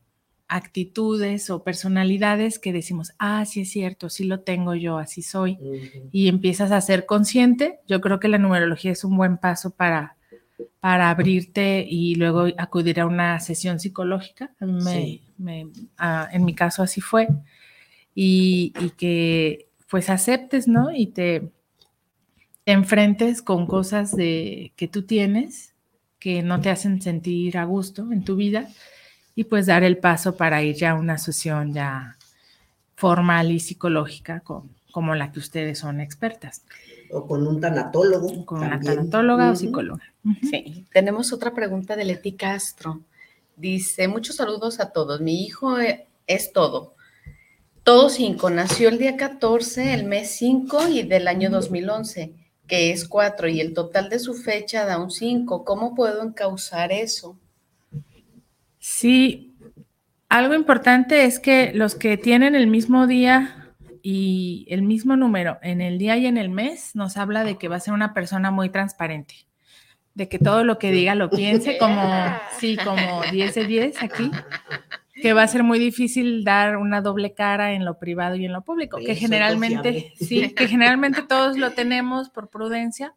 actitudes 0.47 1.49
o 1.49 1.63
personalidades 1.63 2.59
que 2.59 2.73
decimos, 2.73 3.13
ah, 3.19 3.45
sí 3.45 3.61
es 3.61 3.71
cierto, 3.71 4.09
sí 4.09 4.25
lo 4.25 4.41
tengo 4.41 4.75
yo, 4.75 4.97
así 4.97 5.21
soy, 5.21 5.57
y 6.11 6.27
empiezas 6.27 6.71
a 6.71 6.81
ser 6.81 7.05
consciente, 7.05 7.79
yo 7.87 8.01
creo 8.01 8.19
que 8.19 8.27
la 8.27 8.37
numerología 8.37 8.91
es 8.91 9.03
un 9.03 9.17
buen 9.17 9.37
paso 9.37 9.71
para, 9.71 10.17
para 10.79 11.09
abrirte 11.09 11.85
y 11.89 12.15
luego 12.15 12.47
acudir 12.57 12.99
a 12.99 13.05
una 13.05 13.39
sesión 13.39 13.79
psicológica. 13.79 14.53
en 15.39 16.45
mi 16.45 16.55
caso 16.55 16.83
así 16.83 17.01
fue, 17.01 17.27
y, 18.13 18.71
que 18.97 19.69
pues 19.89 20.09
aceptes, 20.09 20.67
¿no? 20.67 20.91
Y 20.91 21.07
te, 21.07 21.51
enfrentes 22.65 23.41
con 23.41 23.67
cosas 23.67 24.15
de, 24.15 24.73
que 24.75 24.87
tú 24.87 25.03
tienes 25.03 25.73
que 26.19 26.41
no 26.41 26.61
te 26.61 26.69
hacen 26.69 27.01
sentir 27.01 27.57
a 27.57 27.65
gusto 27.65 28.09
en 28.11 28.23
tu 28.23 28.37
vida 28.37 28.69
y 29.35 29.45
pues 29.45 29.65
dar 29.65 29.83
el 29.83 29.97
paso 29.97 30.35
para 30.35 30.61
ir 30.61 30.75
ya 30.75 30.91
a 30.91 30.95
una 30.95 31.17
sesión 31.17 31.73
ya 31.73 32.17
formal 32.95 33.51
y 33.51 33.59
psicológica 33.59 34.41
con, 34.41 34.69
como 34.91 35.15
la 35.15 35.31
que 35.31 35.39
ustedes 35.39 35.79
son 35.79 35.99
expertas. 35.99 36.63
O 37.11 37.25
con 37.27 37.45
un 37.45 37.59
tanatólogo. 37.59 38.45
Con 38.45 38.59
una 38.59 38.79
tanatóloga 38.79 39.51
o 39.51 39.55
psicóloga. 39.55 40.03
Sí, 40.49 40.85
tenemos 40.91 41.33
otra 41.33 41.53
pregunta 41.53 41.95
de 41.95 42.05
Leti 42.05 42.33
Castro. 42.33 43.01
Dice, 43.55 44.07
muchos 44.07 44.37
saludos 44.37 44.79
a 44.79 44.91
todos. 44.91 45.21
Mi 45.21 45.43
hijo 45.43 45.79
e, 45.79 46.07
es 46.27 46.53
todo. 46.53 46.95
Todo 47.83 48.09
cinco. 48.09 48.49
Nació 48.49 48.89
el 48.89 48.97
día 48.97 49.17
14, 49.17 49.93
el 49.93 50.05
mes 50.05 50.31
5 50.37 50.87
y 50.87 51.03
del 51.03 51.27
año 51.27 51.49
2011, 51.49 52.33
que 52.65 52.91
es 52.91 53.05
4, 53.07 53.49
y 53.49 53.59
el 53.59 53.73
total 53.73 54.09
de 54.09 54.19
su 54.19 54.33
fecha 54.33 54.85
da 54.85 54.97
un 54.97 55.11
5. 55.11 55.65
¿Cómo 55.65 55.93
puedo 55.93 56.23
encauzar 56.23 56.91
eso? 56.93 57.37
Sí, 58.95 59.55
algo 60.29 60.53
importante 60.53 61.25
es 61.25 61.39
que 61.39 61.73
los 61.73 61.95
que 61.95 62.15
tienen 62.15 62.53
el 62.53 62.67
mismo 62.67 63.07
día 63.07 63.73
y 64.03 64.67
el 64.69 64.83
mismo 64.83 65.15
número 65.15 65.57
en 65.63 65.81
el 65.81 65.97
día 65.97 66.15
y 66.17 66.27
en 66.27 66.37
el 66.37 66.49
mes 66.49 66.95
nos 66.95 67.17
habla 67.17 67.43
de 67.43 67.57
que 67.57 67.67
va 67.67 67.77
a 67.77 67.79
ser 67.79 67.95
una 67.95 68.13
persona 68.13 68.51
muy 68.51 68.69
transparente, 68.69 69.33
de 70.13 70.29
que 70.29 70.37
todo 70.37 70.63
lo 70.63 70.77
que 70.77 70.91
diga 70.91 71.15
lo 71.15 71.31
piense 71.31 71.79
como, 71.79 72.03
sí, 72.59 72.77
como 72.77 73.23
10 73.31 73.55
de 73.55 73.65
10 73.65 74.03
aquí, 74.03 74.29
que 75.15 75.33
va 75.33 75.41
a 75.41 75.47
ser 75.47 75.63
muy 75.63 75.79
difícil 75.79 76.43
dar 76.43 76.77
una 76.77 77.01
doble 77.01 77.33
cara 77.33 77.73
en 77.73 77.85
lo 77.85 77.97
privado 77.97 78.35
y 78.35 78.45
en 78.45 78.53
lo 78.53 78.63
público, 78.63 78.97
que 78.97 79.15
generalmente, 79.15 80.13
sí, 80.17 80.53
que 80.53 80.67
generalmente 80.67 81.23
todos 81.23 81.57
lo 81.57 81.71
tenemos 81.71 82.29
por 82.29 82.51
prudencia, 82.51 83.15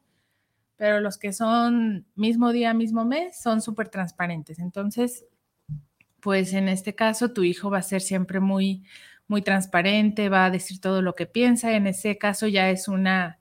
pero 0.77 1.01
los 1.01 1.19
que 1.19 1.35
son 1.35 2.07
mismo 2.15 2.51
día, 2.51 2.73
mismo 2.73 3.05
mes, 3.05 3.39
son 3.39 3.61
súper 3.61 3.91
transparentes. 3.91 4.59
Entonces, 4.59 5.27
pues 6.21 6.53
en 6.53 6.69
este 6.69 6.95
caso 6.95 7.33
tu 7.33 7.45
hijo 7.45 7.71
va 7.71 7.79
a 7.79 7.83
ser 7.83 8.01
siempre 8.01 8.41
muy, 8.41 8.85
muy 9.29 9.43
transparente, 9.43 10.29
va 10.29 10.47
a 10.47 10.51
decir 10.51 10.81
todo 10.81 11.03
lo 11.03 11.15
que 11.15 11.27
piensa. 11.27 11.73
En 11.73 11.87
ese 11.87 12.19
caso 12.19 12.47
ya 12.47 12.71
es 12.71 12.89
una, 12.89 13.39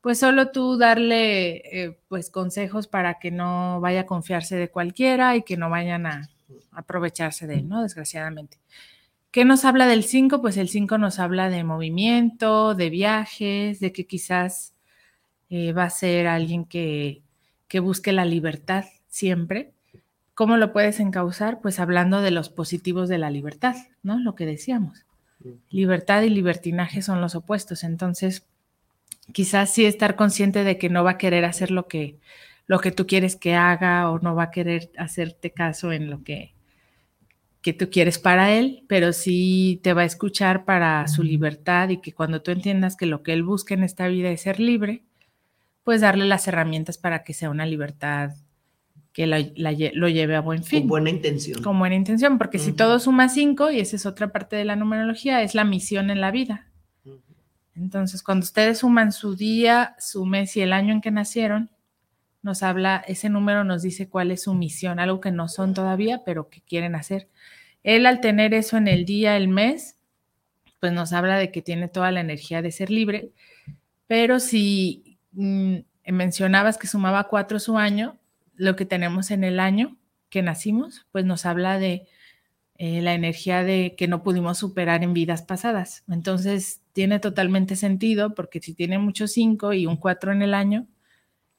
pues 0.00 0.18
solo 0.18 0.50
tú 0.50 0.76
darle 0.78 1.56
eh, 1.72 1.98
pues 2.08 2.30
consejos 2.30 2.88
para 2.88 3.18
que 3.18 3.30
no 3.30 3.80
vaya 3.80 4.02
a 4.02 4.06
confiarse 4.06 4.56
de 4.56 4.70
cualquiera 4.70 5.36
y 5.36 5.42
que 5.42 5.56
no 5.56 5.70
vayan 5.70 6.06
a 6.06 6.28
aprovecharse 6.72 7.46
de 7.46 7.56
él, 7.56 7.68
¿no? 7.68 7.82
Desgraciadamente. 7.82 8.58
¿Qué 9.30 9.44
nos 9.44 9.64
habla 9.64 9.86
del 9.86 10.04
5? 10.04 10.40
Pues 10.40 10.56
el 10.56 10.68
5 10.68 10.98
nos 10.98 11.18
habla 11.18 11.50
de 11.50 11.64
movimiento, 11.64 12.74
de 12.74 12.90
viajes, 12.90 13.80
de 13.80 13.92
que 13.92 14.06
quizás 14.06 14.74
eh, 15.50 15.72
va 15.72 15.84
a 15.84 15.90
ser 15.90 16.26
alguien 16.26 16.64
que, 16.64 17.22
que 17.68 17.80
busque 17.80 18.12
la 18.12 18.24
libertad 18.24 18.84
siempre 19.08 19.75
¿Cómo 20.36 20.58
lo 20.58 20.70
puedes 20.70 21.00
encauzar? 21.00 21.62
Pues 21.62 21.80
hablando 21.80 22.20
de 22.20 22.30
los 22.30 22.50
positivos 22.50 23.08
de 23.08 23.16
la 23.16 23.30
libertad, 23.30 23.74
¿no? 24.02 24.18
Lo 24.18 24.34
que 24.34 24.44
decíamos. 24.44 25.06
Libertad 25.70 26.20
y 26.24 26.28
libertinaje 26.28 27.00
son 27.00 27.22
los 27.22 27.34
opuestos. 27.34 27.84
Entonces, 27.84 28.46
quizás 29.32 29.72
sí 29.72 29.86
estar 29.86 30.14
consciente 30.14 30.62
de 30.62 30.76
que 30.76 30.90
no 30.90 31.02
va 31.02 31.12
a 31.12 31.18
querer 31.18 31.46
hacer 31.46 31.70
lo 31.70 31.88
que, 31.88 32.18
lo 32.66 32.80
que 32.80 32.92
tú 32.92 33.06
quieres 33.06 33.34
que 33.34 33.54
haga 33.54 34.10
o 34.10 34.18
no 34.18 34.34
va 34.34 34.42
a 34.42 34.50
querer 34.50 34.90
hacerte 34.98 35.52
caso 35.52 35.90
en 35.90 36.10
lo 36.10 36.22
que, 36.22 36.52
que 37.62 37.72
tú 37.72 37.88
quieres 37.88 38.18
para 38.18 38.52
él, 38.52 38.84
pero 38.88 39.14
sí 39.14 39.80
te 39.82 39.94
va 39.94 40.02
a 40.02 40.04
escuchar 40.04 40.66
para 40.66 41.08
su 41.08 41.22
libertad 41.22 41.88
y 41.88 42.02
que 42.02 42.12
cuando 42.12 42.42
tú 42.42 42.50
entiendas 42.50 42.94
que 42.94 43.06
lo 43.06 43.22
que 43.22 43.32
él 43.32 43.42
busca 43.42 43.72
en 43.72 43.84
esta 43.84 44.06
vida 44.06 44.28
es 44.28 44.42
ser 44.42 44.60
libre, 44.60 45.02
pues 45.82 46.02
darle 46.02 46.26
las 46.26 46.46
herramientas 46.46 46.98
para 46.98 47.24
que 47.24 47.32
sea 47.32 47.48
una 47.48 47.64
libertad 47.64 48.32
que 49.16 49.26
lo 49.26 50.08
lleve 50.10 50.36
a 50.36 50.42
buen 50.42 50.62
fin. 50.62 50.80
Con 50.80 50.88
buena 50.88 51.08
intención. 51.08 51.62
Con 51.62 51.78
buena 51.78 51.94
intención, 51.94 52.36
porque 52.36 52.58
si 52.58 52.74
todo 52.74 52.98
suma 52.98 53.30
cinco, 53.30 53.70
y 53.70 53.80
esa 53.80 53.96
es 53.96 54.04
otra 54.04 54.30
parte 54.30 54.56
de 54.56 54.66
la 54.66 54.76
numerología, 54.76 55.40
es 55.40 55.54
la 55.54 55.64
misión 55.64 56.10
en 56.10 56.20
la 56.20 56.30
vida. 56.30 56.66
Entonces, 57.74 58.22
cuando 58.22 58.44
ustedes 58.44 58.80
suman 58.80 59.12
su 59.12 59.34
día, 59.34 59.96
su 59.98 60.26
mes 60.26 60.54
y 60.58 60.60
el 60.60 60.74
año 60.74 60.92
en 60.92 61.00
que 61.00 61.10
nacieron, 61.10 61.70
nos 62.42 62.62
habla, 62.62 63.02
ese 63.08 63.30
número 63.30 63.64
nos 63.64 63.80
dice 63.80 64.06
cuál 64.06 64.32
es 64.32 64.42
su 64.42 64.52
misión, 64.52 65.00
algo 65.00 65.18
que 65.18 65.32
no 65.32 65.48
son 65.48 65.72
todavía, 65.72 66.20
pero 66.22 66.50
que 66.50 66.60
quieren 66.60 66.94
hacer. 66.94 67.30
Él 67.84 68.04
al 68.04 68.20
tener 68.20 68.52
eso 68.52 68.76
en 68.76 68.86
el 68.86 69.06
día, 69.06 69.38
el 69.38 69.48
mes, 69.48 69.96
pues 70.78 70.92
nos 70.92 71.14
habla 71.14 71.38
de 71.38 71.50
que 71.50 71.62
tiene 71.62 71.88
toda 71.88 72.12
la 72.12 72.20
energía 72.20 72.60
de 72.60 72.70
ser 72.70 72.90
libre, 72.90 73.30
pero 74.06 74.40
si 74.40 75.16
mm, 75.32 75.76
mencionabas 76.08 76.76
que 76.76 76.86
sumaba 76.86 77.28
cuatro 77.28 77.58
su 77.58 77.78
año, 77.78 78.18
lo 78.56 78.76
que 78.76 78.86
tenemos 78.86 79.30
en 79.30 79.44
el 79.44 79.60
año 79.60 79.96
que 80.28 80.42
nacimos, 80.42 81.06
pues 81.12 81.24
nos 81.24 81.46
habla 81.46 81.78
de 81.78 82.06
eh, 82.78 83.00
la 83.00 83.14
energía 83.14 83.62
de 83.62 83.94
que 83.96 84.08
no 84.08 84.22
pudimos 84.22 84.58
superar 84.58 85.02
en 85.02 85.14
vidas 85.14 85.42
pasadas. 85.42 86.04
Entonces, 86.08 86.82
tiene 86.92 87.20
totalmente 87.20 87.76
sentido 87.76 88.34
porque 88.34 88.60
si 88.60 88.74
tiene 88.74 88.98
mucho 88.98 89.28
5 89.28 89.72
y 89.72 89.86
un 89.86 89.96
4 89.96 90.32
en 90.32 90.42
el 90.42 90.54
año, 90.54 90.86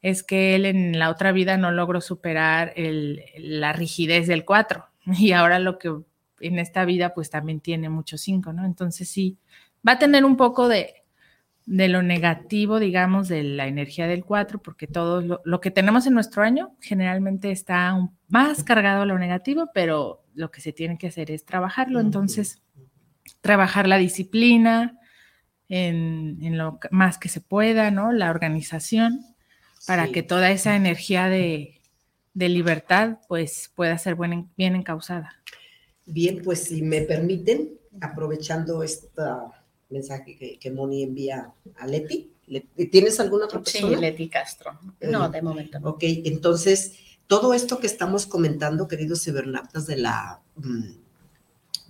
es 0.02 0.22
que 0.22 0.54
él 0.54 0.64
en 0.66 0.98
la 0.98 1.10
otra 1.10 1.32
vida 1.32 1.56
no 1.56 1.70
logró 1.72 2.00
superar 2.00 2.72
la 2.76 3.72
rigidez 3.72 4.26
del 4.28 4.44
4 4.44 4.86
y 5.18 5.32
ahora 5.32 5.58
lo 5.58 5.78
que 5.78 5.92
en 6.40 6.58
esta 6.58 6.84
vida 6.84 7.14
pues 7.14 7.30
también 7.30 7.60
tiene 7.60 7.88
mucho 7.88 8.16
5, 8.16 8.52
¿no? 8.52 8.64
Entonces 8.64 9.08
sí, 9.08 9.38
va 9.86 9.92
a 9.92 9.98
tener 9.98 10.24
un 10.24 10.36
poco 10.36 10.68
de, 10.68 10.97
de 11.68 11.88
lo 11.88 12.02
negativo, 12.02 12.80
digamos, 12.80 13.28
de 13.28 13.42
la 13.42 13.66
energía 13.66 14.06
del 14.06 14.24
4, 14.24 14.62
porque 14.62 14.86
todo 14.86 15.40
lo, 15.44 15.60
que 15.60 15.70
tenemos 15.70 16.06
en 16.06 16.14
nuestro 16.14 16.42
año 16.42 16.74
generalmente 16.80 17.50
está 17.50 17.94
más 18.26 18.64
cargado 18.64 19.02
a 19.02 19.04
lo 19.06 19.18
negativo, 19.18 19.68
pero 19.74 20.24
lo 20.34 20.50
que 20.50 20.62
se 20.62 20.72
tiene 20.72 20.96
que 20.96 21.08
hacer 21.08 21.30
es 21.30 21.44
trabajarlo. 21.44 22.00
Entonces, 22.00 22.62
trabajar 23.42 23.86
la 23.86 23.98
disciplina 23.98 24.98
en, 25.68 26.56
lo 26.56 26.78
más 26.90 27.18
que 27.18 27.28
se 27.28 27.42
pueda, 27.42 27.90
¿no? 27.90 28.12
La 28.12 28.30
organización, 28.30 29.20
para 29.86 30.08
que 30.08 30.22
toda 30.22 30.50
esa 30.50 30.74
energía 30.74 31.28
de, 31.28 31.82
de, 32.32 32.48
libertad, 32.48 33.18
pues, 33.28 33.70
pueda 33.74 33.98
ser 33.98 34.16
bien 34.16 34.74
encausada. 34.74 35.42
Bien, 36.06 36.40
pues 36.42 36.64
si 36.64 36.80
me 36.80 37.02
permiten, 37.02 37.74
aprovechando 38.00 38.82
esta 38.82 39.57
mensaje 39.90 40.36
que, 40.36 40.58
que 40.58 40.70
Moni 40.70 41.02
envía 41.02 41.52
a 41.76 41.86
Leti. 41.86 42.30
¿Tienes 42.90 43.20
alguna 43.20 43.44
otra 43.44 43.62
persona? 43.62 43.96
Sí, 43.96 44.00
Leti 44.00 44.28
Castro. 44.28 44.78
No, 45.00 45.28
de 45.28 45.42
momento. 45.42 45.78
Ok, 45.82 46.02
entonces, 46.02 46.94
todo 47.26 47.52
esto 47.54 47.78
que 47.78 47.86
estamos 47.86 48.26
comentando, 48.26 48.88
queridos 48.88 49.22
cibernautas 49.22 49.86
de 49.86 49.96
la, 49.96 50.40
mm, 50.56 50.90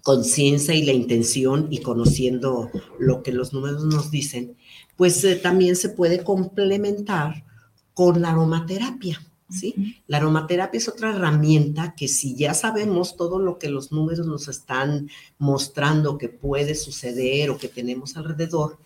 conciencia 0.09 0.75
y 0.75 0.87
la 0.87 0.93
intención 0.93 1.67
y 1.71 1.83
conociendo 1.83 2.71
lo 2.99 3.23
que 3.23 3.31
los 3.31 3.53
números 3.53 3.85
nos 3.85 4.11
dicen, 4.11 4.57
pues 4.97 5.23
eh, 5.25 5.37
también 5.37 5.77
se 5.77 5.91
puede 5.91 6.25
complementar 6.25 7.45
con 7.93 8.23
la 8.23 8.31
aromaterapia. 8.31 9.21
¿Sí? 9.51 9.97
La 10.07 10.19
aromaterapia 10.19 10.77
es 10.77 10.89
otra 10.89 11.11
herramienta 11.11 11.95
que 11.97 12.07
si 12.07 12.37
ya 12.37 12.53
sabemos 12.53 13.17
todo 13.17 13.39
lo 13.39 13.59
que 13.59 13.71
los 13.71 13.93
números 13.93 14.27
nos 14.27 14.47
están 14.47 15.09
mostrando 15.39 16.19
que 16.19 16.29
puede 16.29 16.75
suceder 16.75 17.49
o 17.49 17.57
que 17.57 17.69
tenemos 17.69 18.17
alrededor, 18.19 18.79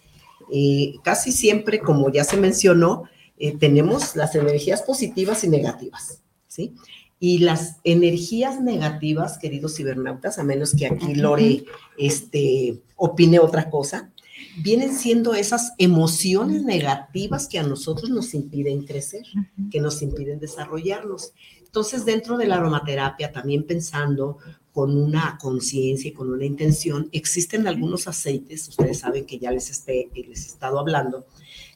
eh, 0.52 0.94
casi 1.02 1.32
siempre, 1.32 1.80
como 1.80 2.12
ya 2.12 2.22
se 2.22 2.36
mencionó, 2.36 3.04
eh, 3.38 3.56
tenemos 3.58 4.14
las 4.14 4.36
energías 4.36 4.82
positivas 4.82 5.42
y 5.42 5.48
negativas, 5.48 6.22
¿sí? 6.46 6.74
Y 7.18 7.38
las 7.38 7.78
energías 7.82 8.60
negativas, 8.60 9.38
queridos 9.38 9.74
cibernautas, 9.74 10.38
a 10.38 10.44
menos 10.44 10.74
que 10.74 10.86
aquí 10.86 11.16
Lore 11.16 11.64
este, 11.98 12.82
opine 12.94 13.40
otra 13.40 13.68
cosa, 13.68 14.11
vienen 14.56 14.94
siendo 14.94 15.34
esas 15.34 15.72
emociones 15.78 16.62
negativas 16.62 17.48
que 17.48 17.58
a 17.58 17.62
nosotros 17.62 18.10
nos 18.10 18.34
impiden 18.34 18.84
crecer, 18.84 19.24
que 19.70 19.80
nos 19.80 20.02
impiden 20.02 20.38
desarrollarnos. 20.38 21.32
Entonces, 21.64 22.04
dentro 22.04 22.36
de 22.36 22.46
la 22.46 22.56
aromaterapia, 22.56 23.32
también 23.32 23.64
pensando 23.66 24.38
con 24.72 24.96
una 24.96 25.38
conciencia 25.40 26.08
y 26.08 26.12
con 26.12 26.30
una 26.30 26.44
intención, 26.44 27.08
existen 27.12 27.66
algunos 27.66 28.08
aceites, 28.08 28.68
ustedes 28.68 28.98
saben 28.98 29.26
que 29.26 29.38
ya 29.38 29.50
les, 29.50 29.70
esté, 29.70 30.10
les 30.14 30.44
he 30.44 30.48
estado 30.48 30.78
hablando, 30.78 31.26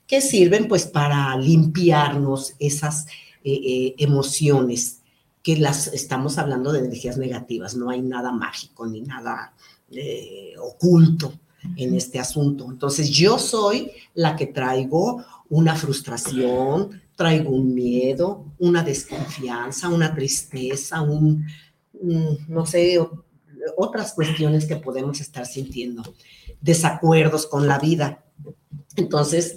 que 0.07 0.20
sirven 0.20 0.68
pues 0.68 0.87
para 0.87 1.37
limpiarnos 1.39 2.55
esas 2.59 3.07
eh, 3.45 3.53
eh, 3.53 3.95
emociones 3.99 5.03
que 5.43 5.57
las 5.57 5.89
estamos 5.89 6.39
hablando 6.39 6.72
de 6.72 6.81
energías 6.81 7.18
negativas, 7.18 7.77
no 7.77 7.91
hay 7.91 8.03
nada 8.03 8.33
mágico 8.33 8.87
ni 8.87 9.01
nada 9.01 9.55
eh, 9.91 10.55
oculto 10.59 11.33
en 11.77 11.95
este 11.95 12.19
asunto. 12.19 12.67
Entonces 12.71 13.11
yo 13.11 13.39
soy 13.39 13.91
la 14.15 14.37
que 14.37 14.47
traigo 14.47 15.25
una 15.49 15.75
frustración, 15.75 17.03
traigo 17.17 17.51
un 17.51 17.75
miedo, 17.75 18.45
una 18.59 18.83
desconfianza, 18.83 19.89
una 19.89 20.15
tristeza, 20.15 21.01
un, 21.01 21.47
no 22.49 22.67
sé, 22.67 22.99
otras 23.77 24.13
cuestiones 24.13 24.67
que 24.67 24.77
podemos 24.77 25.21
estar 25.21 25.47
sintiendo, 25.47 26.03
desacuerdos 26.61 27.47
con 27.47 27.67
la 27.67 27.79
vida. 27.79 28.25
Entonces, 28.97 29.57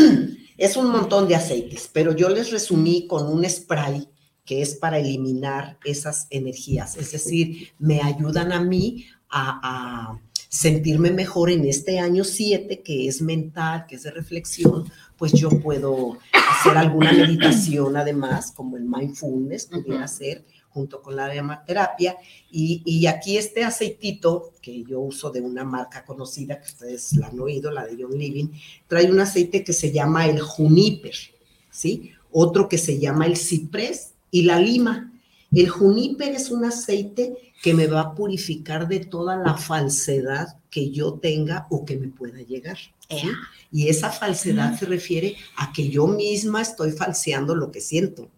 es 0.56 0.76
un 0.76 0.90
montón 0.90 1.28
de 1.28 1.36
aceites, 1.36 1.90
pero 1.92 2.14
yo 2.14 2.28
les 2.28 2.50
resumí 2.50 3.06
con 3.06 3.26
un 3.26 3.48
spray 3.48 4.08
que 4.44 4.60
es 4.60 4.74
para 4.74 4.98
eliminar 4.98 5.78
esas 5.84 6.26
energías, 6.28 6.96
es 6.96 7.12
decir, 7.12 7.70
me 7.78 8.02
ayudan 8.02 8.52
a 8.52 8.60
mí 8.62 9.06
a, 9.30 10.20
sentirme 10.54 11.10
mejor 11.10 11.50
en 11.50 11.64
este 11.64 11.98
año 11.98 12.22
7, 12.22 12.80
que 12.82 13.08
es 13.08 13.20
mental, 13.20 13.86
que 13.88 13.96
es 13.96 14.04
de 14.04 14.12
reflexión, 14.12 14.88
pues 15.18 15.32
yo 15.32 15.50
puedo 15.50 16.16
hacer 16.32 16.78
alguna 16.78 17.12
meditación 17.12 17.96
además, 17.96 18.52
como 18.52 18.76
el 18.76 18.84
mindfulness, 18.84 19.66
pudiera 19.66 20.04
hacer 20.04 20.44
junto 20.68 21.02
con 21.02 21.16
la 21.16 21.24
aromaterapia. 21.24 22.16
Y, 22.52 22.82
y, 22.84 23.06
aquí 23.06 23.36
este 23.36 23.64
aceitito 23.64 24.52
que 24.62 24.84
yo 24.84 25.00
uso 25.00 25.32
de 25.32 25.40
una 25.40 25.64
marca 25.64 26.04
conocida, 26.04 26.60
que 26.60 26.66
ustedes 26.66 27.14
la 27.14 27.26
han 27.26 27.40
oído, 27.40 27.72
la 27.72 27.84
de 27.84 27.96
John 28.00 28.16
Living, 28.16 28.50
trae 28.86 29.10
un 29.10 29.18
aceite 29.18 29.64
que 29.64 29.72
se 29.72 29.90
llama 29.90 30.26
el 30.26 30.40
juniper, 30.40 31.16
¿sí? 31.68 32.12
Otro 32.30 32.68
que 32.68 32.78
se 32.78 33.00
llama 33.00 33.26
el 33.26 33.36
ciprés 33.36 34.14
y 34.30 34.42
la 34.42 34.60
lima. 34.60 35.13
El 35.54 35.68
juniper 35.68 36.34
es 36.34 36.50
un 36.50 36.64
aceite 36.64 37.52
que 37.62 37.74
me 37.74 37.86
va 37.86 38.00
a 38.00 38.14
purificar 38.14 38.88
de 38.88 39.00
toda 39.00 39.36
la 39.36 39.56
falsedad 39.56 40.58
que 40.70 40.90
yo 40.90 41.14
tenga 41.14 41.66
o 41.70 41.84
que 41.84 41.96
me 41.96 42.08
pueda 42.08 42.42
llegar. 42.42 42.78
Y 43.70 43.88
esa 43.88 44.10
falsedad 44.10 44.78
se 44.78 44.86
refiere 44.86 45.36
a 45.56 45.72
que 45.72 45.88
yo 45.88 46.06
misma 46.06 46.62
estoy 46.62 46.92
falseando 46.92 47.54
lo 47.54 47.70
que 47.70 47.80
siento. 47.80 48.28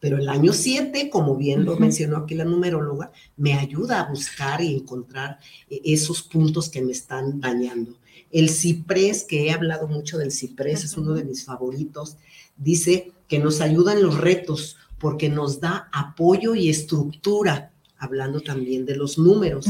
Pero 0.00 0.18
el 0.18 0.28
año 0.28 0.52
7, 0.52 1.08
como 1.08 1.34
bien 1.34 1.64
lo 1.64 1.76
mencionó 1.76 2.18
aquí 2.18 2.34
la 2.34 2.44
numeróloga, 2.44 3.10
me 3.38 3.54
ayuda 3.54 4.00
a 4.00 4.10
buscar 4.10 4.60
y 4.60 4.74
encontrar 4.74 5.38
eh, 5.70 5.80
esos 5.82 6.22
puntos 6.22 6.68
que 6.68 6.82
me 6.82 6.92
están 6.92 7.40
dañando. 7.40 7.96
El 8.30 8.50
ciprés, 8.50 9.24
que 9.24 9.46
he 9.46 9.50
hablado 9.50 9.88
mucho 9.88 10.18
del 10.18 10.30
ciprés, 10.30 10.84
es 10.84 10.98
uno 10.98 11.14
de 11.14 11.24
mis 11.24 11.46
favoritos, 11.46 12.18
dice 12.58 13.12
que 13.28 13.38
nos 13.38 13.62
ayudan 13.62 14.02
los 14.02 14.18
retos, 14.18 14.76
porque 14.98 15.28
nos 15.28 15.60
da 15.60 15.88
apoyo 15.92 16.54
y 16.54 16.68
estructura, 16.68 17.72
hablando 17.98 18.40
también 18.40 18.84
de 18.86 18.96
los 18.96 19.18
números. 19.18 19.66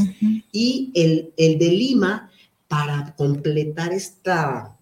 Y 0.51 0.91
el, 0.93 1.33
el, 1.37 1.57
de 1.57 1.71
Lima, 1.71 2.29
para 2.67 3.15
completar 3.15 3.93
esta, 3.93 4.77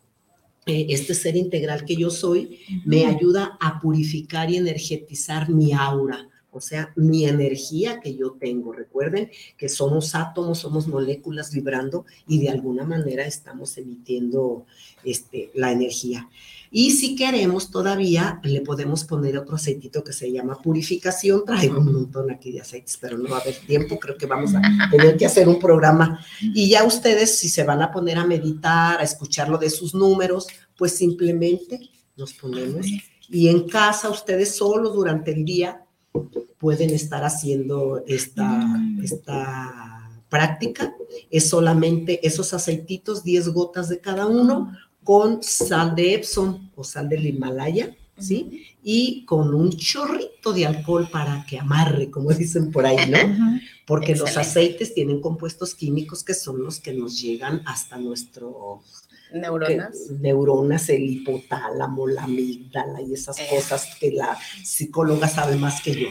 eh, 0.65 0.87
este 0.89 1.13
ser 1.13 1.35
integral 1.35 1.85
que 1.85 1.95
yo 1.95 2.09
soy, 2.09 2.59
me 2.85 3.05
ayuda 3.05 3.57
a 3.59 3.79
purificar 3.79 4.49
y 4.49 4.57
energetizar 4.57 5.49
mi 5.49 5.73
aura, 5.73 6.29
o 6.53 6.61
sea, 6.61 6.93
mi 6.95 7.25
energía 7.25 7.99
que 7.99 8.15
yo 8.15 8.37
tengo. 8.39 8.71
Recuerden 8.73 9.29
que 9.57 9.69
somos 9.69 10.15
átomos, 10.15 10.59
somos 10.59 10.87
moléculas 10.87 11.51
vibrando 11.51 12.05
y 12.27 12.39
de 12.39 12.49
alguna 12.49 12.85
manera 12.85 13.25
estamos 13.25 13.77
emitiendo 13.77 14.65
este, 15.03 15.51
la 15.53 15.71
energía. 15.71 16.29
Y 16.75 16.89
si 16.89 17.15
queremos 17.15 17.69
todavía, 17.69 18.39
le 18.43 18.61
podemos 18.61 19.03
poner 19.03 19.37
otro 19.37 19.57
aceitito 19.57 20.03
que 20.03 20.11
se 20.11 20.31
llama 20.31 20.59
purificación. 20.59 21.43
Traigo 21.45 21.79
un 21.79 21.93
montón 21.93 22.31
aquí 22.31 22.51
de 22.51 22.61
aceites, 22.61 22.97
pero 22.99 23.17
no 23.17 23.29
va 23.29 23.37
a 23.37 23.41
haber 23.41 23.55
tiempo. 23.57 23.99
Creo 23.99 24.17
que 24.17 24.25
vamos 24.25 24.55
a 24.55 24.61
tener 24.89 25.15
que 25.15 25.27
hacer 25.27 25.47
un 25.47 25.59
programa. 25.59 26.25
Y 26.41 26.69
ya 26.69 26.83
ustedes, 26.83 27.37
si 27.37 27.47
se 27.47 27.63
van 27.63 27.83
a 27.83 27.91
poner 27.91 28.17
a 28.17 28.25
meditar, 28.25 28.99
a 28.99 29.03
escuchar 29.03 29.49
lo 29.49 29.59
de 29.59 29.69
sus 29.69 29.93
números, 29.93 30.47
pues 30.75 30.95
simplemente 30.95 31.79
nos 32.15 32.33
ponemos. 32.33 32.87
Y 33.29 33.49
en 33.49 33.67
casa, 33.67 34.09
ustedes 34.09 34.55
solo 34.55 34.89
durante 34.89 35.31
el 35.31 35.45
día 35.45 35.85
pueden 36.57 36.91
estar 36.91 37.23
haciendo 37.23 38.03
esta, 38.07 38.65
esta 39.01 40.09
práctica. 40.29 40.95
Es 41.29 41.49
solamente 41.49 42.25
esos 42.25 42.53
aceititos, 42.53 43.23
10 43.23 43.49
gotas 43.49 43.89
de 43.89 43.99
cada 43.99 44.25
uno 44.27 44.71
con 45.03 45.43
sal 45.43 45.95
de 45.95 46.15
Epsom 46.15 46.71
o 46.75 46.83
sal 46.83 47.09
del 47.09 47.25
Himalaya, 47.25 47.95
¿sí? 48.17 48.65
Y 48.81 49.25
con 49.25 49.53
un 49.53 49.71
chorrito 49.71 50.53
de 50.53 50.65
alcohol 50.65 51.09
para 51.11 51.45
que 51.45 51.59
amarre, 51.59 52.09
como 52.09 52.31
dicen 52.31 52.71
por 52.71 52.85
ahí, 52.85 53.09
¿no? 53.09 53.59
Porque 53.85 54.15
los 54.15 54.37
aceites 54.37 54.93
tienen 54.93 55.19
compuestos 55.19 55.75
químicos 55.75 56.23
que 56.23 56.33
son 56.33 56.63
los 56.63 56.79
que 56.79 56.93
nos 56.93 57.21
llegan 57.21 57.61
hasta 57.65 57.97
nuestro 57.97 58.81
neuronas. 59.33 60.11
neuronas, 60.19 60.89
el 60.89 61.03
hipotálamo, 61.03 62.07
la 62.07 62.23
amígdala 62.23 63.01
y 63.01 63.13
esas 63.13 63.37
cosas 63.49 63.95
que 63.99 64.11
la 64.11 64.37
psicóloga 64.63 65.27
sabe 65.27 65.55
más 65.55 65.81
que 65.81 65.93
yo. 65.93 66.07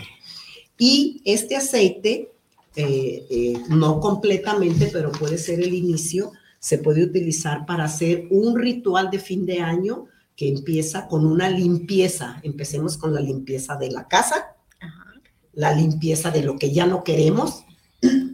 Y 0.79 1.23
este 1.25 1.57
aceite, 1.57 2.33
eh, 2.75 3.27
eh, 3.31 3.63
no 3.69 4.01
completamente, 4.01 4.91
pero 4.93 5.13
puede 5.13 5.39
ser 5.39 5.61
el 5.61 5.75
inicio, 5.75 6.33
se 6.59 6.79
puede 6.79 7.05
utilizar 7.05 7.67
para 7.67 7.85
hacer 7.85 8.27
un 8.31 8.59
ritual 8.59 9.11
de 9.11 9.19
fin 9.19 9.47
de 9.47 9.61
año 9.61 10.07
que 10.37 10.49
empieza 10.49 11.09
con 11.09 11.27
una 11.27 11.49
limpieza. 11.49 12.41
Empecemos 12.43 12.97
con 12.97 13.15
la 13.15 13.21
limpieza 13.21 13.77
de 13.77 13.91
la 13.91 14.09
casa, 14.09 14.57
la 15.53 15.75
limpieza 15.75 16.31
de 16.31 16.43
lo 16.43 16.57
que 16.57 16.73
ya 16.73 16.87
no 16.87 17.05
queremos, 17.05 17.65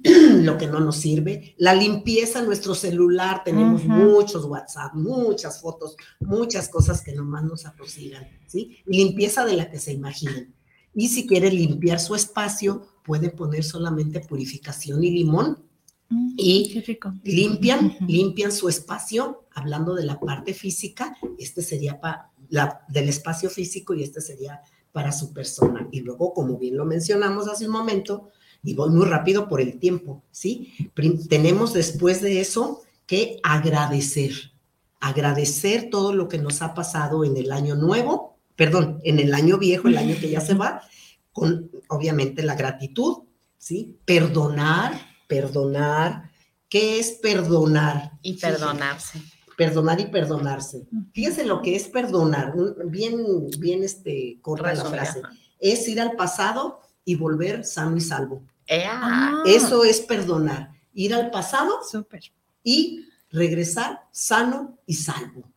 lo 0.42 0.58
que 0.58 0.66
no 0.66 0.80
nos 0.80 0.96
sirve, 0.96 1.54
la 1.58 1.74
limpieza 1.74 2.42
nuestro 2.42 2.74
celular, 2.74 3.42
tenemos 3.44 3.84
muchos 3.84 4.44
WhatsApp, 4.44 4.94
muchas 4.94 5.60
fotos, 5.60 5.96
muchas 6.20 6.68
cosas 6.68 7.02
que 7.02 7.12
nomás 7.12 7.44
nos 7.44 7.66
atosigan, 7.66 8.26
¿sí? 8.46 8.78
Limpieza 8.86 9.44
de 9.44 9.56
la 9.56 9.70
que 9.70 9.78
se 9.78 9.92
imaginen. 9.92 10.54
Y 10.94 11.08
si 11.08 11.26
quiere 11.26 11.50
limpiar 11.50 12.00
su 12.00 12.14
espacio, 12.14 12.86
puede 13.04 13.30
poner 13.30 13.64
solamente 13.64 14.20
purificación 14.20 15.04
y 15.04 15.10
limón 15.10 15.68
Mm, 16.10 16.34
y 16.36 16.82
limpian, 17.24 17.96
limpian 18.06 18.50
su 18.50 18.68
espacio, 18.68 19.44
hablando 19.54 19.94
de 19.94 20.06
la 20.06 20.18
parte 20.18 20.54
física, 20.54 21.16
este 21.38 21.62
sería 21.62 22.00
para 22.00 22.30
la, 22.48 22.80
del 22.88 23.08
espacio 23.08 23.50
físico 23.50 23.92
y 23.92 24.02
este 24.02 24.20
sería 24.20 24.62
para 24.92 25.12
su 25.12 25.32
persona. 25.34 25.86
Y 25.92 26.00
luego, 26.00 26.32
como 26.32 26.56
bien 26.56 26.76
lo 26.76 26.86
mencionamos 26.86 27.46
hace 27.46 27.66
un 27.66 27.72
momento, 27.72 28.30
y 28.62 28.74
voy 28.74 28.90
muy 28.90 29.06
rápido 29.06 29.48
por 29.48 29.60
el 29.60 29.78
tiempo, 29.78 30.22
¿sí? 30.30 30.74
Tenemos 31.28 31.72
después 31.72 32.20
de 32.20 32.40
eso 32.40 32.82
que 33.06 33.40
agradecer, 33.42 34.32
agradecer 35.00 35.88
todo 35.90 36.12
lo 36.12 36.28
que 36.28 36.38
nos 36.38 36.60
ha 36.62 36.74
pasado 36.74 37.24
en 37.24 37.36
el 37.36 37.52
año 37.52 37.76
nuevo, 37.76 38.36
perdón, 38.56 39.00
en 39.04 39.20
el 39.20 39.32
año 39.34 39.58
viejo, 39.58 39.88
el 39.88 39.98
año 39.98 40.16
que 40.20 40.30
ya 40.30 40.40
se 40.40 40.54
va, 40.54 40.82
con 41.32 41.70
obviamente 41.88 42.42
la 42.42 42.56
gratitud, 42.56 43.18
¿sí? 43.56 43.96
Perdonar, 44.04 45.00
perdonar. 45.28 46.30
¿Qué 46.68 46.98
es 46.98 47.12
perdonar? 47.12 48.12
Y 48.22 48.34
perdonarse. 48.34 49.22
Perdonar 49.56 50.00
y 50.00 50.06
perdonarse. 50.06 50.86
Fíjense 51.12 51.44
lo 51.44 51.62
que 51.62 51.76
es 51.76 51.88
perdonar, 51.88 52.54
bien, 52.86 53.48
bien 53.58 53.84
este, 53.84 54.38
corta 54.42 54.74
la 54.74 54.84
frase. 54.84 55.22
Es 55.58 55.88
ir 55.88 56.00
al 56.00 56.12
pasado 56.12 56.80
y 57.08 57.14
volver 57.14 57.64
sano 57.64 57.96
y 57.96 58.02
salvo. 58.02 58.42
Ah. 58.70 59.42
Eso 59.46 59.82
es 59.82 59.98
perdonar. 60.00 60.72
ir 60.92 61.14
al 61.14 61.30
pasado 61.30 61.72
y 62.62 63.06
regresar 63.30 64.00
sano 64.12 64.78
y 64.84 64.92
salvo. 64.92 65.50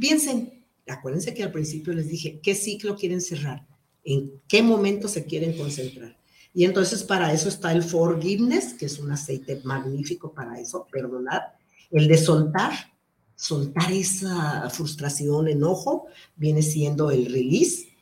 Piensen, 0.00 0.64
acuérdense 0.86 1.34
que 1.34 1.42
al 1.42 1.50
principio 1.50 1.92
les 1.94 2.06
dije, 2.06 2.38
¿qué 2.40 2.54
ciclo 2.54 2.94
quieren 2.94 3.20
cerrar? 3.20 3.66
¿En 4.04 4.40
qué 4.46 4.62
momento 4.62 5.08
se 5.08 5.24
quieren 5.24 5.58
concentrar? 5.58 6.16
Y 6.52 6.64
entonces 6.64 7.02
para 7.02 7.32
eso 7.32 7.48
está 7.48 7.72
el 7.72 7.82
forgiveness, 7.82 8.74
que 8.74 8.86
es 8.86 9.00
un 9.00 9.10
aceite 9.10 9.60
magnífico 9.64 10.32
para 10.32 10.60
eso, 10.60 10.86
perdonar. 10.92 11.56
El 11.90 12.06
de 12.06 12.18
soltar, 12.18 12.72
soltar 13.34 13.90
esa 13.90 14.70
frustración, 14.70 15.48
enojo, 15.48 16.06
viene 16.36 16.62
siendo 16.62 17.10
el 17.10 17.26
release, 17.26 17.93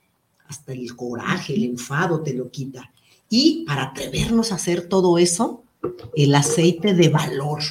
hasta 0.53 0.72
el 0.72 0.94
coraje, 0.94 1.55
el 1.55 1.64
enfado 1.64 2.22
te 2.22 2.34
lo 2.34 2.50
quita. 2.50 2.92
Y 3.28 3.64
para 3.66 3.84
atrevernos 3.84 4.53
a 4.53 4.57
hacer 4.57 4.88
todo 4.88 5.16
eso, 5.16 5.64
el 6.14 6.34
aceite 6.34 6.92
de 6.94 7.09
valor, 7.09 7.62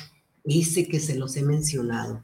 ese 0.44 0.88
que 0.88 1.00
se 1.00 1.16
los 1.16 1.38
he 1.38 1.44
mencionado, 1.44 2.24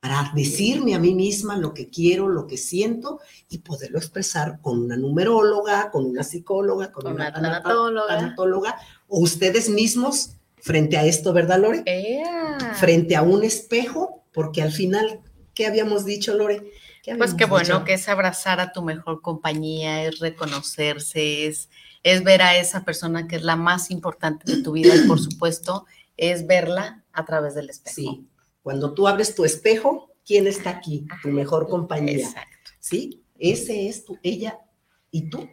para 0.00 0.32
decirme 0.34 0.94
a 0.94 0.98
mí 0.98 1.14
misma 1.14 1.56
lo 1.56 1.72
que 1.72 1.88
quiero, 1.88 2.28
lo 2.28 2.46
que 2.46 2.56
siento 2.56 3.20
y 3.48 3.58
poderlo 3.58 3.98
expresar 3.98 4.60
con 4.60 4.80
una 4.80 4.96
numeróloga, 4.96 5.90
con 5.90 6.04
una 6.04 6.24
psicóloga, 6.24 6.90
con, 6.92 7.06
una, 7.06 7.32
tanatóloga. 7.32 8.76
o 9.08 9.20
ustedes 9.20 9.68
mismos 9.68 10.30
frente 10.60 10.96
a 10.96 11.04
esto, 11.04 11.32
¿verdad, 11.32 11.60
Lore? 11.60 11.84
Frente 12.74 13.14
a 13.14 13.22
un 13.22 13.44
espejo, 13.44 14.24
porque 14.32 14.62
al 14.62 14.72
final, 14.72 15.20
¿qué 15.54 15.66
habíamos 15.66 16.04
dicho, 16.04 16.34
Lore? 16.34 16.72
Pues 17.18 17.34
qué 17.34 17.44
bueno, 17.44 17.84
que 17.84 17.94
es 17.94 18.08
abrazar 18.08 18.60
a 18.60 18.72
tu 18.72 18.82
mejor 18.82 19.22
compañía, 19.22 20.04
es 20.04 20.18
reconocerse, 20.18 21.46
es, 21.46 21.68
es 22.02 22.24
ver 22.24 22.42
a 22.42 22.56
esa 22.56 22.84
persona 22.84 23.28
que 23.28 23.36
es 23.36 23.42
la 23.42 23.56
más 23.56 23.90
importante 23.90 24.50
de 24.50 24.62
tu 24.62 24.72
vida 24.72 24.94
y 24.94 25.06
por 25.06 25.20
supuesto 25.20 25.86
es 26.16 26.46
verla 26.46 27.04
a 27.12 27.24
través 27.24 27.54
del 27.54 27.70
espejo. 27.70 27.94
Sí, 27.94 28.28
cuando 28.62 28.94
tú 28.94 29.06
abres 29.06 29.34
tu 29.34 29.44
espejo, 29.44 30.12
¿quién 30.24 30.46
está 30.46 30.70
aquí? 30.70 31.06
Tu 31.22 31.28
mejor 31.28 31.68
compañía. 31.68 32.26
Exacto. 32.26 32.70
¿Sí? 32.80 33.22
Ese 33.38 33.88
es 33.88 34.04
tu, 34.04 34.18
ella 34.22 34.58
y 35.10 35.28
tú 35.28 35.48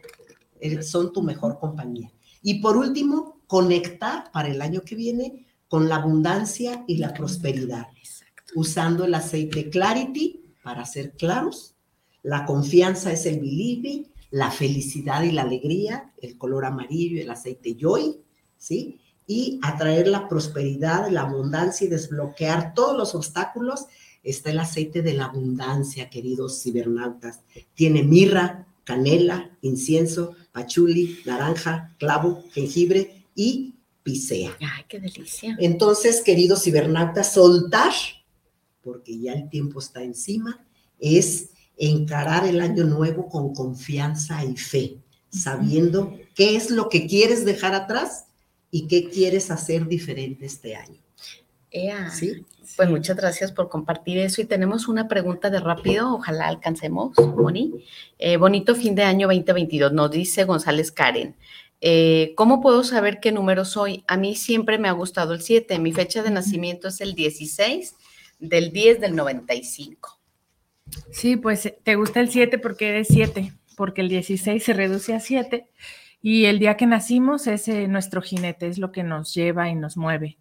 son 0.82 1.12
tu 1.12 1.22
mejor 1.22 1.58
compañía. 1.58 2.10
Y 2.42 2.60
por 2.60 2.76
último, 2.76 3.42
conectar 3.46 4.30
para 4.32 4.48
el 4.48 4.60
año 4.60 4.82
que 4.82 4.94
viene 4.94 5.46
con 5.68 5.88
la 5.88 5.96
abundancia 5.96 6.84
y 6.86 6.98
la 6.98 7.12
prosperidad. 7.12 7.88
Exacto. 7.96 8.52
Usando 8.54 9.04
el 9.04 9.14
aceite 9.14 9.70
Clarity 9.70 10.43
para 10.64 10.84
ser 10.86 11.12
claros. 11.12 11.76
La 12.22 12.46
confianza 12.46 13.12
es 13.12 13.26
el 13.26 13.38
believe, 13.38 14.06
la 14.30 14.50
felicidad 14.50 15.22
y 15.22 15.30
la 15.30 15.42
alegría, 15.42 16.12
el 16.20 16.36
color 16.36 16.64
amarillo, 16.64 17.20
el 17.20 17.30
aceite 17.30 17.76
Joy, 17.78 18.16
¿sí? 18.56 18.98
Y 19.26 19.60
atraer 19.62 20.08
la 20.08 20.26
prosperidad, 20.26 21.08
la 21.10 21.20
abundancia 21.20 21.86
y 21.86 21.90
desbloquear 21.90 22.74
todos 22.74 22.96
los 22.96 23.14
obstáculos 23.14 23.86
está 24.24 24.50
el 24.50 24.58
aceite 24.58 25.02
de 25.02 25.14
la 25.14 25.26
abundancia, 25.26 26.10
queridos 26.10 26.62
cibernautas. 26.62 27.42
Tiene 27.74 28.02
mirra, 28.02 28.66
canela, 28.84 29.56
incienso, 29.60 30.34
pachuli, 30.50 31.18
naranja, 31.26 31.94
clavo, 31.98 32.42
jengibre 32.52 33.26
y 33.34 33.74
pisea. 34.02 34.56
Ay, 34.60 34.84
qué 34.88 34.98
delicia. 34.98 35.56
Entonces, 35.60 36.22
queridos 36.22 36.62
cibernautas, 36.62 37.34
soltar 37.34 37.92
porque 38.84 39.18
ya 39.18 39.32
el 39.32 39.48
tiempo 39.48 39.78
está 39.78 40.02
encima, 40.02 40.64
es 41.00 41.50
encarar 41.76 42.46
el 42.46 42.60
año 42.60 42.84
nuevo 42.84 43.28
con 43.28 43.54
confianza 43.54 44.44
y 44.44 44.56
fe, 44.56 44.98
sabiendo 45.30 46.16
qué 46.34 46.56
es 46.56 46.70
lo 46.70 46.88
que 46.88 47.06
quieres 47.06 47.44
dejar 47.44 47.74
atrás 47.74 48.26
y 48.70 48.86
qué 48.86 49.08
quieres 49.08 49.50
hacer 49.50 49.86
diferente 49.86 50.46
este 50.46 50.76
año. 50.76 51.00
¿Sí? 52.12 52.44
Pues 52.76 52.88
muchas 52.88 53.16
gracias 53.16 53.50
por 53.50 53.68
compartir 53.68 54.18
eso 54.18 54.40
y 54.40 54.44
tenemos 54.44 54.86
una 54.86 55.08
pregunta 55.08 55.50
de 55.50 55.60
rápido, 55.60 56.14
ojalá 56.14 56.46
alcancemos, 56.46 57.16
Moni. 57.18 57.84
Eh, 58.18 58.36
bonito 58.36 58.74
fin 58.74 58.94
de 58.94 59.02
año 59.02 59.26
2022, 59.26 59.92
nos 59.92 60.10
dice 60.10 60.44
González 60.44 60.92
Karen. 60.92 61.34
Eh, 61.80 62.32
¿Cómo 62.36 62.60
puedo 62.60 62.84
saber 62.84 63.18
qué 63.20 63.32
número 63.32 63.64
soy? 63.64 64.04
A 64.06 64.16
mí 64.16 64.36
siempre 64.36 64.78
me 64.78 64.88
ha 64.88 64.92
gustado 64.92 65.34
el 65.34 65.42
7, 65.42 65.78
mi 65.80 65.92
fecha 65.92 66.22
de 66.22 66.30
nacimiento 66.30 66.88
es 66.88 67.00
el 67.00 67.14
16 67.14 67.94
del 68.48 68.72
10 68.72 69.00
del 69.00 69.16
95. 69.16 70.20
Sí, 71.10 71.36
pues 71.36 71.74
te 71.82 71.96
gusta 71.96 72.20
el 72.20 72.30
7 72.30 72.58
porque 72.58 72.88
eres 72.90 73.08
7, 73.08 73.52
porque 73.76 74.00
el 74.02 74.08
16 74.08 74.62
se 74.62 74.72
reduce 74.72 75.14
a 75.14 75.20
7 75.20 75.68
y 76.22 76.46
el 76.46 76.58
día 76.58 76.76
que 76.76 76.86
nacimos 76.86 77.46
es 77.46 77.68
nuestro 77.88 78.22
jinete, 78.22 78.68
es 78.68 78.78
lo 78.78 78.92
que 78.92 79.02
nos 79.02 79.34
lleva 79.34 79.68
y 79.68 79.74
nos 79.74 79.96
mueve. 79.96 80.38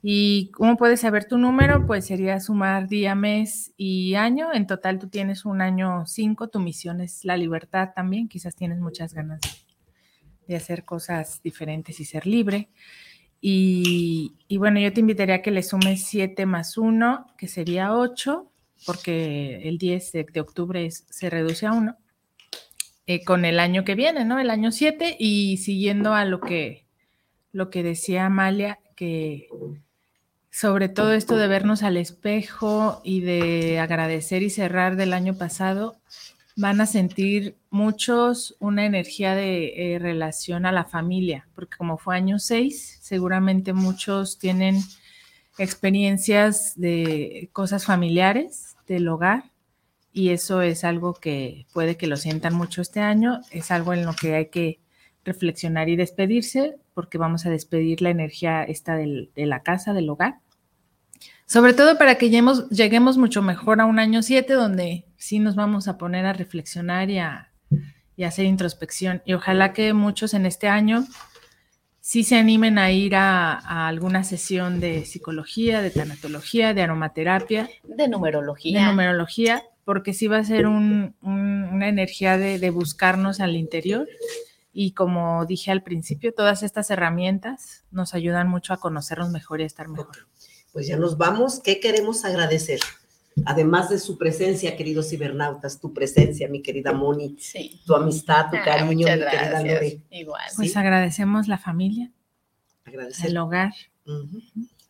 ¿Y 0.00 0.50
cómo 0.52 0.76
puedes 0.76 1.00
saber 1.00 1.24
tu 1.24 1.38
número? 1.38 1.84
Pues 1.86 2.06
sería 2.06 2.38
sumar 2.38 2.86
día, 2.88 3.16
mes 3.16 3.72
y 3.76 4.14
año. 4.14 4.52
En 4.52 4.68
total 4.68 5.00
tú 5.00 5.08
tienes 5.08 5.44
un 5.44 5.60
año 5.60 6.06
5, 6.06 6.48
tu 6.48 6.60
misión 6.60 7.00
es 7.00 7.24
la 7.24 7.36
libertad 7.36 7.90
también, 7.96 8.28
quizás 8.28 8.54
tienes 8.54 8.78
muchas 8.78 9.12
ganas 9.12 9.40
de 10.46 10.54
hacer 10.54 10.84
cosas 10.84 11.42
diferentes 11.42 11.98
y 11.98 12.04
ser 12.04 12.26
libre. 12.26 12.68
Y, 13.40 14.34
bueno, 14.58 14.80
yo 14.80 14.92
te 14.92 15.00
invitaría 15.00 15.36
a 15.36 15.42
que 15.42 15.50
le 15.50 15.62
sumes 15.62 16.04
7 16.06 16.46
más 16.46 16.76
1, 16.76 17.34
que 17.36 17.48
sería 17.48 17.94
8, 17.94 18.50
porque 18.86 19.68
el 19.68 19.78
10 19.78 20.12
de, 20.12 20.40
octubre 20.40 20.90
se 20.90 21.30
reduce 21.30 21.66
a 21.66 21.72
1, 21.72 21.96
eh, 23.06 23.24
con 23.24 23.44
el 23.44 23.60
año 23.60 23.84
que 23.84 23.94
viene, 23.94 24.24
¿no? 24.24 24.38
El 24.38 24.50
año 24.50 24.72
7, 24.72 25.16
y 25.18 25.58
siguiendo 25.58 26.14
a 26.14 26.24
lo 26.24 26.40
que, 26.40 26.86
lo 27.52 27.70
que 27.70 27.82
decía 27.82 28.26
Amalia, 28.26 28.80
que 28.96 29.48
sobre 30.50 30.88
todo 30.88 31.12
esto 31.12 31.36
de 31.36 31.46
vernos 31.46 31.84
al 31.84 31.96
espejo 31.96 33.00
y 33.04 33.20
de 33.20 33.78
agradecer 33.78 34.42
y 34.42 34.50
cerrar 34.50 34.96
del 34.96 35.12
año 35.12 35.34
pasado, 35.34 35.96
van 36.58 36.80
a 36.80 36.86
sentir 36.86 37.56
muchos 37.70 38.56
una 38.58 38.84
energía 38.84 39.36
de 39.36 39.94
eh, 39.94 39.98
relación 40.00 40.66
a 40.66 40.72
la 40.72 40.84
familia, 40.84 41.46
porque 41.54 41.76
como 41.76 41.98
fue 41.98 42.16
año 42.16 42.40
6, 42.40 42.98
seguramente 43.00 43.72
muchos 43.72 44.40
tienen 44.40 44.82
experiencias 45.56 46.72
de 46.74 47.48
cosas 47.52 47.84
familiares, 47.84 48.74
del 48.88 49.06
hogar, 49.06 49.52
y 50.12 50.30
eso 50.30 50.60
es 50.60 50.82
algo 50.82 51.14
que 51.14 51.66
puede 51.72 51.96
que 51.96 52.08
lo 52.08 52.16
sientan 52.16 52.54
mucho 52.54 52.82
este 52.82 52.98
año, 52.98 53.40
es 53.52 53.70
algo 53.70 53.94
en 53.94 54.04
lo 54.04 54.14
que 54.14 54.34
hay 54.34 54.46
que 54.46 54.80
reflexionar 55.24 55.88
y 55.88 55.94
despedirse, 55.94 56.74
porque 56.92 57.18
vamos 57.18 57.46
a 57.46 57.50
despedir 57.50 58.02
la 58.02 58.10
energía 58.10 58.64
esta 58.64 58.96
de 58.96 59.30
la 59.36 59.62
casa, 59.62 59.92
del 59.92 60.10
hogar. 60.10 60.40
Sobre 61.48 61.72
todo 61.72 61.96
para 61.96 62.16
que 62.16 62.26
lleguemos, 62.26 62.68
lleguemos 62.68 63.16
mucho 63.16 63.40
mejor 63.40 63.80
a 63.80 63.86
un 63.86 63.98
año 63.98 64.22
7 64.22 64.52
donde 64.52 65.06
sí 65.16 65.38
nos 65.38 65.56
vamos 65.56 65.88
a 65.88 65.96
poner 65.96 66.26
a 66.26 66.34
reflexionar 66.34 67.08
y 67.08 67.20
a, 67.20 67.50
hacer 68.22 68.44
introspección. 68.44 69.22
Y 69.24 69.32
ojalá 69.32 69.72
que 69.72 69.94
muchos 69.94 70.34
en 70.34 70.44
este 70.44 70.68
año 70.68 71.06
sí 72.00 72.22
se 72.22 72.36
animen 72.36 72.76
a 72.76 72.90
ir 72.92 73.16
a, 73.16 73.88
alguna 73.88 74.24
sesión 74.24 74.78
de 74.78 75.06
psicología, 75.06 75.80
de 75.80 75.90
tanatología, 75.90 76.74
de 76.74 76.82
aromaterapia. 76.82 77.70
De 77.82 78.08
numerología. 78.08 78.80
De 78.80 78.86
numerología, 78.86 79.62
porque 79.86 80.12
sí 80.12 80.26
va 80.26 80.36
a 80.36 80.44
ser 80.44 80.66
una 80.66 81.88
energía 81.88 82.36
de, 82.36 82.58
de, 82.58 82.68
buscarnos 82.68 83.40
al 83.40 83.56
interior. 83.56 84.06
Y 84.70 84.92
como 84.92 85.46
dije 85.46 85.70
al 85.70 85.82
principio, 85.82 86.34
todas 86.34 86.62
estas 86.62 86.90
herramientas 86.90 87.86
nos 87.90 88.12
ayudan 88.12 88.50
mucho 88.50 88.74
a 88.74 88.80
conocernos 88.80 89.30
mejor 89.30 89.60
y 89.60 89.62
a 89.62 89.66
estar 89.66 89.88
mejor. 89.88 90.28
Pues 90.72 90.86
ya 90.86 90.96
nos 90.96 91.16
vamos. 91.16 91.60
¿Qué 91.60 91.80
queremos 91.80 92.24
agradecer? 92.24 92.80
además 93.44 93.88
de 93.88 93.98
su 93.98 94.18
presencia, 94.18 94.76
queridos 94.76 95.10
cibernautas, 95.10 95.80
tu 95.80 95.92
presencia, 95.92 96.48
mi 96.48 96.62
querida 96.62 96.92
Moni, 96.92 97.36
tu 97.86 97.94
amistad, 97.94 98.50
tu 98.50 98.56
ah, 98.56 98.62
cariño, 98.64 99.06
mi 99.06 99.24
querida 99.24 99.62
Lore. 99.62 100.02
Igual. 100.10 100.42
Pues 100.56 100.76
agradecemos 100.76 101.48
la 101.48 101.58
familia, 101.58 102.10
el 103.24 103.36
hogar. 103.36 103.72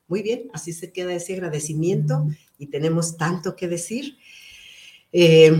Muy 0.07 0.23
bien, 0.23 0.49
así 0.53 0.73
se 0.73 0.93
queda 0.93 1.13
ese 1.13 1.35
agradecimiento 1.35 2.27
y 2.59 2.67
tenemos 2.67 3.17
tanto 3.17 3.57
que 3.57 3.69
decir. 3.69 4.17
Eh, 5.13 5.53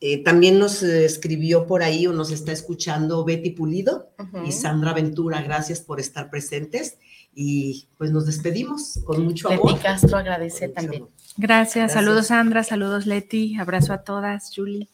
eh, 0.00 0.22
también 0.22 0.58
nos 0.58 0.82
escribió 0.82 1.66
por 1.66 1.82
ahí 1.82 2.06
o 2.06 2.12
nos 2.12 2.30
está 2.30 2.52
escuchando 2.52 3.24
Betty 3.24 3.50
Pulido 3.50 4.10
y 4.46 4.52
Sandra 4.52 4.92
Ventura, 4.92 5.42
gracias 5.42 5.80
por 5.80 6.00
estar 6.00 6.30
presentes 6.30 6.98
y 7.32 7.88
pues 7.96 8.10
nos 8.10 8.26
despedimos 8.26 9.00
con 9.04 9.24
mucho 9.24 9.48
amor. 9.48 9.72
Betty 9.72 9.82
Castro 9.82 10.18
agradece 10.18 10.68
también. 10.68 11.08
Gracias. 11.36 11.92
saludos 11.92 12.26
Sandra, 12.26 12.64
saludos 12.64 13.06
Leti, 13.06 13.56
abrazo 13.58 13.92
a 13.92 14.02
todas, 14.02 14.50
Julie. 14.54 14.88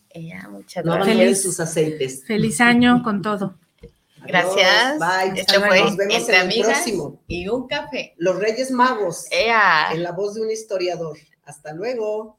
muchas 0.51 0.85
gracias. 0.85 1.17
Feliz, 1.17 1.43
sus 1.43 1.61
aceites. 1.61 2.25
Feliz 2.27 2.61
año 2.61 3.03
con 3.03 3.23
todo. 3.23 3.59
Gracias. 4.27 4.99
Bye. 4.99 5.41
Esto 5.41 5.61
fue 5.61 5.81
Nos 5.81 5.97
vemos 5.97 6.15
Entre 6.15 6.41
en 6.41 6.53
el 6.53 6.63
próximo. 6.63 7.23
Y 7.29 7.49
un 7.49 7.67
café. 7.67 8.15
Los 8.19 8.37
Reyes 8.37 8.71
Magos. 8.71 9.27
Ea. 9.31 9.93
En 9.93 10.03
la 10.03 10.13
voz 10.13 10.35
de 10.35 10.43
un 10.43 10.51
historiador. 10.51 11.17
Hasta 11.45 11.73
luego. 11.73 12.39